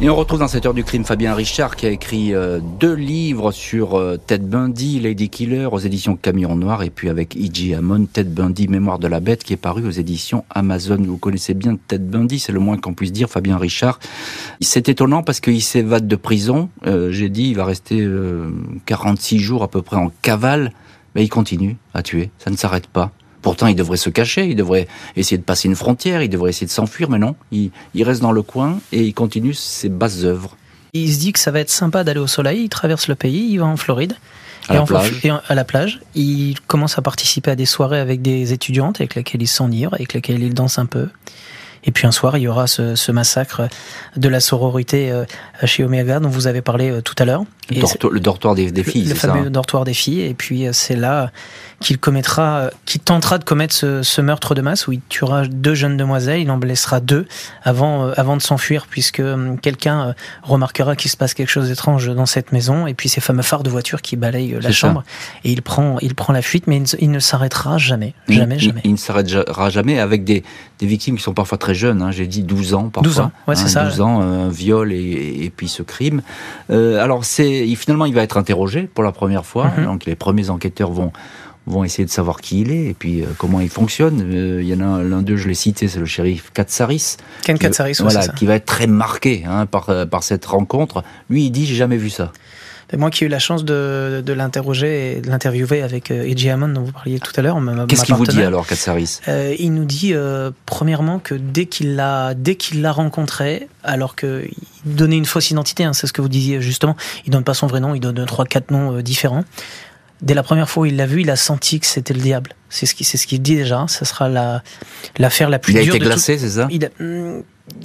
Et 0.00 0.08
on 0.08 0.14
retrouve 0.14 0.38
dans 0.38 0.46
cette 0.46 0.64
heure 0.64 0.74
du 0.74 0.84
crime 0.84 1.04
Fabien 1.04 1.34
Richard 1.34 1.74
qui 1.74 1.84
a 1.84 1.90
écrit 1.90 2.32
euh, 2.32 2.60
deux 2.78 2.94
livres 2.94 3.50
sur 3.50 3.96
euh, 3.98 4.16
Ted 4.16 4.44
Bundy, 4.46 5.00
Lady 5.00 5.28
Killer 5.28 5.66
aux 5.72 5.80
éditions 5.80 6.14
Camion 6.14 6.54
Noir 6.54 6.84
et 6.84 6.90
puis 6.90 7.08
avec 7.08 7.36
E.G. 7.36 7.74
Hammond, 7.74 8.06
Ted 8.06 8.30
Bundy, 8.30 8.68
Mémoire 8.68 9.00
de 9.00 9.08
la 9.08 9.18
Bête 9.18 9.42
qui 9.42 9.54
est 9.54 9.56
paru 9.56 9.84
aux 9.84 9.90
éditions 9.90 10.44
Amazon. 10.50 10.98
Vous 11.02 11.16
connaissez 11.16 11.52
bien 11.52 11.76
Ted 11.88 12.04
Bundy, 12.04 12.38
c'est 12.38 12.52
le 12.52 12.60
moins 12.60 12.78
qu'on 12.78 12.94
puisse 12.94 13.10
dire, 13.10 13.28
Fabien 13.28 13.58
Richard. 13.58 13.98
C'est 14.60 14.88
étonnant 14.88 15.24
parce 15.24 15.40
qu'il 15.40 15.60
s'évade 15.60 16.06
de 16.06 16.16
prison. 16.16 16.68
Euh, 16.86 17.10
j'ai 17.10 17.28
dit, 17.28 17.48
il 17.48 17.56
va 17.56 17.64
rester 17.64 18.08
46 18.86 19.40
jours 19.40 19.64
à 19.64 19.68
peu 19.68 19.82
près 19.82 19.96
en 19.96 20.12
cavale, 20.22 20.74
mais 21.16 21.24
il 21.24 21.28
continue 21.28 21.76
à 21.92 22.04
tuer. 22.04 22.30
Ça 22.38 22.52
ne 22.52 22.56
s'arrête 22.56 22.86
pas. 22.86 23.10
Pourtant, 23.42 23.66
il 23.66 23.76
devrait 23.76 23.96
se 23.96 24.10
cacher, 24.10 24.46
il 24.46 24.56
devrait 24.56 24.88
essayer 25.16 25.38
de 25.38 25.42
passer 25.42 25.68
une 25.68 25.76
frontière, 25.76 26.22
il 26.22 26.28
devrait 26.28 26.50
essayer 26.50 26.66
de 26.66 26.72
s'enfuir, 26.72 27.08
mais 27.08 27.18
non, 27.18 27.36
il, 27.52 27.70
reste 28.02 28.20
dans 28.20 28.32
le 28.32 28.42
coin 28.42 28.80
et 28.92 29.02
il 29.02 29.14
continue 29.14 29.54
ses 29.54 29.88
basses 29.88 30.24
œuvres. 30.24 30.56
Il 30.92 31.12
se 31.12 31.18
dit 31.18 31.32
que 31.32 31.38
ça 31.38 31.50
va 31.50 31.60
être 31.60 31.70
sympa 31.70 32.02
d'aller 32.02 32.20
au 32.20 32.26
soleil, 32.26 32.62
il 32.62 32.68
traverse 32.68 33.08
le 33.08 33.14
pays, 33.14 33.48
il 33.50 33.58
va 33.58 33.66
en 33.66 33.76
Floride. 33.76 34.14
À, 34.68 34.74
la, 34.74 34.82
plage. 34.82 35.12
et 35.24 35.30
à 35.30 35.54
la 35.54 35.64
plage. 35.64 36.00
Il 36.14 36.60
commence 36.66 36.98
à 36.98 37.02
participer 37.02 37.52
à 37.52 37.56
des 37.56 37.64
soirées 37.64 38.00
avec 38.00 38.20
des 38.20 38.52
étudiantes 38.52 39.00
avec 39.00 39.14
lesquelles 39.14 39.40
il 39.40 39.46
s'enivre, 39.46 39.94
avec 39.94 40.12
lesquelles 40.12 40.42
il 40.42 40.52
danse 40.52 40.78
un 40.78 40.84
peu. 40.84 41.08
Et 41.84 41.90
puis 41.90 42.06
un 42.06 42.12
soir, 42.12 42.36
il 42.36 42.42
y 42.42 42.48
aura 42.48 42.66
ce, 42.66 43.12
massacre 43.12 43.68
de 44.16 44.28
la 44.28 44.40
sororité 44.40 45.10
euh, 45.10 45.24
chez 45.64 45.84
Omega 45.84 46.20
dont 46.20 46.28
vous 46.28 46.46
avez 46.46 46.60
parlé 46.60 46.90
euh, 46.90 47.00
tout 47.00 47.14
à 47.18 47.24
l'heure. 47.24 47.44
Le, 47.70 48.20
dortoir, 48.20 48.54
des, 48.54 48.68
filles, 48.82 49.04
Le, 49.04 49.10
le 49.10 49.14
fameux 49.14 49.50
dortoir 49.50 49.84
des 49.84 49.94
filles. 49.94 50.22
Et 50.22 50.34
puis 50.34 50.66
euh, 50.66 50.72
c'est 50.72 50.96
là 50.96 51.30
qu'il 51.80 51.98
commettra, 51.98 52.70
qu'il 52.86 53.00
tentera 53.00 53.38
de 53.38 53.44
commettre 53.44 53.74
ce, 53.74 54.20
meurtre 54.20 54.54
de 54.54 54.62
masse 54.62 54.88
où 54.88 54.92
il 54.92 55.00
tuera 55.08 55.46
deux 55.46 55.74
jeunes 55.74 55.96
demoiselles, 55.96 56.40
il 56.40 56.50
en 56.50 56.58
blessera 56.58 56.98
deux 56.98 57.26
avant, 57.62 58.06
euh, 58.06 58.12
avant 58.16 58.36
de 58.36 58.42
s'enfuir 58.42 58.86
puisque 58.90 59.20
euh, 59.20 59.54
quelqu'un 59.62 60.08
euh, 60.08 60.12
remarquera 60.42 60.96
qu'il 60.96 61.10
se 61.10 61.16
passe 61.16 61.34
quelque 61.34 61.50
chose 61.50 61.68
d'étrange 61.68 62.12
dans 62.12 62.26
cette 62.26 62.50
maison 62.50 62.88
et 62.88 62.94
puis 62.94 63.08
ces 63.08 63.20
fameux 63.20 63.42
phares 63.42 63.62
de 63.62 63.70
voiture 63.70 64.02
qui 64.02 64.16
balayent 64.16 64.58
la 64.60 64.72
chambre 64.72 65.04
et 65.44 65.52
il 65.52 65.62
prend, 65.62 65.98
il 66.00 66.16
prend 66.16 66.32
la 66.32 66.42
fuite 66.42 66.66
mais 66.66 66.82
il 66.98 67.10
ne, 67.10 67.20
s'arrêtera 67.20 67.78
jamais, 67.78 68.14
jamais, 68.28 68.58
jamais. 68.58 68.80
Il, 68.82 68.92
ne 68.92 68.96
s'arrêtera 68.96 69.70
jamais 69.70 70.00
avec 70.00 70.24
des, 70.24 70.42
des, 70.80 70.86
victimes 70.86 71.16
qui 71.16 71.22
sont 71.22 71.34
parfois 71.34 71.58
très 71.58 71.74
jeunes, 71.74 72.02
hein, 72.02 72.10
j'ai 72.10 72.26
dit 72.26 72.42
12 72.42 72.74
ans 72.74 72.88
parfois. 72.88 73.08
12 73.08 73.20
ans, 73.20 73.32
ouais, 73.46 73.54
c'est 73.54 73.64
hein, 73.64 73.68
ça. 73.68 73.84
12 73.84 74.00
ans, 74.00 74.20
un 74.20 74.48
viol 74.48 74.92
et, 74.92 75.52
puis 75.56 75.68
ce 75.68 75.82
crime. 75.82 76.22
alors 76.70 77.24
c'est, 77.24 77.66
finalement 77.76 78.06
il 78.06 78.14
va 78.14 78.22
être 78.22 78.36
interrogé 78.36 78.82
pour 78.82 79.04
la 79.04 79.12
première 79.12 79.46
fois, 79.46 79.68
mm-hmm. 79.68 79.84
donc 79.84 80.04
les 80.06 80.16
premiers 80.16 80.50
enquêteurs 80.50 80.90
vont 80.90 81.12
vont 81.68 81.84
essayer 81.84 82.04
de 82.04 82.10
savoir 82.10 82.40
qui 82.40 82.62
il 82.62 82.72
est 82.72 82.86
et 82.86 82.94
puis 82.94 83.22
euh, 83.22 83.26
comment 83.36 83.60
il 83.60 83.68
fonctionne. 83.68 84.22
Euh, 84.22 84.62
il 84.62 84.68
y 84.68 84.74
en 84.74 84.80
a 84.80 85.02
l'un 85.02 85.22
d'eux, 85.22 85.36
je 85.36 85.48
l'ai 85.48 85.54
cité, 85.54 85.86
c'est 85.88 86.00
le 86.00 86.06
shérif 86.06 86.50
Katsaris. 86.52 87.16
Ken 87.42 87.58
Katsaris, 87.58 87.98
voilà, 88.00 88.26
qui 88.28 88.46
va 88.46 88.54
être 88.54 88.66
très 88.66 88.86
marqué 88.86 89.44
hein, 89.46 89.66
par, 89.66 89.90
euh, 89.90 90.06
par 90.06 90.22
cette 90.22 90.44
rencontre. 90.46 91.04
Lui, 91.30 91.44
il 91.44 91.50
dit, 91.50 91.66
j'ai 91.66 91.74
jamais 91.74 91.96
vu 91.96 92.10
ça. 92.10 92.32
moi 92.96 93.10
qui 93.10 93.24
ai 93.24 93.26
eu 93.26 93.30
la 93.30 93.38
chance 93.38 93.64
de, 93.64 94.22
de 94.24 94.32
l'interroger 94.32 95.18
et 95.18 95.20
de 95.20 95.28
l'interviewer 95.28 95.82
avec 95.82 96.10
Edgy 96.10 96.48
Hammond 96.48 96.68
dont 96.68 96.82
vous 96.82 96.92
parliez 96.92 97.20
tout 97.20 97.32
à 97.36 97.42
l'heure. 97.42 97.60
Qu'est-ce 97.86 98.04
qu'il 98.04 98.14
vous 98.14 98.26
dit 98.26 98.42
alors, 98.42 98.66
Katsaris? 98.66 99.20
Il 99.58 99.74
nous 99.74 99.84
dit 99.84 100.14
premièrement 100.64 101.18
que 101.18 101.34
dès 101.34 101.66
qu'il 101.66 101.96
l'a 101.96 102.34
dès 102.34 102.54
qu'il 102.54 102.80
l'a 102.80 102.92
rencontré, 102.92 103.68
alors 103.84 104.16
qu'il 104.16 104.50
donnait 104.84 105.18
une 105.18 105.26
fausse 105.26 105.50
identité, 105.50 105.84
hein, 105.84 105.92
c'est 105.92 106.06
ce 106.06 106.12
que 106.12 106.22
vous 106.22 106.28
disiez 106.28 106.60
justement, 106.62 106.96
il 107.26 107.30
donne 107.30 107.44
pas 107.44 107.54
son 107.54 107.66
vrai 107.66 107.80
nom, 107.80 107.94
il 107.94 108.00
donne 108.00 108.24
trois 108.26 108.46
quatre 108.46 108.70
noms 108.70 109.00
différents 109.02 109.44
dès 110.22 110.34
la 110.34 110.42
première 110.42 110.68
fois 110.68 110.82
où 110.82 110.86
il 110.86 110.96
l'a 110.96 111.06
vu, 111.06 111.22
il 111.22 111.30
a 111.30 111.36
senti 111.36 111.80
que 111.80 111.86
c'était 111.86 112.14
le 112.14 112.20
diable. 112.20 112.54
C'est 112.68 112.86
ce 112.86 112.94
qu'il 112.94 113.06
ce 113.06 113.26
qu'il 113.26 113.40
dit 113.40 113.56
déjà. 113.56 113.86
Ce 113.88 114.04
sera 114.04 114.28
la 114.28 114.62
l'affaire 115.18 115.48
la 115.48 115.58
plus 115.58 115.72
dure. 115.72 115.82
Il 115.82 115.90
a 115.90 115.96
été 115.96 116.04
glacé, 116.04 116.38
c'est 116.38 116.50
ça? 116.50 116.68
Il 116.70 116.90
hmm, 117.00 117.42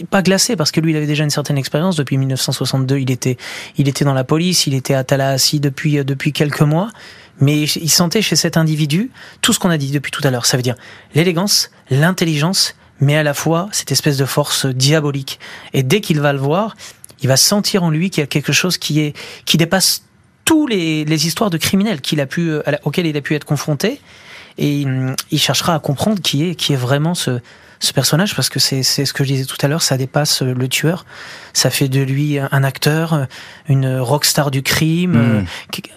Pas 0.10 0.22
glacé 0.22 0.56
parce 0.56 0.72
que 0.72 0.82
lui, 0.82 0.92
il 0.92 0.98
avait 0.98 1.08
déjà 1.08 1.24
une 1.24 1.30
certaine 1.30 1.58
expérience. 1.58 1.96
Depuis 1.96 2.18
1962, 2.18 3.00
il 3.00 3.12
était 3.12 3.38
il 3.78 3.88
était 3.88 4.06
dans 4.06 4.14
la 4.14 4.24
police, 4.24 4.68
il 4.68 4.74
était 4.74 4.94
à 4.94 5.04
Tallahassee 5.04 5.60
depuis 5.60 6.00
euh, 6.00 6.04
depuis 6.04 6.34
quelques 6.34 6.62
mois. 6.62 6.90
Mais 7.40 7.64
il 7.64 7.90
sentait 7.90 8.22
chez 8.22 8.36
cet 8.36 8.58
individu 8.58 9.10
tout 9.42 9.54
ce 9.54 9.60
qu'on 9.60 9.72
a 9.72 9.78
dit 9.78 9.92
depuis 9.92 10.12
tout 10.12 10.22
à 10.24 10.30
l'heure. 10.30 10.46
Ça 10.46 10.56
veut 10.56 10.64
dire 10.64 10.76
l'élégance, 11.16 11.72
l'intelligence, 11.90 12.76
mais 13.00 13.18
à 13.18 13.24
la 13.24 13.34
fois 13.34 13.70
cette 13.72 13.92
espèce 13.92 14.18
de 14.18 14.26
force 14.26 14.68
diabolique. 14.68 15.40
Et 15.74 15.82
dès 15.82 16.00
qu'il 16.00 16.20
va 16.20 16.32
le 16.32 16.40
voir, 16.40 16.76
il 17.22 17.28
va 17.28 17.38
sentir 17.38 17.84
en 17.84 17.90
lui 17.90 18.12
qu'il 18.12 18.22
y 18.22 18.24
a 18.24 18.28
quelque 18.28 18.54
chose 18.54 18.78
qui 18.78 19.00
est 19.00 19.16
qui 19.46 19.58
dépasse 19.58 20.04
tous 20.46 20.68
les, 20.68 21.28
histoires 21.28 21.50
de 21.50 21.58
criminels 21.58 22.02
qu'il 22.02 22.22
a 22.22 22.26
pu, 22.26 22.50
euh, 22.50 22.62
auxquelles 22.84 23.08
il 23.08 23.18
a 23.18 23.22
pu 23.22 23.36
être 23.36 23.46
confronté. 23.46 24.00
et 24.58 24.86
hum, 24.86 25.16
il 25.32 25.40
cherchera 25.40 25.76
à 25.76 25.80
comprendre 25.80 26.22
qui 26.22 26.50
est, 26.50 26.56
qui 26.56 26.74
est 26.74 26.78
vraiment 26.78 27.16
ce, 27.16 27.40
ce 27.84 27.92
personnage 27.92 28.34
parce 28.34 28.48
que 28.48 28.60
c'est 28.60 28.84
ce 28.84 29.14
que 29.14 29.24
je 29.26 29.34
disais 29.34 29.46
tout 29.46 29.58
à 29.62 29.68
l'heure, 29.68 29.82
ça 29.82 29.98
dépasse 29.98 30.42
le 30.42 30.68
tueur, 30.70 31.06
ça 31.52 31.70
fait 31.70 31.90
de 31.90 32.02
lui 32.02 32.40
un 32.40 32.64
acteur, 32.64 33.28
une 33.68 34.00
rockstar 34.00 34.52
du 34.52 34.64
crime, 34.64 35.42
mm. 35.42 35.46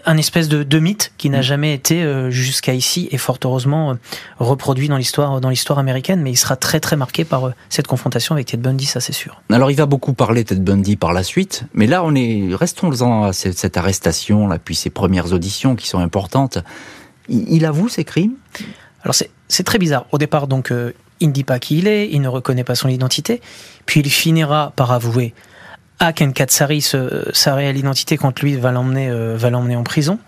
un 0.05 0.17
espèce 0.17 0.49
de, 0.49 0.65
de 0.65 0.79
mythe 0.81 1.13
qui 1.17 1.31
n'a 1.31 1.39
mm. 1.39 1.43
jamais 1.43 1.75
été 1.75 2.03
euh, 2.03 2.31
jusqu'à 2.31 2.75
ici 2.75 3.09
et 3.13 3.19
fort 3.19 3.39
heureusement 3.45 3.93
euh, 3.93 3.95
reproduit 4.39 4.89
dans 4.89 4.97
l'histoire 4.97 5.41
dans 5.41 5.49
l'histoire 5.49 5.79
américaine, 5.79 6.23
mais 6.23 6.33
il 6.33 6.37
sera 6.37 6.57
très 6.57 6.81
très 6.81 6.97
marqué 6.97 7.25
par 7.25 7.45
euh, 7.45 7.55
cette 7.69 7.87
confrontation 7.87 8.35
avec 8.35 8.49
Ted 8.49 8.63
Bundy, 8.63 8.87
ça 8.87 8.99
c'est 8.99 9.13
sûr. 9.13 9.41
Alors 9.51 9.71
il 9.71 9.77
va 9.77 9.87
beaucoup 9.87 10.13
parler 10.13 10.43
Ted 10.43 10.61
Bundy 10.61 10.97
par 10.97 11.13
la 11.13 11.23
suite, 11.23 11.65
mais 11.73 11.87
là 11.87 12.03
on 12.03 12.17
est 12.17 12.49
restons 12.53 12.89
dans 12.89 13.33
cette 13.33 13.77
arrestation 13.77 14.49
là 14.49 14.59
puis 14.59 14.75
ces 14.75 14.91
premières 14.91 15.33
auditions 15.33 15.77
qui 15.77 15.87
sont 15.87 16.01
importantes. 16.01 16.59
Il, 17.29 17.45
il 17.49 17.65
avoue 17.65 17.89
ses 17.89 18.03
crimes? 18.03 18.35
Alors 19.05 19.15
c'est 19.15 19.63
très 19.63 19.79
bizarre. 19.79 20.07
Au 20.11 20.19
départ, 20.19 20.49
donc, 20.49 20.73
il 21.21 21.29
ne 21.29 21.33
dit 21.33 21.45
pas 21.45 21.59
qui 21.59 21.79
il 21.79 21.89
est, 21.89 22.09
il 22.11 22.21
ne 22.21 22.29
reconnaît 22.29 22.65
pas 22.65 22.75
son 22.75 22.89
identité, 22.89 23.41
puis 23.87 24.01
il 24.01 24.11
finira 24.11 24.73
par 24.77 24.93
avouer 24.93 25.35
à 25.99 26.13
Ken 26.13 26.33
Katsari 26.33 26.83
sa 26.83 27.55
réelle 27.55 27.79
identité 27.79 28.17
quand 28.17 28.39
lui 28.41 28.57
va 28.57 28.71
l'emmener 28.71 29.09
euh, 29.09 29.35
va 29.37 29.51
l'emmener 29.51 29.77
en 29.77 29.83
prison. 29.83 30.19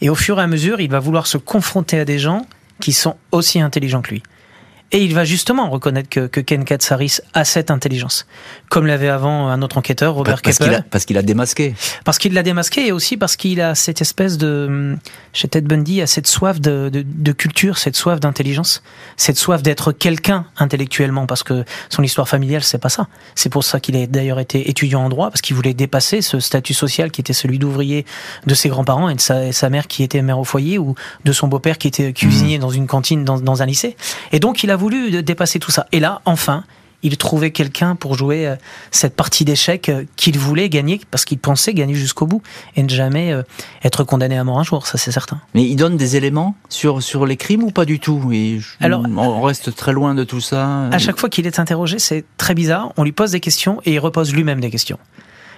Et 0.00 0.10
au 0.10 0.14
fur 0.14 0.38
et 0.38 0.42
à 0.42 0.46
mesure, 0.46 0.80
il 0.80 0.90
va 0.90 0.98
vouloir 0.98 1.26
se 1.26 1.38
confronter 1.38 1.98
à 1.98 2.04
des 2.04 2.18
gens 2.18 2.46
qui 2.80 2.92
sont 2.92 3.16
aussi 3.32 3.60
intelligents 3.60 4.02
que 4.02 4.10
lui. 4.10 4.22
Et 4.92 5.02
il 5.02 5.14
va 5.14 5.24
justement 5.24 5.68
reconnaître 5.68 6.08
que, 6.08 6.26
que 6.28 6.40
Ken 6.40 6.64
Katsaris 6.64 7.18
a 7.34 7.44
cette 7.44 7.72
intelligence. 7.72 8.26
Comme 8.68 8.86
l'avait 8.86 9.08
avant 9.08 9.48
un 9.48 9.60
autre 9.62 9.78
enquêteur, 9.78 10.14
Robert 10.14 10.40
parce 10.42 10.58
parce 10.90 11.04
qu'il 11.04 11.18
a 11.18 11.22
démasqué. 11.22 11.74
Parce 12.04 12.18
qu'il 12.18 12.34
l'a 12.34 12.42
démasqué 12.42 12.86
et 12.86 12.92
aussi 12.92 13.16
parce 13.16 13.36
qu'il 13.36 13.60
a 13.60 13.74
cette 13.74 14.00
espèce 14.00 14.38
de, 14.38 14.96
chez 15.32 15.48
Ted 15.48 15.66
Bundy, 15.66 16.02
a 16.02 16.06
cette 16.06 16.28
soif 16.28 16.60
de, 16.60 16.88
de, 16.88 17.04
de 17.06 17.32
culture, 17.32 17.78
cette 17.78 17.96
soif 17.96 18.20
d'intelligence, 18.20 18.82
cette 19.16 19.36
soif 19.36 19.62
d'être 19.62 19.90
quelqu'un 19.90 20.46
intellectuellement 20.56 21.26
parce 21.26 21.42
que 21.42 21.64
son 21.88 22.02
histoire 22.02 22.28
familiale, 22.28 22.62
c'est 22.62 22.78
pas 22.78 22.88
ça. 22.88 23.08
C'est 23.34 23.50
pour 23.50 23.64
ça 23.64 23.80
qu'il 23.80 23.96
a 23.96 24.06
d'ailleurs 24.06 24.38
été 24.38 24.70
étudiant 24.70 25.04
en 25.04 25.08
droit 25.08 25.30
parce 25.30 25.40
qu'il 25.40 25.56
voulait 25.56 25.74
dépasser 25.74 26.22
ce 26.22 26.38
statut 26.38 26.74
social 26.74 27.10
qui 27.10 27.20
était 27.20 27.32
celui 27.32 27.58
d'ouvrier 27.58 28.06
de 28.46 28.54
ses 28.54 28.68
grands-parents 28.68 29.08
et 29.08 29.14
de 29.14 29.20
sa, 29.20 29.52
sa, 29.52 29.68
mère 29.68 29.88
qui 29.88 30.02
était 30.04 30.22
mère 30.22 30.38
au 30.38 30.44
foyer 30.44 30.78
ou 30.78 30.94
de 31.24 31.32
son 31.32 31.48
beau-père 31.48 31.78
qui 31.78 31.88
était 31.88 32.12
cuisinier 32.12 32.58
mmh. 32.58 32.60
dans 32.60 32.70
une 32.70 32.86
cantine 32.86 33.24
dans, 33.24 33.38
dans 33.38 33.62
un 33.62 33.66
lycée. 33.66 33.96
Et 34.32 34.38
donc 34.38 34.62
il 34.62 34.70
a 34.70 34.75
voulu 34.76 35.22
dépasser 35.22 35.58
tout 35.58 35.70
ça. 35.70 35.86
Et 35.92 36.00
là, 36.00 36.20
enfin, 36.24 36.64
il 37.02 37.16
trouvait 37.16 37.50
quelqu'un 37.50 37.94
pour 37.94 38.14
jouer 38.14 38.46
euh, 38.46 38.56
cette 38.90 39.14
partie 39.14 39.44
d'échecs 39.44 39.88
euh, 39.88 40.04
qu'il 40.16 40.38
voulait 40.38 40.68
gagner 40.68 41.00
parce 41.10 41.24
qu'il 41.24 41.38
pensait 41.38 41.74
gagner 41.74 41.94
jusqu'au 41.94 42.26
bout 42.26 42.42
et 42.74 42.82
ne 42.82 42.88
jamais 42.88 43.32
euh, 43.32 43.42
être 43.84 44.04
condamné 44.04 44.36
à 44.36 44.44
mort 44.44 44.58
un 44.58 44.64
jour, 44.64 44.86
ça 44.86 44.98
c'est 44.98 45.12
certain. 45.12 45.40
Mais 45.54 45.62
il 45.64 45.76
donne 45.76 45.96
des 45.96 46.16
éléments 46.16 46.56
sur, 46.68 47.02
sur 47.02 47.26
les 47.26 47.36
crimes 47.36 47.62
ou 47.62 47.70
pas 47.70 47.84
du 47.84 48.00
tout? 48.00 48.30
Et 48.32 48.60
Alors, 48.80 49.04
On 49.16 49.42
reste 49.42 49.74
très 49.74 49.92
loin 49.92 50.14
de 50.14 50.24
tout 50.24 50.40
ça. 50.40 50.88
À 50.88 50.98
chaque 50.98 51.18
fois 51.18 51.28
qu'il 51.28 51.46
est 51.46 51.58
interrogé, 51.58 51.98
c'est 51.98 52.24
très 52.38 52.54
bizarre, 52.54 52.92
on 52.96 53.04
lui 53.04 53.12
pose 53.12 53.30
des 53.30 53.40
questions 53.40 53.80
et 53.84 53.94
il 53.94 53.98
repose 53.98 54.34
lui-même 54.34 54.60
des 54.60 54.70
questions. 54.70 54.98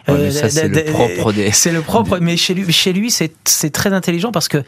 c'est 0.06 0.68
le 0.68 0.84
propre 0.92 1.32
des... 1.32 1.50
C'est 1.52 1.72
le 1.72 1.82
propre, 1.82 2.18
mais 2.18 2.36
chez 2.36 2.54
lui, 2.54 2.70
chez 2.72 2.92
lui 2.92 3.10
c'est 3.10 3.70
très 3.72 3.92
intelligent 3.92 4.32
parce 4.32 4.48
que 4.48 4.62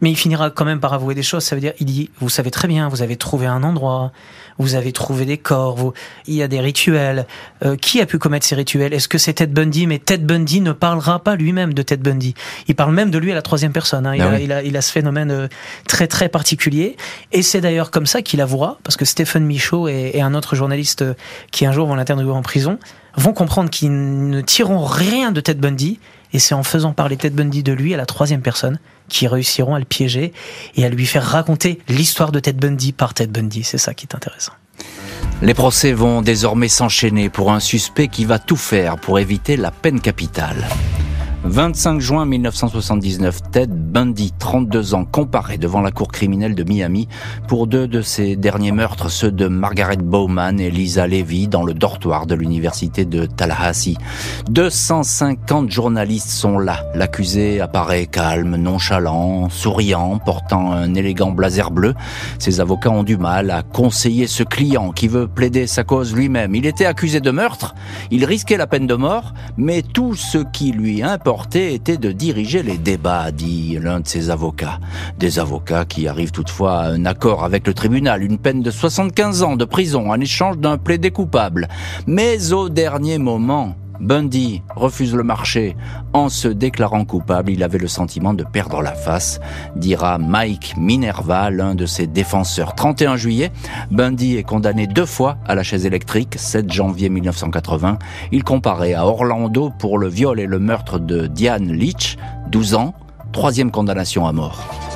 mais 0.00 0.10
il 0.10 0.16
finira 0.16 0.50
quand 0.50 0.64
même 0.64 0.80
par 0.80 0.92
avouer 0.92 1.14
des 1.14 1.22
choses. 1.22 1.44
Ça 1.44 1.54
veut 1.54 1.60
dire, 1.60 1.72
il 1.80 1.86
dit, 1.86 2.10
vous 2.20 2.28
savez 2.28 2.50
très 2.50 2.68
bien, 2.68 2.88
vous 2.88 3.02
avez 3.02 3.16
trouvé 3.16 3.46
un 3.46 3.62
endroit, 3.62 4.12
vous 4.58 4.74
avez 4.74 4.92
trouvé 4.92 5.24
des 5.24 5.38
corps, 5.38 5.76
vous, 5.76 5.92
il 6.26 6.34
y 6.34 6.42
a 6.42 6.48
des 6.48 6.60
rituels. 6.60 7.26
Euh, 7.64 7.76
qui 7.76 8.00
a 8.00 8.06
pu 8.06 8.18
commettre 8.18 8.46
ces 8.46 8.54
rituels? 8.54 8.92
Est-ce 8.92 9.08
que 9.08 9.18
c'est 9.18 9.34
Ted 9.34 9.52
Bundy? 9.52 9.86
Mais 9.86 9.98
Ted 9.98 10.24
Bundy 10.24 10.60
ne 10.60 10.72
parlera 10.72 11.22
pas 11.22 11.36
lui-même 11.36 11.74
de 11.74 11.82
Ted 11.82 12.02
Bundy. 12.02 12.34
Il 12.68 12.74
parle 12.74 12.94
même 12.94 13.10
de 13.10 13.18
lui 13.18 13.32
à 13.32 13.34
la 13.34 13.42
troisième 13.42 13.72
personne. 13.72 14.06
Hein. 14.06 14.14
Il, 14.14 14.22
ah 14.22 14.30
a, 14.30 14.40
il, 14.40 14.52
a, 14.52 14.62
il, 14.62 14.76
a, 14.76 14.82
ce 14.82 14.92
phénomène 14.92 15.30
euh, 15.30 15.48
très 15.86 16.06
très 16.06 16.28
particulier. 16.28 16.96
Et 17.32 17.42
c'est 17.42 17.60
d'ailleurs 17.60 17.90
comme 17.90 18.06
ça 18.06 18.22
qu'il 18.22 18.40
avouera, 18.40 18.78
parce 18.84 18.96
que 18.96 19.04
Stephen 19.04 19.44
Michaud 19.44 19.88
et, 19.88 20.12
et 20.14 20.22
un 20.22 20.34
autre 20.34 20.54
journaliste 20.54 21.02
euh, 21.02 21.14
qui 21.50 21.66
un 21.66 21.72
jour 21.72 21.86
vont 21.86 21.94
l'interviewer 21.94 22.32
en 22.32 22.42
prison 22.42 22.78
vont 23.16 23.32
comprendre 23.32 23.68
qu'ils 23.68 24.28
ne 24.30 24.40
tireront 24.40 24.84
rien 24.84 25.32
de 25.32 25.40
Ted 25.40 25.60
Bundy. 25.60 25.98
Et 26.32 26.38
c'est 26.38 26.54
en 26.54 26.62
faisant 26.62 26.92
parler 26.92 27.16
Ted 27.16 27.34
Bundy 27.34 27.62
de 27.62 27.72
lui 27.72 27.94
à 27.94 27.96
la 27.96 28.06
troisième 28.06 28.42
personne 28.42 28.78
qui 29.08 29.26
réussiront 29.26 29.74
à 29.74 29.78
le 29.78 29.84
piéger 29.84 30.32
et 30.76 30.84
à 30.84 30.88
lui 30.88 31.06
faire 31.06 31.24
raconter 31.24 31.80
l'histoire 31.88 32.32
de 32.32 32.40
Ted 32.40 32.58
Bundy 32.58 32.92
par 32.92 33.14
Ted 33.14 33.32
Bundy. 33.32 33.64
C'est 33.64 33.78
ça 33.78 33.94
qui 33.94 34.06
est 34.06 34.14
intéressant. 34.14 34.52
Les 35.40 35.54
procès 35.54 35.92
vont 35.92 36.20
désormais 36.20 36.68
s'enchaîner 36.68 37.28
pour 37.28 37.52
un 37.52 37.60
suspect 37.60 38.08
qui 38.08 38.24
va 38.24 38.38
tout 38.38 38.56
faire 38.56 38.96
pour 38.96 39.18
éviter 39.18 39.56
la 39.56 39.70
peine 39.70 40.00
capitale. 40.00 40.68
25 41.44 42.00
juin 42.00 42.26
1979, 42.26 43.50
Ted 43.52 43.72
Bundy, 43.72 44.32
32 44.38 44.94
ans, 44.94 45.04
comparé 45.04 45.56
devant 45.56 45.80
la 45.80 45.92
cour 45.92 46.08
criminelle 46.08 46.56
de 46.56 46.64
Miami 46.64 47.06
pour 47.46 47.68
deux 47.68 47.86
de 47.86 48.02
ses 48.02 48.34
derniers 48.34 48.72
meurtres, 48.72 49.08
ceux 49.08 49.30
de 49.30 49.46
Margaret 49.46 49.98
Bowman 49.98 50.58
et 50.58 50.70
Lisa 50.70 51.06
Levy 51.06 51.46
dans 51.46 51.62
le 51.62 51.74
dortoir 51.74 52.26
de 52.26 52.34
l'université 52.34 53.04
de 53.04 53.24
Tallahassee. 53.26 53.96
250 54.50 55.70
journalistes 55.70 56.30
sont 56.30 56.58
là. 56.58 56.84
L'accusé 56.94 57.60
apparaît 57.60 58.06
calme, 58.06 58.56
nonchalant, 58.56 59.48
souriant, 59.48 60.18
portant 60.18 60.72
un 60.72 60.92
élégant 60.94 61.30
blazer 61.30 61.70
bleu. 61.70 61.94
Ses 62.40 62.60
avocats 62.60 62.90
ont 62.90 63.04
du 63.04 63.16
mal 63.16 63.52
à 63.52 63.62
conseiller 63.62 64.26
ce 64.26 64.42
client 64.42 64.90
qui 64.90 65.06
veut 65.06 65.28
plaider 65.28 65.68
sa 65.68 65.84
cause 65.84 66.14
lui-même. 66.14 66.56
Il 66.56 66.66
était 66.66 66.84
accusé 66.84 67.20
de 67.20 67.30
meurtre, 67.30 67.76
il 68.10 68.24
risquait 68.24 68.56
la 68.56 68.66
peine 68.66 68.88
de 68.88 68.94
mort, 68.94 69.34
mais 69.56 69.82
tout 69.82 70.16
ce 70.16 70.38
qui 70.38 70.72
lui 70.72 71.02
importe 71.28 71.56
était 71.56 71.98
de 71.98 72.10
diriger 72.10 72.62
les 72.62 72.78
débats, 72.78 73.30
dit 73.32 73.78
l'un 73.78 74.00
de 74.00 74.08
ses 74.08 74.30
avocats. 74.30 74.80
Des 75.18 75.38
avocats 75.38 75.84
qui 75.84 76.08
arrivent 76.08 76.30
toutefois 76.30 76.78
à 76.78 76.88
un 76.88 77.04
accord 77.04 77.44
avec 77.44 77.66
le 77.66 77.74
tribunal, 77.74 78.22
une 78.22 78.38
peine 78.38 78.62
de 78.62 78.70
75 78.70 79.42
ans 79.42 79.56
de 79.56 79.66
prison 79.66 80.10
en 80.10 80.18
échange 80.18 80.56
d'un 80.56 80.78
plaidé 80.78 81.10
coupable. 81.10 81.68
Mais 82.06 82.54
au 82.54 82.70
dernier 82.70 83.18
moment, 83.18 83.76
Bundy 84.00 84.62
refuse 84.74 85.14
le 85.14 85.22
marché. 85.22 85.76
En 86.12 86.28
se 86.28 86.48
déclarant 86.48 87.04
coupable, 87.04 87.50
il 87.50 87.62
avait 87.62 87.78
le 87.78 87.88
sentiment 87.88 88.34
de 88.34 88.44
perdre 88.44 88.82
la 88.82 88.94
face, 88.94 89.40
dira 89.76 90.18
Mike 90.18 90.74
Minerva, 90.78 91.50
l'un 91.50 91.74
de 91.74 91.86
ses 91.86 92.06
défenseurs. 92.06 92.74
31 92.74 93.16
juillet, 93.16 93.50
Bundy 93.90 94.36
est 94.36 94.42
condamné 94.42 94.86
deux 94.86 95.06
fois 95.06 95.38
à 95.46 95.54
la 95.54 95.62
chaise 95.62 95.86
électrique, 95.86 96.34
7 96.36 96.72
janvier 96.72 97.08
1980. 97.08 97.98
Il 98.32 98.44
comparait 98.44 98.94
à 98.94 99.06
Orlando 99.06 99.70
pour 99.78 99.98
le 99.98 100.08
viol 100.08 100.40
et 100.40 100.46
le 100.46 100.58
meurtre 100.58 100.98
de 100.98 101.26
Diane 101.26 101.72
Leach, 101.72 102.16
12 102.50 102.74
ans, 102.74 102.94
troisième 103.32 103.70
condamnation 103.70 104.26
à 104.26 104.32
mort. 104.32 104.87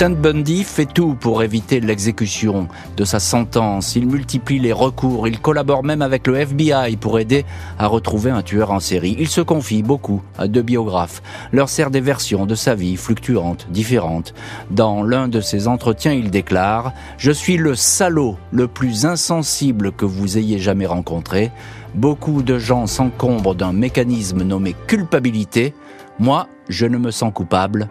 Ted 0.00 0.14
Bundy 0.14 0.64
fait 0.64 0.86
tout 0.86 1.14
pour 1.14 1.42
éviter 1.42 1.78
l'exécution 1.78 2.68
de 2.96 3.04
sa 3.04 3.20
sentence. 3.20 3.96
Il 3.96 4.06
multiplie 4.06 4.58
les 4.58 4.72
recours. 4.72 5.28
Il 5.28 5.38
collabore 5.40 5.84
même 5.84 6.00
avec 6.00 6.26
le 6.26 6.36
FBI 6.36 6.96
pour 6.96 7.18
aider 7.18 7.44
à 7.78 7.86
retrouver 7.86 8.30
un 8.30 8.40
tueur 8.40 8.70
en 8.70 8.80
série. 8.80 9.14
Il 9.18 9.28
se 9.28 9.42
confie 9.42 9.82
beaucoup 9.82 10.22
à 10.38 10.48
deux 10.48 10.62
biographes. 10.62 11.20
Leur 11.52 11.68
sert 11.68 11.90
des 11.90 12.00
versions 12.00 12.46
de 12.46 12.54
sa 12.54 12.74
vie 12.74 12.96
fluctuantes, 12.96 13.66
différentes. 13.68 14.32
Dans 14.70 15.02
l'un 15.02 15.28
de 15.28 15.42
ses 15.42 15.68
entretiens, 15.68 16.14
il 16.14 16.30
déclare 16.30 16.94
Je 17.18 17.30
suis 17.30 17.58
le 17.58 17.74
salaud 17.74 18.38
le 18.52 18.68
plus 18.68 19.04
insensible 19.04 19.92
que 19.92 20.06
vous 20.06 20.38
ayez 20.38 20.58
jamais 20.58 20.86
rencontré. 20.86 21.50
Beaucoup 21.94 22.40
de 22.40 22.58
gens 22.58 22.86
s'encombrent 22.86 23.54
d'un 23.54 23.74
mécanisme 23.74 24.44
nommé 24.44 24.74
culpabilité. 24.86 25.74
Moi, 26.18 26.48
je 26.70 26.86
ne 26.86 26.96
me 26.96 27.10
sens 27.10 27.34
coupable 27.34 27.90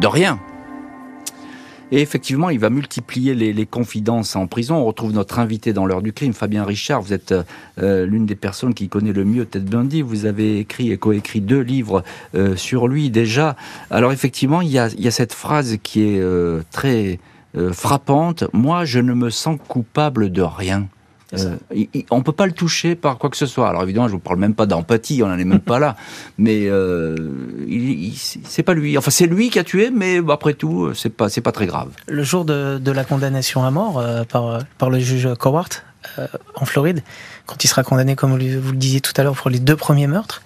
de 0.00 0.06
rien. 0.06 0.40
Et 1.92 2.00
effectivement, 2.00 2.50
il 2.50 2.58
va 2.58 2.70
multiplier 2.70 3.34
les, 3.34 3.66
confidences 3.66 4.36
en 4.36 4.46
prison. 4.46 4.76
On 4.76 4.84
retrouve 4.84 5.12
notre 5.12 5.38
invité 5.38 5.72
dans 5.72 5.86
l'heure 5.86 6.02
du 6.02 6.12
crime, 6.12 6.32
Fabien 6.32 6.64
Richard. 6.64 7.02
Vous 7.02 7.12
êtes 7.12 7.34
euh, 7.78 8.06
l'une 8.06 8.26
des 8.26 8.34
personnes 8.34 8.74
qui 8.74 8.88
connaît 8.88 9.12
le 9.12 9.24
mieux 9.24 9.44
Ted 9.44 9.68
Bundy. 9.68 10.02
Vous 10.02 10.26
avez 10.26 10.58
écrit 10.58 10.92
et 10.92 10.98
coécrit 10.98 11.40
deux 11.40 11.60
livres 11.60 12.02
euh, 12.34 12.56
sur 12.56 12.88
lui 12.88 13.10
déjà. 13.10 13.56
Alors 13.90 14.12
effectivement, 14.12 14.60
il 14.60 14.70
y 14.70 14.78
a, 14.78 15.10
cette 15.10 15.32
phrase 15.32 15.76
qui 15.82 16.02
est 16.02 16.20
euh, 16.20 16.62
très 16.70 17.18
euh, 17.56 17.72
frappante. 17.72 18.44
Moi, 18.52 18.84
je 18.84 19.00
ne 19.00 19.12
me 19.12 19.28
sens 19.28 19.58
coupable 19.66 20.30
de 20.30 20.42
rien. 20.42 20.86
Euh, 21.34 21.56
on 22.10 22.22
peut 22.22 22.32
pas 22.32 22.46
le 22.46 22.52
toucher 22.52 22.94
par 22.94 23.18
quoi 23.18 23.30
que 23.30 23.36
ce 23.36 23.46
soit. 23.46 23.68
Alors 23.68 23.82
évidemment, 23.82 24.08
je 24.08 24.12
vous 24.12 24.18
parle 24.18 24.38
même 24.38 24.54
pas 24.54 24.66
d'empathie, 24.66 25.22
on 25.22 25.28
n'en 25.28 25.38
est 25.38 25.44
même 25.44 25.60
pas 25.72 25.78
là. 25.78 25.96
Mais 26.38 26.66
euh, 26.66 27.16
c'est 28.44 28.62
pas 28.62 28.74
lui. 28.74 28.98
Enfin, 28.98 29.10
c'est 29.10 29.26
lui 29.26 29.50
qui 29.50 29.58
a 29.58 29.64
tué, 29.64 29.90
mais 29.90 30.20
après 30.28 30.54
tout, 30.54 30.92
c'est 30.94 31.10
pas 31.10 31.28
c'est 31.28 31.40
pas 31.40 31.52
très 31.52 31.66
grave. 31.66 31.90
Le 32.08 32.22
jour 32.22 32.44
de, 32.44 32.78
de 32.78 32.90
la 32.92 33.04
condamnation 33.04 33.64
à 33.64 33.70
mort 33.70 33.98
euh, 33.98 34.24
par 34.24 34.58
par 34.78 34.90
le 34.90 34.98
juge 34.98 35.28
Cowart 35.38 35.68
euh, 36.18 36.26
en 36.54 36.64
Floride, 36.64 37.02
quand 37.46 37.62
il 37.62 37.68
sera 37.68 37.82
condamné, 37.82 38.16
comme 38.16 38.32
vous 38.32 38.72
le 38.72 38.78
disiez 38.78 39.00
tout 39.00 39.12
à 39.16 39.22
l'heure, 39.22 39.34
pour 39.34 39.50
les 39.50 39.60
deux 39.60 39.76
premiers 39.76 40.06
meurtres, 40.06 40.42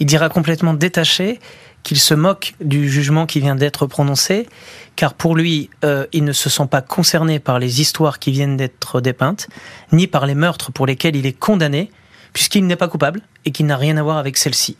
il 0.00 0.06
dira 0.06 0.28
complètement 0.28 0.74
détaché 0.74 1.40
qu'il 1.88 1.98
se 1.98 2.12
moque 2.12 2.52
du 2.60 2.86
jugement 2.86 3.24
qui 3.24 3.40
vient 3.40 3.56
d'être 3.56 3.86
prononcé, 3.86 4.46
car 4.94 5.14
pour 5.14 5.34
lui, 5.34 5.70
euh, 5.86 6.04
il 6.12 6.22
ne 6.22 6.32
se 6.32 6.50
sent 6.50 6.66
pas 6.70 6.82
concerné 6.82 7.38
par 7.38 7.58
les 7.58 7.80
histoires 7.80 8.18
qui 8.18 8.30
viennent 8.30 8.58
d'être 8.58 9.00
dépeintes, 9.00 9.48
ni 9.90 10.06
par 10.06 10.26
les 10.26 10.34
meurtres 10.34 10.70
pour 10.70 10.84
lesquels 10.84 11.16
il 11.16 11.24
est 11.24 11.32
condamné, 11.32 11.90
puisqu'il 12.34 12.66
n'est 12.66 12.76
pas 12.76 12.88
coupable 12.88 13.22
et 13.46 13.52
qu'il 13.52 13.64
n'a 13.64 13.78
rien 13.78 13.96
à 13.96 14.02
voir 14.02 14.18
avec 14.18 14.36
celle-ci. 14.36 14.76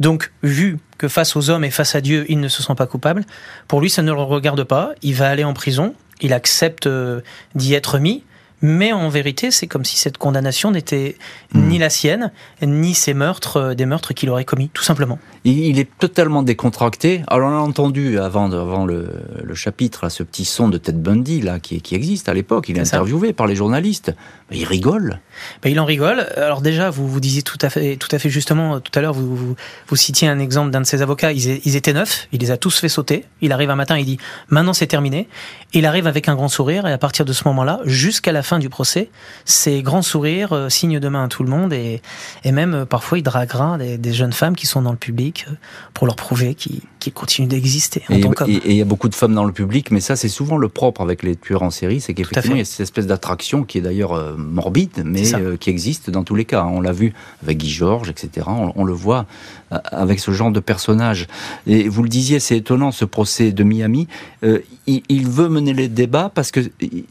Donc, 0.00 0.32
vu 0.42 0.78
que 0.98 1.06
face 1.06 1.36
aux 1.36 1.48
hommes 1.48 1.62
et 1.62 1.70
face 1.70 1.94
à 1.94 2.00
Dieu, 2.00 2.26
il 2.28 2.40
ne 2.40 2.48
se 2.48 2.60
sent 2.60 2.74
pas 2.74 2.88
coupable, 2.88 3.24
pour 3.68 3.80
lui, 3.80 3.88
ça 3.88 4.02
ne 4.02 4.10
le 4.10 4.20
regarde 4.20 4.64
pas, 4.64 4.90
il 5.02 5.14
va 5.14 5.30
aller 5.30 5.44
en 5.44 5.54
prison, 5.54 5.94
il 6.22 6.32
accepte 6.32 6.88
euh, 6.88 7.20
d'y 7.54 7.74
être 7.74 8.00
mis, 8.00 8.24
mais 8.62 8.92
en 8.92 9.08
vérité, 9.08 9.52
c'est 9.52 9.68
comme 9.68 9.84
si 9.84 9.96
cette 9.96 10.18
condamnation 10.18 10.72
n'était 10.72 11.16
Hmm. 11.54 11.68
ni 11.68 11.78
la 11.78 11.88
sienne, 11.88 12.30
ni 12.60 12.94
ses 12.94 13.14
meurtres, 13.14 13.56
euh, 13.56 13.74
des 13.74 13.86
meurtres 13.86 14.12
qu'il 14.12 14.28
aurait 14.28 14.44
commis, 14.44 14.68
tout 14.74 14.82
simplement. 14.82 15.18
Il, 15.48 15.58
il 15.60 15.78
est 15.78 15.88
totalement 15.98 16.42
décontracté. 16.42 17.22
Alors 17.26 17.50
on 17.50 17.56
a 17.56 17.60
entendu 17.60 18.18
avant, 18.18 18.52
avant 18.52 18.84
le, 18.84 19.08
le 19.42 19.54
chapitre 19.54 20.00
là, 20.04 20.10
ce 20.10 20.22
petit 20.22 20.44
son 20.44 20.68
de 20.68 20.76
Ted 20.76 20.98
Bundy 20.98 21.40
là 21.40 21.58
qui, 21.58 21.80
qui 21.80 21.94
existe 21.94 22.28
à 22.28 22.34
l'époque. 22.34 22.68
Il 22.68 22.76
est 22.76 22.84
ça. 22.84 22.96
interviewé 22.96 23.32
par 23.32 23.46
les 23.46 23.56
journalistes. 23.56 24.14
Mais 24.50 24.58
il 24.58 24.64
rigole. 24.64 25.20
Ben, 25.62 25.70
il 25.70 25.80
en 25.80 25.84
rigole. 25.84 26.26
Alors 26.36 26.60
déjà, 26.60 26.90
vous 26.90 27.06
vous 27.08 27.20
disiez 27.20 27.42
tout 27.42 27.58
à 27.60 27.70
fait, 27.70 27.96
tout 27.96 28.08
à 28.12 28.18
fait 28.18 28.30
justement 28.30 28.76
euh, 28.76 28.78
tout 28.78 28.96
à 28.98 29.02
l'heure, 29.02 29.12
vous, 29.12 29.36
vous, 29.36 29.56
vous 29.86 29.96
citiez 29.96 30.28
un 30.28 30.38
exemple 30.38 30.70
d'un 30.70 30.80
de 30.80 30.86
ses 30.86 31.02
avocats. 31.02 31.32
Ils, 31.32 31.76
étaient 31.76 31.92
neufs, 31.92 32.28
il 32.32 32.40
les 32.40 32.50
a 32.50 32.56
tous 32.56 32.78
fait 32.78 32.88
sauter. 32.88 33.24
Il 33.40 33.52
arrive 33.52 33.70
un 33.70 33.76
matin, 33.76 33.98
il 33.98 34.04
dit 34.04 34.18
maintenant 34.48 34.72
c'est 34.72 34.86
terminé. 34.86 35.28
Il 35.72 35.86
arrive 35.86 36.06
avec 36.06 36.28
un 36.28 36.34
grand 36.34 36.48
sourire 36.48 36.86
et 36.86 36.92
à 36.92 36.98
partir 36.98 37.24
de 37.24 37.32
ce 37.32 37.46
moment-là, 37.48 37.80
jusqu'à 37.84 38.32
la 38.32 38.42
fin 38.42 38.58
du 38.58 38.68
procès, 38.68 39.10
ces 39.44 39.82
grands 39.82 40.02
sourires 40.02 40.52
euh, 40.52 40.68
signent 40.68 41.00
de 41.00 41.08
main 41.08 41.24
à 41.24 41.28
tout 41.28 41.42
le 41.42 41.50
monde 41.50 41.72
et, 41.72 42.00
et 42.44 42.52
même 42.52 42.74
euh, 42.74 42.84
parfois 42.86 43.18
il 43.18 43.22
draguera 43.22 43.76
des, 43.76 43.98
des 43.98 44.12
jeunes 44.12 44.32
femmes 44.32 44.56
qui 44.56 44.66
sont 44.66 44.82
dans 44.82 44.92
le 44.92 44.98
public 44.98 45.37
euh, 45.48 45.54
pour 45.94 46.06
leur 46.06 46.16
prouver 46.16 46.54
qu'ils 46.54 47.12
continuent 47.12 47.48
d'exister 47.48 48.02
en 48.10 48.14
Et 48.14 48.20
tant 48.20 48.30
qu'hommes. 48.30 48.50
et- 48.50 48.56
et 48.56 48.70
il 48.70 48.76
y 48.76 48.82
a 48.82 48.84
beaucoup 48.84 49.08
de 49.08 49.14
femmes 49.14 49.34
dans 49.34 49.44
le 49.44 49.52
public, 49.52 49.90
mais 49.90 50.00
ça 50.00 50.16
c'est 50.16 50.28
souvent 50.28 50.56
le 50.56 50.68
propre 50.68 51.00
avec 51.00 51.22
les 51.22 51.36
tueurs 51.36 51.62
en 51.62 51.70
série, 51.70 52.00
c'est 52.00 52.14
qu'effectivement 52.14 52.56
il 52.56 52.58
y 52.58 52.62
a 52.62 52.64
cette 52.64 52.80
espèce 52.80 53.06
d'attraction 53.06 53.62
qui 53.64 53.78
est 53.78 53.80
d'ailleurs 53.82 54.12
euh, 54.12 54.34
morbide, 54.36 55.02
mais 55.04 55.34
euh, 55.34 55.56
qui 55.56 55.70
existe 55.70 56.10
dans 56.10 56.24
tous 56.24 56.34
les 56.34 56.44
cas. 56.44 56.64
On 56.64 56.80
l'a 56.80 56.92
vu 56.92 57.12
avec 57.42 57.58
Guy 57.58 57.70
Georges, 57.70 58.10
etc. 58.10 58.46
On, 58.48 58.72
on 58.76 58.84
le 58.84 58.92
voit 58.92 59.26
avec 59.70 60.20
ce 60.20 60.30
genre 60.30 60.50
de 60.50 60.60
personnage. 60.60 61.26
Et 61.66 61.88
vous 61.88 62.02
le 62.02 62.08
disiez, 62.08 62.40
c'est 62.40 62.56
étonnant 62.56 62.92
ce 62.92 63.04
procès 63.04 63.52
de 63.52 63.64
Miami. 63.64 64.08
Euh, 64.44 64.60
il, 64.86 65.28
veut 65.28 65.48
mener 65.48 65.74
les 65.74 65.88
débats 65.88 66.30
parce 66.34 66.50
que 66.50 66.60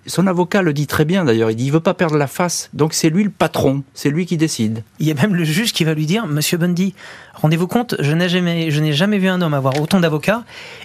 son 0.05 0.26
avocat 0.28 0.62
le 0.62 0.74
dit 0.74 0.88
très 0.88 1.05
bien 1.05 1.26
d'ailleurs. 1.26 1.51
Il 1.51 1.55
dit 1.55 1.66
il 1.66 1.72
veut 1.72 1.80
pas 1.80 1.93
perdre 1.93 2.18
la 2.18 2.28
face, 2.28 2.70
donc 2.74 2.93
c'est 2.93 3.10
lui 3.10 3.24
le 3.24 3.30
patron, 3.30 3.84
c'est 3.93 4.10
lui 4.10 4.26
qui 4.26 4.38
décide. 4.38 4.84
Il 4.99 5.08
y 5.08 5.12
a 5.12 5.14
même 5.14 5.36
le 5.36 5.43
juge 5.43 5.74
qui 5.74 5.84
va 5.84 5.93
lui 5.93 6.05
dire, 6.05 6.26
Monsieur 6.26 6.58
Bundy, 6.58 6.95
rendez-vous 7.36 7.68
compte, 7.68 7.95
je 7.99 8.14
n'ai 8.14 8.30
jamais, 8.30 8.72
je 8.72 8.82
n'ai 8.82 8.93
jamais 8.93 9.20
vu 9.20 9.28
un 9.28 9.41
homme 9.41 9.53
avoir 9.53 9.80
autant 9.80 9.99
d'avocats 9.99 10.43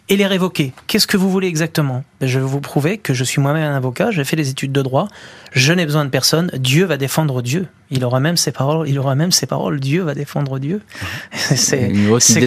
et 0.09 0.17
les 0.17 0.27
révoquer. 0.27 0.73
Qu'est-ce 0.87 1.07
que 1.07 1.17
vous 1.17 1.31
voulez 1.31 1.49
exactement? 1.49 2.05
Ben, 2.21 2.27
Je 2.27 2.39
vais 2.39 2.45
vous 2.45 2.61
prouver 2.61 2.99
que 2.99 3.15
je 3.15 3.25
suis 3.25 3.41
moi-même 3.41 3.73
un 3.73 3.77
avocat, 3.77 4.11
j'ai 4.11 4.25
fait 4.25 4.37
des 4.37 4.51
études 4.51 4.73
de 4.73 4.83
droit, 4.83 5.09
je 5.53 5.73
n'ai 5.73 5.87
besoin 5.87 6.05
de 6.05 6.11
personne. 6.11 6.51
Dieu 6.59 6.85
va 6.85 6.97
défendre 6.97 7.41
Dieu. 7.43 7.67
Il 7.93 8.05
aura 8.05 8.19
même 8.21 8.37
ses 8.37 8.51
paroles. 8.51 8.89
Il 8.89 8.99
aura 8.99 9.15
même 9.15 9.31
ses 9.31 9.47
paroles. 9.47 9.79
Dieu 9.79 10.03
va 10.03 10.15
défendre 10.15 10.59
Dieu. 10.59 10.81
C'est, 11.33 11.93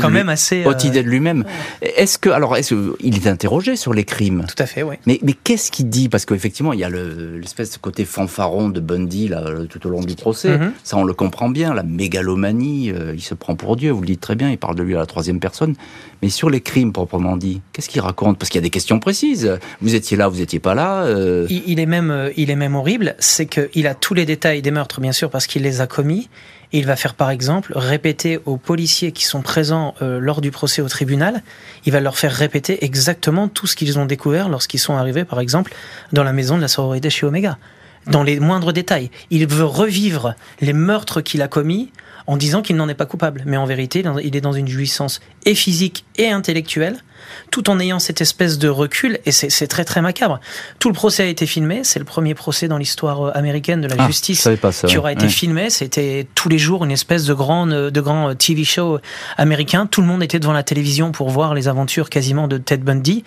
quand 0.02 0.10
même 0.10 0.30
assez. 0.30 0.66
Haute 0.66 0.84
euh, 0.84 0.88
idée 0.88 1.04
de 1.04 1.10
lui-même. 1.10 1.46
Est-ce 1.82 2.18
que 2.18 2.30
alors 2.30 2.58
est-ce 2.58 2.76
il 3.02 3.16
est 3.16 3.28
interrogé 3.28 3.76
sur 3.76 3.94
les 3.94 4.04
crimes? 4.04 4.46
Tout 4.48 4.62
à 4.62 4.66
fait, 4.66 4.84
oui. 4.84 4.96
Mais, 5.06 5.20
mais 5.24 5.34
qu'est-ce 5.34 5.72
qu'il 5.72 5.90
dit? 5.90 6.10
Parce 6.10 6.26
qu'effectivement, 6.26 6.74
il 6.74 6.80
y 6.80 6.84
a 6.84 6.90
le- 6.90 7.38
l'espèce 7.38 7.72
de 7.72 7.78
côté 7.78 8.06
fanfaron 8.06 8.70
de 8.70 8.80
Bundy 8.80 9.28
là, 9.28 9.44
tout 9.70 9.86
au 9.88 9.90
long 9.90 10.02
du 10.02 10.16
procès. 10.16 10.58
Mhm. 10.58 10.72
Ça, 10.84 10.98
on 10.98 11.04
le 11.04 11.14
comprend 11.14 11.50
bien. 11.50 11.74
La 11.74 11.84
mégalomanie, 11.84 12.92
euh, 12.92 13.14
il 13.16 13.22
se 13.22 13.34
prend 13.34 13.56
pour 13.56 13.76
Dieu, 13.76 13.92
vous 13.92 14.02
le 14.02 14.08
dites 14.08 14.22
très 14.22 14.36
bien, 14.36 14.50
il 14.50 14.58
parle 14.58 14.76
de 14.76 14.84
lui 14.84 14.96
à 14.96 15.00
la 15.00 15.06
troisième 15.06 15.40
personne. 15.40 15.76
Mais 16.22 16.30
sur 16.30 16.50
les 16.50 16.62
crimes 16.62 16.92
proprement 16.94 17.38
dit, 17.38 17.62
qu'est-ce 17.74 17.90
qu'il 17.90 18.02
raconte? 18.02 18.38
Parce 18.40 18.50
qu'il 18.50 18.60
y 18.60 18.64
a 18.64 18.68
des 18.68 18.70
questions 18.70 19.00
précises. 19.00 19.58
Vous 19.82 19.96
étiez 19.96 20.18
là, 20.18 20.28
vous 20.28 20.42
étiez 20.42 20.60
pas 20.60 20.74
là. 20.74 21.04
euh, 21.04 21.46
Il, 21.50 21.64
il 21.68 21.80
est 21.80 21.86
même, 21.86 22.32
il 22.38 22.50
est 22.50 22.56
même 22.56 22.76
horrible, 22.76 23.16
c'est 23.20 23.46
qu'il 23.46 23.86
a 23.88 23.94
tous 23.94 24.14
les 24.14 24.26
détails 24.26 24.62
des 24.62 24.72
meurtres, 24.72 25.02
bien 25.02 25.12
sûr, 25.12 25.30
parce 25.36 25.48
qu'il 25.48 25.64
les 25.64 25.82
a 25.82 25.86
commis. 25.86 26.30
Il 26.72 26.86
va 26.86 26.96
faire, 26.96 27.14
par 27.14 27.30
exemple, 27.30 27.74
répéter 27.76 28.40
aux 28.46 28.56
policiers 28.56 29.12
qui 29.12 29.26
sont 29.26 29.42
présents 29.42 29.94
euh, 30.02 30.18
lors 30.18 30.40
du 30.40 30.50
procès 30.50 30.82
au 30.82 30.88
tribunal, 30.88 31.44
il 31.86 31.92
va 31.92 32.00
leur 32.00 32.18
faire 32.18 32.32
répéter 32.32 32.86
exactement 32.86 33.50
tout 33.50 33.68
ce 33.68 33.76
qu'ils 33.76 34.00
ont 34.00 34.06
découvert 34.06 34.48
lorsqu'ils 34.48 34.80
sont 34.80 34.96
arrivés, 34.96 35.26
par 35.26 35.42
exemple, 35.42 35.74
dans 36.14 36.24
la 36.24 36.32
maison 36.32 36.56
de 36.56 36.62
la 36.62 36.70
sororité 36.70 37.10
chez 37.10 37.26
Omega. 37.26 37.58
Dans 38.08 38.24
les 38.24 38.40
moindres 38.40 38.72
détails. 38.72 39.12
Il 39.30 39.46
veut 39.46 39.66
revivre 39.66 40.36
les 40.62 40.72
meurtres 40.72 41.20
qu'il 41.20 41.42
a 41.42 41.50
commis 41.50 41.92
en 42.28 42.38
disant 42.38 42.62
qu'il 42.62 42.76
n'en 42.76 42.90
est 42.90 42.96
pas 42.96 43.06
coupable. 43.06 43.44
Mais 43.46 43.58
en 43.58 43.66
vérité, 43.66 44.04
il 44.24 44.36
est 44.36 44.42
dans 44.42 44.54
une 44.54 44.68
jouissance 44.68 45.22
et 45.46 45.56
physique 45.56 46.06
et 46.18 46.30
intellectuelle, 46.30 46.98
tout 47.52 47.70
en 47.70 47.80
ayant 47.80 48.00
cette 48.00 48.22
espèce 48.22 48.58
de 48.58 48.68
recul, 48.68 49.20
et 49.26 49.32
c'est 49.32 49.68
très 49.68 49.86
très 49.86 50.02
macabre. 50.02 50.40
Tout 50.80 50.90
le 50.90 50.94
procès 50.94 51.24
a 51.24 51.28
été 51.28 51.46
filmé, 51.46 51.84
c'est 51.84 52.00
le 52.00 52.06
premier 52.06 52.36
procès 52.36 52.68
dans 52.68 52.78
l'histoire 52.78 53.22
euh, 53.24 53.32
américaine 53.36 53.82
de 53.82 53.88
la 53.88 53.96
ah, 54.00 54.08
justice 54.08 54.42
savais 54.42 54.58
pas 54.58 54.72
ça. 54.72 54.88
qui 54.88 54.96
ouais. 54.96 55.00
aura 55.00 55.12
été 55.12 55.28
filmé. 55.30 55.70
C'était 55.70 56.28
tous 56.36 56.50
les 56.50 56.58
jours 56.58 56.84
une 56.84 56.92
espèce 56.92 57.26
de 57.26 57.34
grand, 57.34 57.68
de 57.68 58.02
grand 58.02 58.30
euh, 58.30 58.34
TV 58.34 58.64
show 58.64 59.00
américain. 59.38 59.88
Tout 59.88 60.02
le 60.02 60.08
monde 60.08 60.24
était 60.24 60.40
devant 60.40 60.54
la 60.54 60.64
télévision 60.64 61.12
pour 61.12 61.30
voir 61.30 61.54
les 61.54 61.68
aventures 61.68 62.10
quasiment 62.10 62.48
de 62.48 62.58
Ted 62.58 62.84
Bundy. 62.84 63.24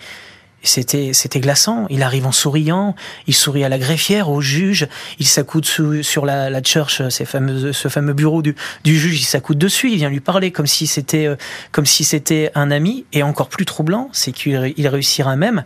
C'était, 0.61 1.13
c'était 1.13 1.39
glaçant. 1.39 1.85
Il 1.89 2.03
arrive 2.03 2.25
en 2.25 2.31
souriant, 2.31 2.95
il 3.27 3.33
sourit 3.33 3.63
à 3.63 3.69
la 3.69 3.77
greffière, 3.77 4.29
au 4.29 4.41
juge, 4.41 4.87
il 5.19 5.27
s'accoude 5.27 5.65
sur 5.65 6.25
la, 6.25 6.49
la 6.49 6.61
church, 6.63 7.07
ces 7.09 7.25
fameux, 7.25 7.71
ce 7.71 7.87
fameux 7.87 8.13
bureau 8.13 8.41
du, 8.41 8.55
du 8.83 8.97
juge, 8.97 9.21
il 9.21 9.25
s'accoude 9.25 9.57
dessus, 9.57 9.91
il 9.91 9.97
vient 9.97 10.09
lui 10.09 10.19
parler 10.19 10.51
comme 10.51 10.67
si 10.67 10.87
c'était, 10.87 11.27
euh, 11.27 11.35
comme 11.71 11.85
si 11.85 12.03
c'était 12.03 12.51
un 12.55 12.71
ami. 12.71 13.05
Et 13.13 13.23
encore 13.23 13.49
plus 13.49 13.65
troublant, 13.65 14.09
c'est 14.11 14.31
qu'il 14.31 14.73
il 14.75 14.87
réussira 14.87 15.35
même 15.35 15.63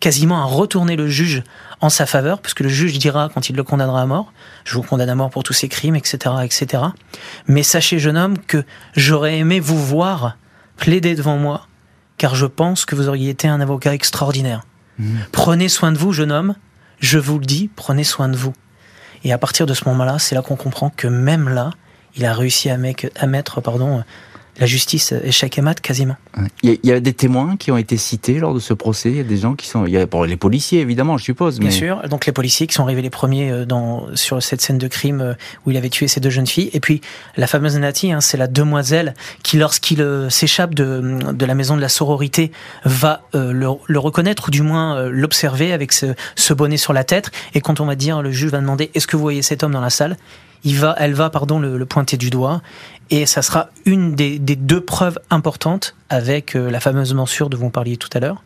quasiment 0.00 0.42
à 0.42 0.44
retourner 0.44 0.96
le 0.96 1.08
juge 1.08 1.42
en 1.80 1.88
sa 1.88 2.06
faveur, 2.06 2.40
puisque 2.40 2.60
le 2.60 2.68
juge 2.68 2.98
dira 2.98 3.30
quand 3.32 3.48
il 3.48 3.56
le 3.56 3.62
condamnera 3.62 4.02
à 4.02 4.06
mort, 4.06 4.32
je 4.64 4.74
vous 4.74 4.82
condamne 4.82 5.08
à 5.08 5.14
mort 5.14 5.30
pour 5.30 5.42
tous 5.42 5.52
ces 5.52 5.68
crimes, 5.68 5.96
etc., 5.96 6.34
etc. 6.42 6.82
Mais 7.46 7.62
sachez, 7.62 7.98
jeune 7.98 8.16
homme, 8.16 8.38
que 8.38 8.64
j'aurais 8.96 9.38
aimé 9.38 9.60
vous 9.60 9.82
voir 9.82 10.36
plaider 10.76 11.14
devant 11.14 11.36
moi, 11.36 11.68
car 12.18 12.34
je 12.34 12.46
pense 12.46 12.84
que 12.84 12.94
vous 12.94 13.08
auriez 13.08 13.30
été 13.30 13.48
un 13.48 13.60
avocat 13.60 13.94
extraordinaire. 13.94 14.62
Prenez 15.32 15.68
soin 15.68 15.90
de 15.92 15.98
vous, 15.98 16.12
jeune 16.12 16.30
homme. 16.32 16.54
Je 17.00 17.18
vous 17.18 17.38
le 17.38 17.44
dis, 17.44 17.68
prenez 17.74 18.04
soin 18.04 18.28
de 18.28 18.36
vous. 18.36 18.52
Et 19.24 19.32
à 19.32 19.38
partir 19.38 19.66
de 19.66 19.74
ce 19.74 19.88
moment-là, 19.88 20.18
c'est 20.18 20.34
là 20.34 20.42
qu'on 20.42 20.56
comprend 20.56 20.90
que 20.90 21.08
même 21.08 21.48
là, 21.48 21.70
il 22.16 22.24
a 22.24 22.32
réussi 22.32 22.70
à, 22.70 22.76
mec- 22.76 23.10
à 23.16 23.26
mettre 23.26 23.60
pardon, 23.60 24.04
la 24.58 24.66
justice 24.66 25.12
échec 25.24 25.58
et 25.58 25.62
mat 25.62 25.80
quasiment. 25.80 26.16
Ouais. 26.36 26.48
Il 26.62 26.70
y, 26.70 26.72
a, 26.72 26.76
il 26.82 26.88
y 26.90 26.92
a 26.92 27.00
des 27.00 27.12
témoins 27.12 27.56
qui 27.56 27.70
ont 27.70 27.76
été 27.76 27.96
cités 27.96 28.38
lors 28.38 28.54
de 28.54 28.60
ce 28.60 28.74
procès. 28.74 29.10
Il 29.10 29.16
y 29.16 29.20
a 29.20 29.24
des 29.24 29.36
gens 29.36 29.54
qui 29.54 29.66
sont. 29.66 29.86
Il 29.86 29.92
y 29.92 29.98
a 29.98 30.06
bon, 30.06 30.22
les 30.22 30.36
policiers 30.36 30.80
évidemment, 30.80 31.18
je 31.18 31.24
suppose. 31.24 31.58
Bien 31.58 31.70
sûr. 31.70 32.02
Donc 32.08 32.26
les 32.26 32.32
policiers 32.32 32.66
qui 32.66 32.74
sont 32.74 32.84
arrivés 32.84 33.02
les 33.02 33.10
premiers 33.10 33.50
euh, 33.50 33.64
dans, 33.64 34.06
sur 34.14 34.42
cette 34.42 34.60
scène 34.60 34.78
de 34.78 34.88
crime 34.88 35.20
euh, 35.20 35.34
où 35.66 35.70
il 35.70 35.76
avait 35.76 35.90
tué 35.90 36.08
ces 36.08 36.20
deux 36.20 36.30
jeunes 36.30 36.46
filles. 36.46 36.70
Et 36.72 36.80
puis 36.80 37.00
la 37.36 37.46
fameuse 37.46 37.76
Natty, 37.76 38.12
hein, 38.12 38.20
c'est 38.20 38.36
la 38.36 38.46
demoiselle 38.46 39.14
qui, 39.42 39.56
lorsqu'il 39.56 40.00
euh, 40.02 40.30
s'échappe 40.30 40.74
de, 40.74 41.18
de 41.32 41.46
la 41.46 41.54
maison 41.54 41.76
de 41.76 41.80
la 41.80 41.88
sororité, 41.88 42.52
va 42.84 43.22
euh, 43.34 43.52
le, 43.52 43.66
le 43.86 43.98
reconnaître 43.98 44.48
ou 44.48 44.50
du 44.50 44.62
moins 44.62 44.96
euh, 44.96 45.10
l'observer 45.10 45.72
avec 45.72 45.92
ce, 45.92 46.14
ce 46.36 46.54
bonnet 46.54 46.76
sur 46.76 46.92
la 46.92 47.04
tête. 47.04 47.30
Et 47.54 47.60
quand 47.60 47.80
on 47.80 47.86
va 47.86 47.96
dire, 47.96 48.22
le 48.22 48.30
juge 48.30 48.50
va 48.50 48.60
demander, 48.60 48.90
est-ce 48.94 49.06
que 49.06 49.16
vous 49.16 49.22
voyez 49.22 49.42
cet 49.42 49.62
homme 49.62 49.72
dans 49.72 49.80
la 49.80 49.90
salle? 49.90 50.16
Il 50.66 50.78
va, 50.78 50.94
elle 50.98 51.12
va 51.12 51.28
pardon 51.28 51.58
le, 51.58 51.76
le 51.76 51.84
pointer 51.84 52.16
du 52.16 52.30
doigt 52.30 52.62
et 53.10 53.26
ça 53.26 53.42
sera 53.42 53.68
une 53.84 54.14
des, 54.14 54.38
des 54.38 54.56
deux 54.56 54.80
preuves 54.80 55.18
importantes 55.30 55.94
avec 56.08 56.56
euh, 56.56 56.70
la 56.70 56.80
fameuse 56.80 57.12
morsure 57.14 57.50
dont 57.50 57.58
vous 57.58 57.70
parliez 57.70 57.96
tout 57.96 58.08
à 58.14 58.20
l'heure 58.20 58.42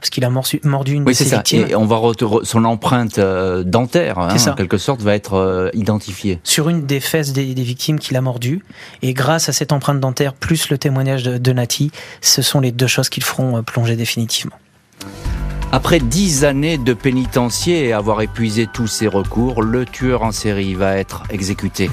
parce 0.00 0.10
qu'il 0.10 0.24
a 0.24 0.30
mordu 0.30 0.60
une 0.92 1.02
Oui, 1.02 1.12
de 1.12 1.16
c'est 1.16 1.24
ses 1.24 1.30
ça. 1.30 1.36
victimes. 1.38 1.66
Et 1.68 1.74
on 1.74 1.84
va 1.84 2.00
son 2.44 2.64
empreinte 2.64 3.18
euh, 3.18 3.64
dentaire, 3.64 4.18
hein, 4.20 4.36
en 4.48 4.54
quelque 4.54 4.78
sorte, 4.78 5.00
va 5.02 5.12
être 5.14 5.34
euh, 5.34 5.70
identifiée. 5.74 6.38
sur 6.44 6.68
une 6.68 6.86
des 6.86 7.00
fesses 7.00 7.32
des, 7.32 7.52
des 7.52 7.62
victimes 7.64 7.98
qu'il 7.98 8.16
a 8.16 8.20
mordu. 8.20 8.62
Et 9.02 9.12
grâce 9.12 9.48
à 9.48 9.52
cette 9.52 9.72
empreinte 9.72 9.98
dentaire, 9.98 10.34
plus 10.34 10.68
le 10.70 10.78
témoignage 10.78 11.24
de, 11.24 11.36
de 11.36 11.52
Nati, 11.52 11.90
ce 12.20 12.42
sont 12.42 12.60
les 12.60 12.70
deux 12.70 12.86
choses 12.86 13.08
qui 13.08 13.18
le 13.18 13.24
feront 13.24 13.60
plonger 13.64 13.96
définitivement. 13.96 14.54
Après 15.72 15.98
dix 15.98 16.44
années 16.44 16.78
de 16.78 16.94
pénitencier 16.94 17.86
et 17.86 17.92
avoir 17.92 18.22
épuisé 18.22 18.68
tous 18.72 18.86
ses 18.86 19.08
recours, 19.08 19.62
le 19.62 19.84
tueur 19.84 20.22
en 20.22 20.30
série 20.30 20.74
va 20.74 20.96
être 20.96 21.24
exécuté. 21.30 21.90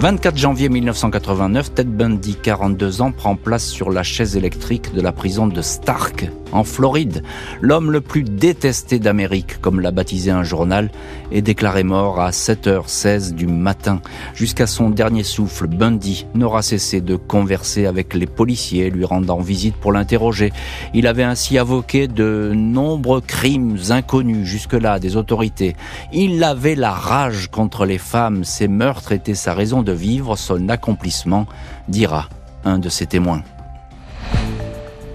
24 0.00 0.34
janvier 0.34 0.70
1989, 0.70 1.74
Ted 1.74 1.90
Bundy, 1.90 2.34
42 2.34 3.02
ans, 3.02 3.12
prend 3.12 3.36
place 3.36 3.66
sur 3.66 3.90
la 3.90 4.02
chaise 4.02 4.34
électrique 4.34 4.94
de 4.94 5.02
la 5.02 5.12
prison 5.12 5.46
de 5.46 5.60
Stark, 5.60 6.30
en 6.52 6.64
Floride. 6.64 7.22
L'homme 7.60 7.90
le 7.90 8.00
plus 8.00 8.22
détesté 8.22 8.98
d'Amérique, 8.98 9.60
comme 9.60 9.80
l'a 9.80 9.90
baptisé 9.90 10.30
un 10.30 10.42
journal, 10.42 10.90
est 11.32 11.42
déclaré 11.42 11.84
mort 11.84 12.20
à 12.20 12.30
7h16 12.30 13.34
du 13.34 13.46
matin. 13.46 14.00
Jusqu'à 14.34 14.66
son 14.66 14.90
dernier 14.90 15.22
souffle, 15.22 15.66
Bundy 15.66 16.26
n'aura 16.34 16.62
cessé 16.62 17.00
de 17.00 17.16
converser 17.16 17.86
avec 17.86 18.14
les 18.14 18.26
policiers, 18.26 18.90
lui 18.90 19.04
rendant 19.04 19.40
visite 19.40 19.76
pour 19.76 19.92
l'interroger. 19.92 20.52
Il 20.94 21.06
avait 21.06 21.22
ainsi 21.22 21.58
avoqué 21.58 22.08
de 22.08 22.52
nombreux 22.54 23.20
crimes 23.20 23.78
inconnus 23.90 24.46
jusque-là 24.46 24.98
des 24.98 25.16
autorités. 25.16 25.76
Il 26.12 26.42
avait 26.44 26.74
la 26.74 26.92
rage 26.92 27.48
contre 27.50 27.84
les 27.84 27.98
femmes. 27.98 28.44
Ses 28.44 28.68
meurtres 28.68 29.12
étaient 29.12 29.34
sa 29.34 29.54
raison 29.54 29.82
de 29.82 29.92
vivre, 29.92 30.36
son 30.36 30.68
accomplissement, 30.68 31.46
dira 31.88 32.28
un 32.64 32.78
de 32.78 32.88
ses 32.88 33.06
témoins. 33.06 33.42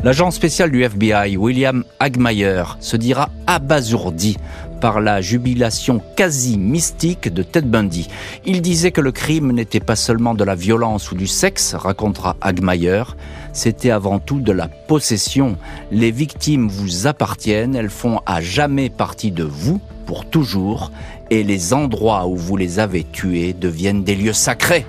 L'agent 0.04 0.30
spécial 0.30 0.70
du 0.70 0.84
FBI, 0.84 1.36
William 1.36 1.84
Hagmaier, 2.00 2.64
se 2.80 2.96
dira 2.96 3.30
abasourdi 3.48 4.38
par 4.80 5.02
la 5.02 5.20
jubilation 5.22 6.02
quasi 6.16 6.58
mystique 6.60 7.34
de 7.34 7.42
Ted 7.42 7.68
Bundy. 7.68 8.08
Il 8.46 8.62
disait 8.62 8.92
que 8.92 9.02
le 9.02 9.12
crime 9.12 9.52
n'était 9.52 9.80
pas 9.80 9.96
seulement 9.96 10.36
de 10.36 10.44
la 10.44 10.54
violence 10.54 11.12
ou 11.12 11.16
du 11.16 11.26
sexe, 11.26 11.74
racontera 11.74 12.36
Hagmayer, 12.42 13.04
c'était 13.52 13.90
avant 13.90 14.20
tout 14.20 14.42
de 14.42 14.52
la 14.52 14.68
possession. 14.68 15.58
Les 15.92 16.12
victimes 16.12 16.68
vous 16.68 17.08
appartiennent, 17.08 17.76
elles 17.76 17.90
font 17.90 18.20
à 18.26 18.42
jamais 18.42 18.90
partie 18.90 19.32
de 19.32 19.44
vous, 19.44 19.82
pour 20.06 20.30
toujours, 20.30 20.92
et 21.32 21.44
les 21.44 21.74
endroits 21.74 22.28
où 22.28 22.36
vous 22.36 22.58
les 22.58 22.78
avez 22.78 23.04
tuées 23.04 23.54
deviennent 23.54 24.04
des 24.04 24.16
lieux 24.16 24.34
sacrés. 24.34 24.86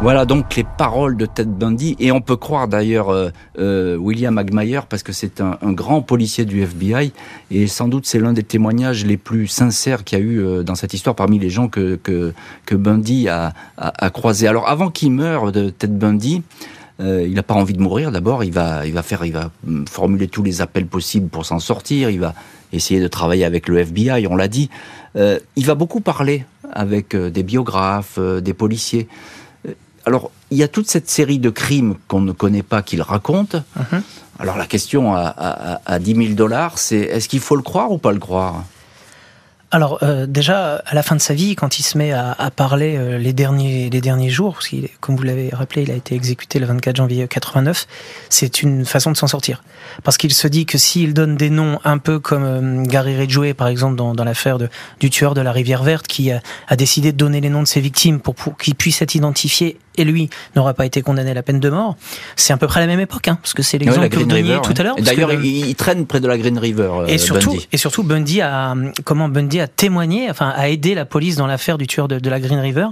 Voilà 0.00 0.26
donc 0.26 0.54
les 0.54 0.62
paroles 0.62 1.16
de 1.16 1.26
Ted 1.26 1.50
Bundy 1.50 1.96
et 1.98 2.12
on 2.12 2.20
peut 2.20 2.36
croire 2.36 2.68
d'ailleurs 2.68 3.08
euh, 3.08 3.30
euh, 3.58 3.96
William 3.96 4.38
Agmayer 4.38 4.80
parce 4.88 5.02
que 5.02 5.12
c'est 5.12 5.40
un, 5.40 5.56
grand 5.72 6.02
policier 6.02 6.44
du 6.44 6.62
FBI 6.62 7.12
et 7.50 7.66
sans 7.66 7.88
doute 7.88 8.06
c'est 8.06 8.20
l'un 8.20 8.32
des 8.32 8.44
témoignages 8.44 9.04
les 9.04 9.16
plus 9.16 9.48
sincères 9.48 10.04
qu'il 10.04 10.18
y 10.18 10.22
a 10.22 10.24
eu 10.24 10.38
euh, 10.38 10.62
dans 10.62 10.76
cette 10.76 10.94
histoire 10.94 11.16
parmi 11.16 11.40
les 11.40 11.50
gens 11.50 11.66
que 11.66 11.96
que, 11.96 12.32
que 12.64 12.76
Bundy 12.76 13.28
a, 13.28 13.52
a, 13.76 14.06
a 14.06 14.10
croisé. 14.10 14.46
Alors 14.46 14.68
avant 14.68 14.88
qu'il 14.88 15.10
meure 15.10 15.50
de 15.50 15.68
Ted 15.68 15.92
Bundy, 15.92 16.42
il 17.00 17.32
n'a 17.34 17.44
pas 17.44 17.54
envie 17.54 17.74
de 17.74 17.80
mourir. 17.80 18.10
D'abord, 18.10 18.42
il 18.42 18.52
va, 18.52 18.84
il 18.84 18.92
va 18.92 19.04
faire, 19.04 19.24
il 19.24 19.32
va 19.32 19.52
formuler 19.88 20.26
tous 20.26 20.42
les 20.42 20.60
appels 20.60 20.86
possibles 20.86 21.28
pour 21.28 21.46
s'en 21.46 21.60
sortir. 21.60 22.10
Il 22.10 22.18
va 22.18 22.34
essayer 22.72 23.00
de 23.00 23.06
travailler 23.06 23.44
avec 23.44 23.68
le 23.68 23.78
FBI. 23.78 24.26
On 24.26 24.34
l'a 24.34 24.48
dit. 24.48 24.68
il 25.14 25.64
va 25.64 25.76
beaucoup 25.76 26.00
parler 26.00 26.44
avec 26.72 27.14
des 27.14 27.44
biographes, 27.44 28.18
des 28.18 28.52
policiers. 28.52 29.06
Alors, 30.06 30.30
il 30.50 30.58
y 30.58 30.62
a 30.62 30.68
toute 30.68 30.88
cette 30.88 31.10
série 31.10 31.38
de 31.38 31.50
crimes 31.50 31.96
qu'on 32.06 32.20
ne 32.20 32.32
connaît 32.32 32.62
pas 32.62 32.82
qu'il 32.82 33.02
raconte. 33.02 33.56
Mhm. 33.76 34.02
Alors, 34.38 34.56
la 34.56 34.66
question 34.66 35.14
à, 35.14 35.80
à 35.84 35.98
10 35.98 36.14
000 36.14 36.28
dollars, 36.34 36.78
c'est 36.78 36.96
est-ce 36.98 37.28
qu'il 37.28 37.40
faut 37.40 37.56
le 37.56 37.62
croire 37.62 37.90
ou 37.90 37.98
pas 37.98 38.12
le 38.12 38.20
croire? 38.20 38.64
Alors 39.70 39.98
euh, 40.02 40.26
déjà 40.26 40.76
à 40.86 40.94
la 40.94 41.02
fin 41.02 41.14
de 41.14 41.20
sa 41.20 41.34
vie, 41.34 41.54
quand 41.54 41.78
il 41.78 41.82
se 41.82 41.98
met 41.98 42.12
à, 42.12 42.32
à 42.32 42.50
parler 42.50 42.96
euh, 42.96 43.18
les 43.18 43.34
derniers 43.34 43.90
les 43.90 44.00
derniers 44.00 44.30
jours, 44.30 44.54
parce 44.54 44.68
qu'il, 44.68 44.88
comme 45.00 45.14
vous 45.14 45.24
l'avez 45.24 45.50
rappelé, 45.50 45.82
il 45.82 45.90
a 45.90 45.94
été 45.94 46.14
exécuté 46.14 46.58
le 46.58 46.64
24 46.64 46.96
janvier 46.96 47.28
89, 47.28 47.86
c'est 48.30 48.62
une 48.62 48.86
façon 48.86 49.12
de 49.12 49.16
s'en 49.18 49.26
sortir, 49.26 49.62
parce 50.04 50.16
qu'il 50.16 50.32
se 50.32 50.48
dit 50.48 50.64
que 50.64 50.78
s'il 50.78 51.12
donne 51.12 51.36
des 51.36 51.50
noms 51.50 51.80
un 51.84 51.98
peu 51.98 52.18
comme 52.18 52.44
euh, 52.44 52.84
Gary 52.86 53.14
Ridgway 53.14 53.52
par 53.52 53.68
exemple 53.68 53.96
dans, 53.96 54.14
dans 54.14 54.24
l'affaire 54.24 54.56
de, 54.56 54.70
du 55.00 55.10
tueur 55.10 55.34
de 55.34 55.42
la 55.42 55.52
rivière 55.52 55.82
verte, 55.82 56.06
qui 56.06 56.32
a, 56.32 56.40
a 56.68 56.76
décidé 56.76 57.12
de 57.12 57.18
donner 57.18 57.42
les 57.42 57.50
noms 57.50 57.62
de 57.62 57.68
ses 57.68 57.82
victimes 57.82 58.20
pour, 58.20 58.34
pour 58.36 58.56
qu'ils 58.56 58.74
puissent 58.74 59.02
être 59.02 59.16
identifiés 59.16 59.78
et 59.98 60.04
lui 60.04 60.30
n'aura 60.56 60.74
pas 60.74 60.86
été 60.86 61.02
condamné 61.02 61.30
à 61.30 61.34
la 61.34 61.42
peine 61.42 61.60
de 61.60 61.68
mort. 61.70 61.96
C'est 62.36 62.52
à 62.52 62.56
peu 62.56 62.66
près 62.66 62.80
la 62.80 62.86
même 62.86 63.00
époque, 63.00 63.28
hein, 63.28 63.38
parce 63.42 63.54
que 63.54 63.62
c'est 63.62 63.78
l'exemple 63.78 64.08
que 64.08 64.18
vous 64.18 64.24
donniez 64.24 64.58
tout 64.62 64.74
à 64.76 64.82
l'heure. 64.82 64.96
D'ailleurs, 64.96 65.32
il, 65.32 65.74
traîne 65.74 66.06
près 66.06 66.20
de 66.20 66.28
la 66.28 66.38
Green 66.38 66.58
River. 66.58 66.90
et 67.08 67.18
surtout, 67.18 67.50
Bundy. 67.50 67.68
et 67.72 67.76
surtout, 67.76 68.02
Bundy 68.02 68.40
a 68.40 68.74
comment 69.04 69.28
Bundy 69.28 69.60
a 69.60 69.68
témoigné, 69.68 70.30
enfin, 70.30 70.52
a 70.54 70.68
aidé 70.68 70.94
la 70.94 71.04
police 71.04 71.36
dans 71.36 71.46
l'affaire 71.46 71.78
du 71.78 71.86
tueur 71.86 72.08
de, 72.08 72.28
la 72.28 72.40
Green 72.40 72.58
River. 72.58 72.88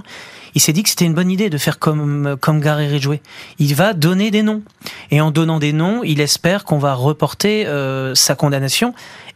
Il 0.55 0.61
s'est 0.61 0.73
dit 0.73 0.81
que 0.81 0.89
c'était 0.89 1.05
une 1.05 1.13
bonne 1.13 1.29
idée 1.29 1.49
de 1.49 1.57
faire 1.57 1.77
comme 1.77 2.37
comme 2.41 2.59
Gary 2.59 2.87
Ridgway. 2.87 3.21
Il 3.59 3.75
va 3.75 3.93
donner 3.93 4.31
des 4.31 4.41
noms 4.41 4.63
et 5.11 5.21
en 5.21 5.31
donnant 5.31 5.59
des 5.59 5.73
noms, 5.73 6.01
il 6.03 6.19
espère 6.21 6.63
qu'on 6.63 6.79
va 6.79 6.93
reporter 6.93 7.65
euh, 7.67 8.15
sa 8.15 8.35
condamnation 8.35 8.93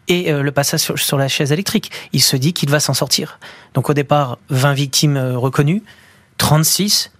et 0.07 0.31
euh, 0.31 0.41
le 0.41 0.51
passage 0.51 0.93
sur, 0.95 1.17
la 1.17 1.27
chaise 1.27 1.51
électrique. 1.51 1.91
Il 2.13 2.21
se 2.21 2.35
dit 2.35 2.53
qu'il 2.53 2.69
va 2.69 2.79
s'en 2.79 2.93
sortir. 2.93 3.39
Donc 3.73 3.89
au 3.89 3.93
départ, 3.93 4.37
20 4.49 4.73
victimes 4.73 5.17
euh, 5.17 5.37
reconnues, 5.37 5.83
36, 6.37 7.11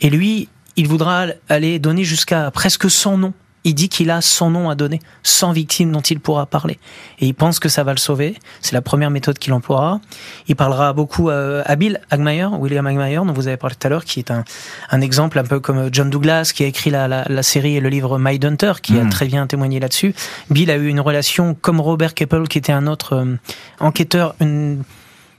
et 0.00 0.10
lui, 0.10 0.48
il 0.76 0.88
voudra 0.88 1.26
aller 1.48 1.78
donner 1.78 2.04
jusqu'à 2.04 2.50
presque 2.50 2.90
100 2.90 3.18
noms 3.18 3.34
il 3.66 3.74
dit 3.74 3.88
qu'il 3.88 4.12
a 4.12 4.20
son 4.20 4.48
nom 4.48 4.70
à 4.70 4.76
donner, 4.76 5.00
100 5.24 5.50
victimes 5.50 5.90
dont 5.90 6.00
il 6.00 6.20
pourra 6.20 6.46
parler. 6.46 6.78
Et 7.18 7.26
il 7.26 7.34
pense 7.34 7.58
que 7.58 7.68
ça 7.68 7.82
va 7.82 7.92
le 7.92 7.98
sauver. 7.98 8.36
C'est 8.60 8.74
la 8.74 8.80
première 8.80 9.10
méthode 9.10 9.40
qu'il 9.40 9.52
emploiera. 9.52 10.00
Il 10.46 10.54
parlera 10.54 10.92
beaucoup 10.92 11.30
à 11.30 11.76
Bill 11.76 12.00
Agmayer, 12.10 12.46
William 12.60 12.86
Agmayer, 12.86 13.16
dont 13.16 13.32
vous 13.32 13.48
avez 13.48 13.56
parlé 13.56 13.74
tout 13.74 13.84
à 13.84 13.90
l'heure, 13.90 14.04
qui 14.04 14.20
est 14.20 14.30
un, 14.30 14.44
un, 14.92 15.00
exemple 15.00 15.36
un 15.40 15.42
peu 15.42 15.58
comme 15.58 15.88
John 15.90 16.10
Douglas, 16.10 16.52
qui 16.54 16.62
a 16.62 16.68
écrit 16.68 16.90
la, 16.90 17.08
la, 17.08 17.24
la 17.28 17.42
série 17.42 17.74
et 17.74 17.80
le 17.80 17.88
livre 17.88 18.20
My 18.20 18.38
Hunter, 18.40 18.74
qui 18.80 19.00
a 19.00 19.02
hmm. 19.02 19.10
très 19.10 19.26
bien 19.26 19.48
témoigné 19.48 19.80
là-dessus. 19.80 20.14
Bill 20.48 20.70
a 20.70 20.76
eu 20.76 20.86
une 20.86 21.00
relation 21.00 21.56
comme 21.60 21.80
Robert 21.80 22.14
Keppel, 22.14 22.46
qui 22.46 22.58
était 22.58 22.72
un 22.72 22.86
autre 22.86 23.14
euh, 23.14 23.34
enquêteur, 23.80 24.36
une 24.38 24.84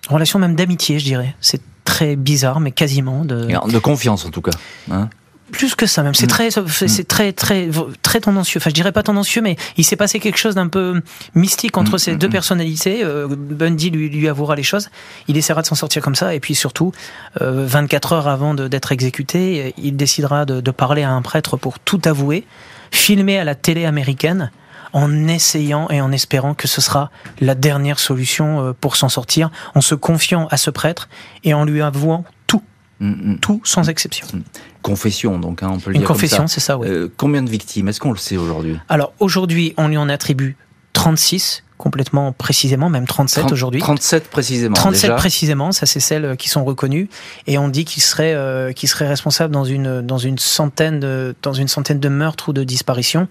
relation 0.10 0.38
même 0.38 0.56
d'amitié, 0.56 1.00
je 1.00 1.06
dirais. 1.06 1.34
C'est 1.40 1.62
très 1.88 2.16
bizarre, 2.16 2.60
mais 2.60 2.72
quasiment 2.72 3.26
de. 3.26 3.48
De 3.72 3.80
confiance 3.80 4.26
en 4.26 4.30
tout 4.30 4.42
cas. 4.42 4.52
Hein 4.92 5.10
plus 5.52 5.76
que 5.76 5.86
ça 5.86 6.04
même. 6.04 6.14
C'est 6.14 6.26
mm. 6.26 6.30
très, 6.30 6.52
c'est 6.52 7.02
mm. 7.02 7.06
très, 7.06 7.34
très, 7.34 7.70
très 8.02 8.20
tendancieux. 8.20 8.60
Enfin, 8.60 8.70
je 8.70 8.76
dirais 8.76 8.92
pas 8.92 9.04
tendancieux, 9.04 9.42
mais 9.42 9.56
il 9.78 9.84
s'est 9.84 9.96
passé 9.96 10.20
quelque 10.20 10.38
chose 10.38 10.56
d'un 10.56 10.68
peu 10.68 11.02
mystique 11.36 11.78
entre 11.78 11.96
mm, 11.96 12.00
ces 12.00 12.16
deux 12.16 12.30
personnalités. 12.30 13.04
Euh, 13.04 13.28
Bundy 13.30 13.90
lui, 13.90 14.10
lui 14.10 14.28
avouera 14.28 14.56
les 14.56 14.64
choses. 14.64 14.90
Il 15.28 15.38
essaiera 15.38 15.62
de 15.62 15.68
s'en 15.68 15.76
sortir 15.76 16.02
comme 16.02 16.16
ça, 16.16 16.34
et 16.34 16.40
puis 16.40 16.56
surtout, 16.56 16.92
24 17.40 18.14
euh, 18.14 18.16
heures 18.16 18.28
avant 18.28 18.54
d'être 18.54 18.92
exécuté, 18.92 19.74
il 19.78 19.96
décidera 19.96 20.46
de, 20.46 20.62
de, 20.62 20.72
parler 20.72 21.04
à 21.04 21.12
un 21.12 21.22
prêtre 21.22 21.58
pour 21.58 21.80
tout 21.80 22.02
avouer, 22.06 22.46
filmer 22.92 23.40
à 23.40 23.44
la 23.44 23.56
télé 23.56 23.86
américaine, 23.86 24.52
en 24.94 25.28
essayant 25.28 25.90
et 25.90 26.02
en 26.02 26.12
espérant 26.12 26.54
que 26.54 26.68
ce 26.68 26.82
sera 26.82 27.12
la 27.40 27.56
dernière 27.56 28.00
solution 28.00 28.62
euh, 28.62 28.74
pour 28.74 28.96
s'en 28.96 29.10
sortir, 29.10 29.50
en 29.76 29.82
se 29.82 29.96
confiant 29.96 30.48
à 30.52 30.58
ce 30.58 30.70
prêtre 30.70 31.10
et 31.44 31.54
en 31.54 31.66
lui 31.66 31.82
avouant 31.82 32.26
Mm, 33.00 33.34
mm. 33.34 33.40
Tout 33.40 33.62
sans 33.64 33.90
exception. 33.90 34.28
Mm. 34.34 34.42
Confession, 34.82 35.40
donc, 35.40 35.64
hein, 35.64 35.70
on 35.74 35.80
peut 35.80 35.92
le 35.92 35.98
Une 35.98 36.04
confession, 36.04 36.48
c'est 36.48 36.60
ça, 36.60 36.78
oui. 36.78 36.88
Euh, 36.88 37.12
combien 37.16 37.44
de 37.44 37.50
victimes? 37.50 37.88
Est-ce 37.90 38.00
qu'on 38.00 38.12
le 38.12 38.18
sait 38.18 38.38
aujourd'hui? 38.38 38.78
Alors, 38.90 39.14
aujourd'hui, 39.20 39.74
on 39.78 39.88
lui 39.88 39.98
en 39.98 40.10
attribue 40.10 40.56
36, 40.94 41.64
complètement 41.78 42.32
précisément, 42.32 42.90
même 42.90 43.06
37 43.06 43.52
aujourd'hui. 43.52 43.82
37 43.82 44.30
précisément. 44.30 44.76
37 44.76 45.16
précisément, 45.16 45.72
ça 45.72 45.86
c'est 45.86 46.00
celles 46.00 46.38
qui 46.38 46.50
sont 46.50 46.64
reconnues. 46.64 47.10
Et 47.46 47.58
on 47.58 47.68
dit 47.68 47.86
qu'il 47.86 48.02
serait, 48.02 48.34
euh, 48.34 48.72
serait 48.74 49.08
responsable 49.08 49.54
dans 49.54 49.66
une, 49.66 50.02
dans, 50.02 50.18
une 50.18 50.40
centaine 50.40 51.00
de, 51.00 51.36
dans 51.44 51.54
une 51.54 51.68
centaine 51.68 52.00
de 52.00 52.10
meurtres 52.10 52.50
ou 52.50 52.54
de 52.54 52.64
disparitions. 52.64 53.28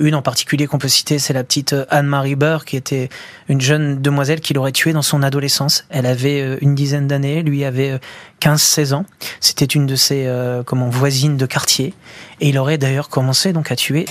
Une 0.00 0.14
en 0.14 0.22
particulier 0.22 0.66
qu'on 0.66 0.78
peut 0.78 0.88
citer, 0.88 1.18
c'est 1.18 1.34
la 1.34 1.44
petite 1.44 1.74
euh, 1.74 1.84
Anne-Marie 1.90 2.34
Burr, 2.34 2.64
qui 2.64 2.76
était 2.76 3.10
une 3.48 3.60
jeune 3.60 4.00
demoiselle 4.00 4.40
qu'il 4.40 4.56
aurait 4.56 4.72
tuée 4.72 4.94
dans 4.94 5.02
son 5.02 5.22
adolescence. 5.22 5.84
Elle 5.90 6.06
avait 6.06 6.40
euh, 6.40 6.56
une 6.62 6.74
dizaine 6.74 7.06
d'années, 7.06 7.42
lui 7.42 7.66
avait 7.66 8.00
15-16 8.40 8.92
euh, 8.92 8.96
ans. 8.96 9.06
C'était 9.40 9.66
une 9.66 9.84
de 9.84 9.96
ses 9.96 10.26
comment, 10.64 10.88
voisines 10.88 11.36
de 11.36 11.44
quartier. 11.44 11.92
Et 12.40 12.48
il 12.48 12.58
aurait 12.58 12.78
d'ailleurs 12.78 13.10
commencé 13.10 13.52
donc 13.52 13.70
à 13.70 13.76
tuer 13.76 14.06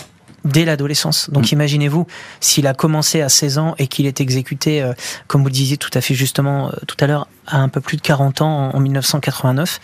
dès 0.45 0.63
l'adolescence. 0.63 1.31
Donc 1.31 1.51
mm. 1.51 1.55
imaginez-vous, 1.55 2.05
s'il 2.39 2.67
a 2.67 2.75
commencé 2.75 3.21
à 3.21 3.29
16 3.29 3.57
ans 3.57 3.75
et 3.79 3.87
qu'il 3.87 4.05
est 4.05 4.21
exécuté, 4.21 4.87
comme 5.25 5.41
vous 5.41 5.47
le 5.47 5.53
disiez 5.53 5.77
tout 5.77 5.89
à 5.95 6.01
fait 6.01 6.13
justement 6.13 6.71
tout 6.87 6.97
à 6.99 7.07
l'heure, 7.07 7.27
à 7.47 7.57
un 7.57 7.67
peu 7.67 7.81
plus 7.81 7.97
de 7.97 8.01
40 8.01 8.41
ans 8.41 8.69
en 8.73 8.79
1989, 8.79 9.79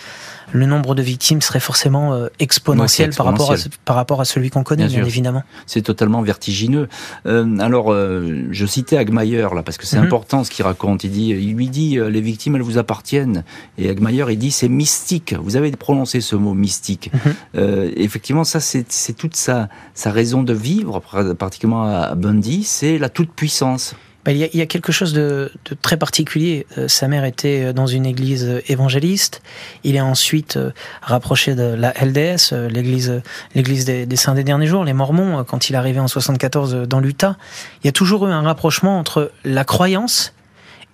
le 0.56 0.66
nombre 0.66 0.96
de 0.96 1.02
victimes 1.02 1.42
serait 1.42 1.60
forcément 1.60 2.14
euh, 2.14 2.28
exponentiel, 2.40 3.12
Par, 3.16 3.26
rapport 3.26 3.52
à, 3.52 3.56
par 3.84 3.96
rapport 3.96 4.22
à 4.22 4.26
celui 4.26 4.50
qu'on 4.50 4.64
connaît, 4.64 4.88
bien, 4.88 5.04
évidemment. 5.04 5.44
C'est 5.68 5.82
totalement 5.82 6.22
vertigineux. 6.22 6.88
Euh, 7.26 7.60
alors, 7.60 7.92
euh, 7.92 8.48
je 8.52 8.66
citais 8.66 8.98
Agmayer 8.98 9.48
là 9.54 9.64
parce 9.64 9.78
que 9.78 9.86
c'est 9.86 9.98
mhm. 9.98 10.06
important 10.06 10.44
ce 10.44 10.52
qu'il 10.52 10.66
raconte. 10.66 11.04
Il 11.04 11.12
dit, 11.12 11.30
il 11.30 11.56
lui 11.56 11.68
dit, 11.68 12.00
les 12.00 12.22
victimes, 12.22 12.56
elles 12.56 12.62
vous 12.62 12.78
appartiennent. 12.78 13.44
Et 13.78 13.90
Agmayer, 13.90 14.26
il 14.30 14.38
dit, 14.38 14.52
c'est 14.52 14.70
mystique. 14.70 15.36
Vous 15.38 15.58
avez 15.58 15.72
prononcé 15.72 16.22
ce 16.22 16.36
mot 16.36 16.54
mystique. 16.54 17.12
Mhm. 17.14 17.92
effectivement, 17.98 18.44
ça, 18.44 18.60
c'est 18.60 19.14
toute 19.18 19.36
sa, 19.36 19.70
sa 19.94 20.12
raison 20.12 20.44
de 20.44 20.54
vivre, 20.54 21.02
particulièrement 21.38 21.84
à 21.84 22.16
Bundy, 22.16 22.64
c'est 22.64 22.98
la 22.98 23.10
toute 23.10 23.32
puissance. 23.32 23.94
Bah, 23.94 24.05
il, 24.32 24.38
y 24.38 24.62
a, 24.62 24.66
quelque 24.66 24.92
chose 24.92 25.14
de, 25.14 25.52
très 25.82 25.98
particulier. 25.98 26.66
Euh, 26.78 26.88
sa 26.88 27.08
mère 27.08 27.26
était 27.26 27.74
dans 27.74 27.86
une 27.86 28.06
église 28.06 28.62
évangéliste. 28.68 29.42
Il 29.84 29.96
est 29.96 30.02
ensuite 30.02 30.58
euh, 30.58 30.72
rapproché 31.02 31.54
de 31.54 31.64
la 31.64 31.94
LDS, 31.94 32.54
euh, 32.54 32.68
l'église, 32.68 33.22
l'église 33.54 33.86
des, 33.86 34.16
Saints 34.16 34.34
des 34.34 34.44
Derniers 34.44 34.68
Jours, 34.68 34.84
les 34.84 34.94
Mormons. 34.94 35.44
Quand 35.44 35.70
il 35.70 35.74
est 35.74 35.78
arrivé 35.78 36.00
en 36.00 36.08
74 36.08 36.88
dans 36.88 37.00
l'Utah, 37.00 37.38
il 37.84 37.88
y 37.88 37.90
a 37.90 37.92
toujours 37.92 38.28
eu 38.28 38.32
un 38.32 38.42
rapprochement 38.42 38.98
entre 38.98 39.32
la 39.44 39.64
croyance 39.64 40.34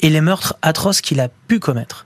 et 0.02 0.10
les 0.10 0.22
meurtres 0.22 0.56
atroces 0.62 1.02
qu'il 1.02 1.20
a 1.20 1.30
pu 1.48 1.60
commettre. 1.60 2.06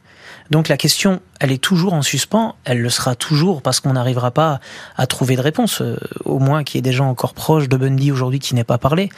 Donc 0.52 0.68
la 0.68 0.78
question, 0.78 1.22
elle 1.40 1.52
est 1.52 1.62
toujours 1.62 1.94
en 1.94 2.02
suspens, 2.02 2.56
elle 2.66 2.82
le 2.82 2.90
sera 2.90 3.16
toujours 3.16 3.62
parce 3.62 3.80
qu'on 3.80 3.94
n'arrivera 3.94 4.32
pas 4.32 4.60
à 4.96 5.08
trouver 5.08 5.36
de 5.36 5.42
réponse, 5.42 5.82
au 6.24 6.40
moins 6.40 6.64
qu'il 6.64 6.78
y 6.78 6.80
ait 6.80 6.82
des 6.84 6.94
gens 6.94 7.10
encore 7.10 7.34
proches 7.34 7.68
de 7.68 7.78
Bundy 7.78 8.12
aujourd'hui 8.12 8.40
qui 8.40 8.54
n'aient 8.54 8.64
pas 8.64 8.78
parlé 8.78 9.10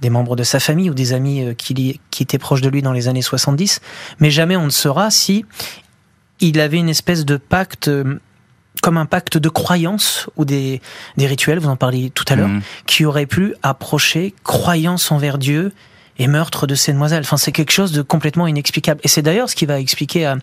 des 0.00 0.10
membres 0.10 0.36
de 0.36 0.42
sa 0.42 0.60
famille 0.60 0.90
ou 0.90 0.94
des 0.94 1.12
amis 1.12 1.42
euh, 1.42 1.54
qui, 1.54 2.00
qui 2.10 2.22
étaient 2.22 2.38
proches 2.38 2.60
de 2.60 2.68
lui 2.68 2.82
dans 2.82 2.92
les 2.92 3.08
années 3.08 3.22
70, 3.22 3.80
mais 4.20 4.30
jamais 4.30 4.56
on 4.56 4.66
ne 4.66 4.70
saura 4.70 5.10
si 5.10 5.44
il 6.40 6.60
avait 6.60 6.78
une 6.78 6.88
espèce 6.88 7.24
de 7.24 7.36
pacte 7.36 7.88
euh, 7.88 8.20
comme 8.82 8.98
un 8.98 9.06
pacte 9.06 9.38
de 9.38 9.48
croyance 9.48 10.28
ou 10.36 10.44
des, 10.44 10.82
des 11.16 11.26
rituels, 11.26 11.58
vous 11.58 11.68
en 11.68 11.76
parliez 11.76 12.10
tout 12.10 12.24
à 12.28 12.36
l'heure, 12.36 12.48
mmh. 12.48 12.62
qui 12.86 13.04
aurait 13.06 13.26
pu 13.26 13.54
approcher 13.62 14.34
croyance 14.42 15.10
envers 15.10 15.38
Dieu 15.38 15.72
et 16.18 16.26
meurtre 16.26 16.66
de 16.66 16.74
ces 16.74 16.92
demoiselles. 16.92 17.22
Enfin, 17.24 17.36
c'est 17.36 17.52
quelque 17.52 17.72
chose 17.72 17.92
de 17.92 18.02
complètement 18.02 18.46
inexplicable. 18.46 19.00
Et 19.04 19.08
c'est 19.08 19.22
d'ailleurs 19.22 19.48
ce 19.48 19.56
qui 19.56 19.66
va 19.66 19.80
expliquer 19.80 20.26
à, 20.26 20.36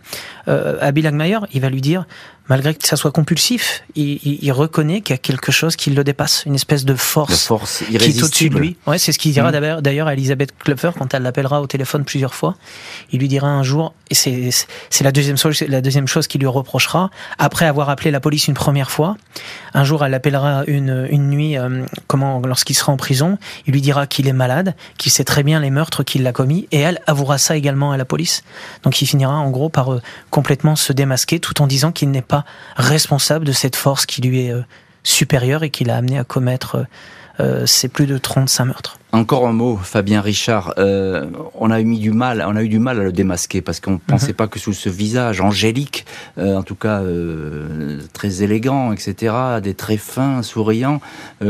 euh, 0.48 0.78
à 0.82 0.92
Bill 0.92 1.08
Hagmaier. 1.08 1.40
Il 1.54 1.62
va 1.62 1.70
lui 1.70 1.82
dire, 1.82 2.06
malgré 2.50 2.76
que 2.76 2.88
ça 2.88 2.96
soit 2.96 3.12
compulsif, 3.12 3.84
il, 3.96 4.20
il, 4.24 4.52
reconnaît 4.52 5.02
qu'il 5.02 5.14
y 5.14 5.16
a 5.16 5.18
quelque 5.18 5.52
chose 5.52 5.76
qui 5.76 5.90
le 5.92 6.04
dépasse, 6.04 6.44
une 6.46 6.56
espèce 6.56 6.86
de 6.86 6.96
force, 6.96 7.46
force 7.46 7.84
qui 7.88 7.96
est 7.96 8.24
au-dessus 8.24 8.50
de 8.50 8.58
lui. 8.58 8.78
Ouais, 8.88 8.98
c'est 8.98 9.12
ce 9.12 9.20
qu'il 9.20 9.32
dira 9.32 9.52
mmh. 9.52 9.82
d'ailleurs 9.82 10.08
à 10.08 10.14
Elisabeth 10.14 10.58
Klopfer 10.58 10.92
quand 10.98 11.14
elle 11.14 11.24
l'appellera 11.24 11.62
au 11.62 11.68
téléphone 11.68 12.04
plusieurs 12.04 12.34
fois. 12.34 12.56
Il 13.12 13.20
lui 13.20 13.28
dira 13.28 13.48
un 13.48 13.64
jour, 13.64 13.94
et 14.10 14.16
c'est 14.16 15.04
la 15.04 15.12
deuxième 15.12 15.38
chose, 15.38 15.62
la 15.62 15.82
deuxième 15.82 16.08
chose 16.08 16.28
qu'il 16.28 16.42
lui 16.42 16.48
reprochera, 16.48 17.10
après 17.38 17.66
avoir 17.66 17.90
appelé 17.90 18.12
la 18.12 18.20
police 18.20 18.48
une 18.48 18.54
première 18.54 18.92
fois, 18.92 19.18
un 19.74 19.84
jour 19.84 20.04
elle 20.04 20.12
l'appellera 20.12 20.64
une, 20.68 21.08
une 21.10 21.30
nuit, 21.30 21.58
euh, 21.58 21.86
comment, 22.08 22.42
lorsqu'il 22.46 22.76
sera 22.76 22.92
en 22.92 22.98
prison, 22.98 23.38
il 23.68 23.74
lui 23.74 23.82
dira 23.82 24.08
qu'il 24.08 24.28
est 24.28 24.34
malade, 24.34 24.76
qu'il 24.98 25.12
sait 25.12 25.24
très 25.24 25.44
bien 25.44 25.60
les 25.60 25.70
meurtres 25.70 26.04
qu'il 26.04 26.26
a 26.28 26.34
commis, 26.34 26.68
et 26.72 26.80
elle 26.80 27.00
avouera 27.08 27.38
ça 27.38 27.56
également 27.56 27.92
à 27.92 27.98
la 27.98 28.06
police. 28.06 28.44
Donc 28.84 29.02
il 29.02 29.06
finira 29.06 29.36
en 29.36 29.50
gros 29.52 29.70
par 29.70 29.94
euh, 29.94 30.02
complètement 30.30 30.76
se 30.76 30.92
démasquer 30.92 31.40
tout 31.40 31.62
en 31.62 31.68
disant 31.68 31.92
qu'il 31.92 32.12
n'est 32.12 32.22
responsable 32.76 33.46
de 33.46 33.52
cette 33.52 33.76
force 33.76 34.06
qui 34.06 34.22
lui 34.22 34.46
est 34.46 34.54
euh, 34.54 34.64
supérieure 35.04 35.64
et 35.64 35.70
qui 35.70 35.84
l'a 35.84 35.98
amené 35.98 36.18
à 36.18 36.24
commettre 36.24 36.76
euh, 36.76 36.84
euh, 37.40 37.66
ces 37.66 37.88
plus 37.88 38.08
de 38.08 38.18
35 38.18 38.66
meurtres. 38.66 38.98
Encore 39.14 39.46
un 39.46 39.52
mot, 39.52 39.76
Fabien 39.76 40.22
Richard. 40.22 40.74
Euh, 40.78 41.28
on 41.56 41.70
a 41.70 41.82
eu 41.82 41.96
du 41.98 42.12
mal, 42.12 42.46
on 42.48 42.56
a 42.56 42.64
eu 42.64 42.70
du 42.70 42.80
mal 42.80 43.00
à 43.00 43.04
le 43.04 43.12
démasquer 43.12 43.62
parce 43.62 43.82
qu'on 43.82 43.92
ne 43.92 43.98
pensait 43.98 44.30
mhm. 44.30 44.34
pas 44.36 44.48
que 44.48 44.58
sous 44.58 44.72
ce 44.72 44.88
visage 44.88 45.42
angélique, 45.42 46.06
euh, 46.38 46.56
en 46.56 46.64
tout 46.64 46.76
cas 46.76 47.02
euh, 47.02 48.00
très 48.14 48.42
élégant, 48.42 48.94
etc., 48.94 49.34
des 49.62 49.74
traits 49.74 50.00
fins, 50.00 50.42
souriants, 50.44 51.02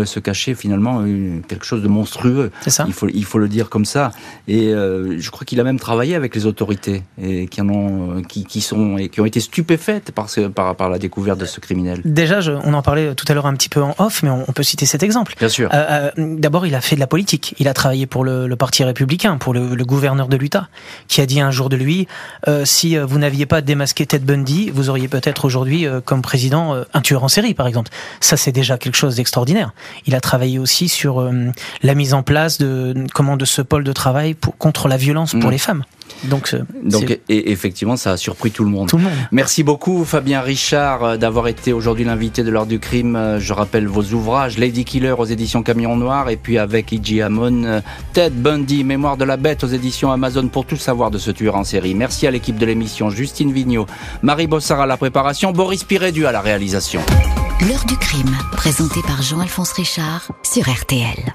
se 0.05 0.19
cachait 0.19 0.55
finalement 0.55 1.03
quelque 1.47 1.65
chose 1.65 1.83
de 1.83 1.87
monstrueux. 1.87 2.51
C'est 2.61 2.71
ça. 2.71 2.85
Il 2.87 2.93
faut, 2.93 3.07
il 3.07 3.25
faut 3.25 3.37
le 3.37 3.47
dire 3.47 3.69
comme 3.69 3.85
ça. 3.85 4.11
Et 4.47 4.71
je 4.71 5.29
crois 5.29 5.45
qu'il 5.45 5.59
a 5.59 5.63
même 5.63 5.79
travaillé 5.79 6.15
avec 6.15 6.33
les 6.33 6.45
autorités 6.45 7.03
et 7.21 7.47
qui 7.47 7.61
en 7.61 7.69
ont, 7.69 8.21
qui, 8.23 8.45
qui 8.45 8.61
sont 8.61 8.97
et 8.97 9.09
qui 9.09 9.21
ont 9.21 9.25
été 9.25 9.39
stupéfaites 9.39 10.11
par, 10.11 10.29
ce, 10.29 10.41
par, 10.41 10.75
par 10.75 10.89
la 10.89 10.97
découverte 10.97 11.39
de 11.39 11.45
ce 11.45 11.59
criminel. 11.59 12.01
Déjà, 12.05 12.41
je, 12.41 12.53
on 12.63 12.73
en 12.73 12.81
parlait 12.81 13.13
tout 13.13 13.25
à 13.27 13.33
l'heure 13.33 13.45
un 13.45 13.53
petit 13.53 13.69
peu 13.69 13.81
en 13.81 13.95
off, 13.99 14.23
mais 14.23 14.29
on, 14.29 14.45
on 14.47 14.51
peut 14.51 14.63
citer 14.63 14.85
cet 14.85 15.03
exemple. 15.03 15.35
Bien 15.37 15.49
sûr. 15.49 15.69
D'abord, 16.17 16.65
il 16.65 16.75
a 16.75 16.81
fait 16.81 16.95
de 16.95 17.01
la 17.01 17.07
politique 17.07 17.50
il 17.59 17.67
a 17.67 17.73
travaillé 17.73 18.05
pour 18.05 18.23
le, 18.23 18.55
Parti 18.55 18.83
républicain, 18.83 19.37
pour 19.37 19.53
le, 19.53 19.75
gouverneur 19.83 20.27
de 20.27 20.37
l'Utah, 20.37 20.67
qui 21.07 21.21
a 21.21 21.25
dit 21.25 21.41
un 21.41 21.51
jour 21.51 21.69
de 21.69 21.75
lui 21.75 22.07
euh, 22.47 22.65
si 22.65 22.97
euh, 22.97 23.05
vous 23.05 23.17
n'aviez 23.17 23.45
pas 23.45 23.61
démasqué 23.61 24.05
Ted 24.05 24.25
Bundy, 24.25 24.69
vous 24.69 24.89
auriez 24.89 25.07
peut-être 25.07 25.45
aujourd'hui 25.45 25.87
euh, 25.87 26.01
comme 26.01 26.21
président 26.21 26.75
un 26.93 27.01
tueur 27.01 27.23
en 27.23 27.27
série, 27.27 27.53
par 27.53 27.67
exemple. 27.67 27.91
Ça, 28.19 28.37
c'est 28.37 28.51
déjà 28.51 28.77
quelque 28.77 28.95
chose 28.95 29.15
d'extraordinaire. 29.15 29.73
Il 30.05 30.15
a 30.15 30.21
travaillé 30.21 30.59
aussi 30.59 30.89
sur 30.89 31.29
la 31.83 31.95
mise 31.95 32.13
en 32.13 32.23
place 32.23 32.57
de 32.57 32.93
comment 33.13 33.37
de 33.37 33.45
ce 33.45 33.61
pôle 33.61 33.83
de 33.83 33.93
travail 33.93 34.33
pour, 34.33 34.57
contre 34.57 34.87
la 34.87 34.97
violence 34.97 35.31
pour 35.31 35.49
mm. 35.49 35.51
les 35.51 35.57
femmes. 35.57 35.83
Donc, 36.25 36.55
Donc 36.83 37.19
et 37.29 37.51
effectivement, 37.51 37.95
ça 37.95 38.11
a 38.11 38.17
surpris 38.17 38.51
tout 38.51 38.63
le 38.63 38.69
monde. 38.69 38.89
Tout 38.89 38.97
le 38.97 39.03
monde. 39.03 39.13
Merci 39.31 39.63
beaucoup, 39.63 40.05
Fabien 40.05 40.41
Richard, 40.41 41.03
euh, 41.03 41.17
d'avoir 41.17 41.47
été 41.47 41.73
aujourd'hui 41.73 42.05
l'invité 42.05 42.43
de 42.43 42.51
l'heure 42.51 42.65
du 42.65 42.79
crime. 42.79 43.15
Euh, 43.15 43.39
je 43.39 43.53
rappelle 43.53 43.87
vos 43.87 44.03
ouvrages 44.03 44.57
Lady 44.57 44.85
Killer 44.85 45.15
aux 45.17 45.25
éditions 45.25 45.63
Camion 45.63 45.95
Noir 45.95 46.29
et 46.29 46.37
puis 46.37 46.57
avec 46.57 46.91
Iji 46.91 47.21
Hamon, 47.21 47.63
euh, 47.63 47.81
Ted 48.13 48.35
Bundy, 48.35 48.83
Mémoire 48.83 49.17
de 49.17 49.25
la 49.25 49.37
bête 49.37 49.63
aux 49.63 49.67
éditions 49.67 50.11
Amazon 50.11 50.47
pour 50.47 50.65
tout 50.65 50.77
savoir 50.77 51.11
de 51.11 51.17
ce 51.17 51.31
tueur 51.31 51.55
en 51.55 51.63
série. 51.63 51.95
Merci 51.95 52.27
à 52.27 52.31
l'équipe 52.31 52.57
de 52.57 52.65
l'émission, 52.65 53.09
Justine 53.09 53.51
Vignot, 53.51 53.85
Marie 54.21 54.47
Bossard 54.47 54.81
à 54.81 54.85
la 54.85 54.97
préparation, 54.97 55.51
Boris 55.51 55.83
Pirédu 55.83 56.25
à 56.25 56.31
la 56.31 56.41
réalisation. 56.41 57.01
L'heure 57.67 57.85
du 57.85 57.95
crime, 57.97 58.35
présenté 58.53 59.01
par 59.03 59.21
Jean-Alphonse 59.21 59.73
Richard 59.73 60.31
sur 60.43 60.63
RTL. 60.69 61.33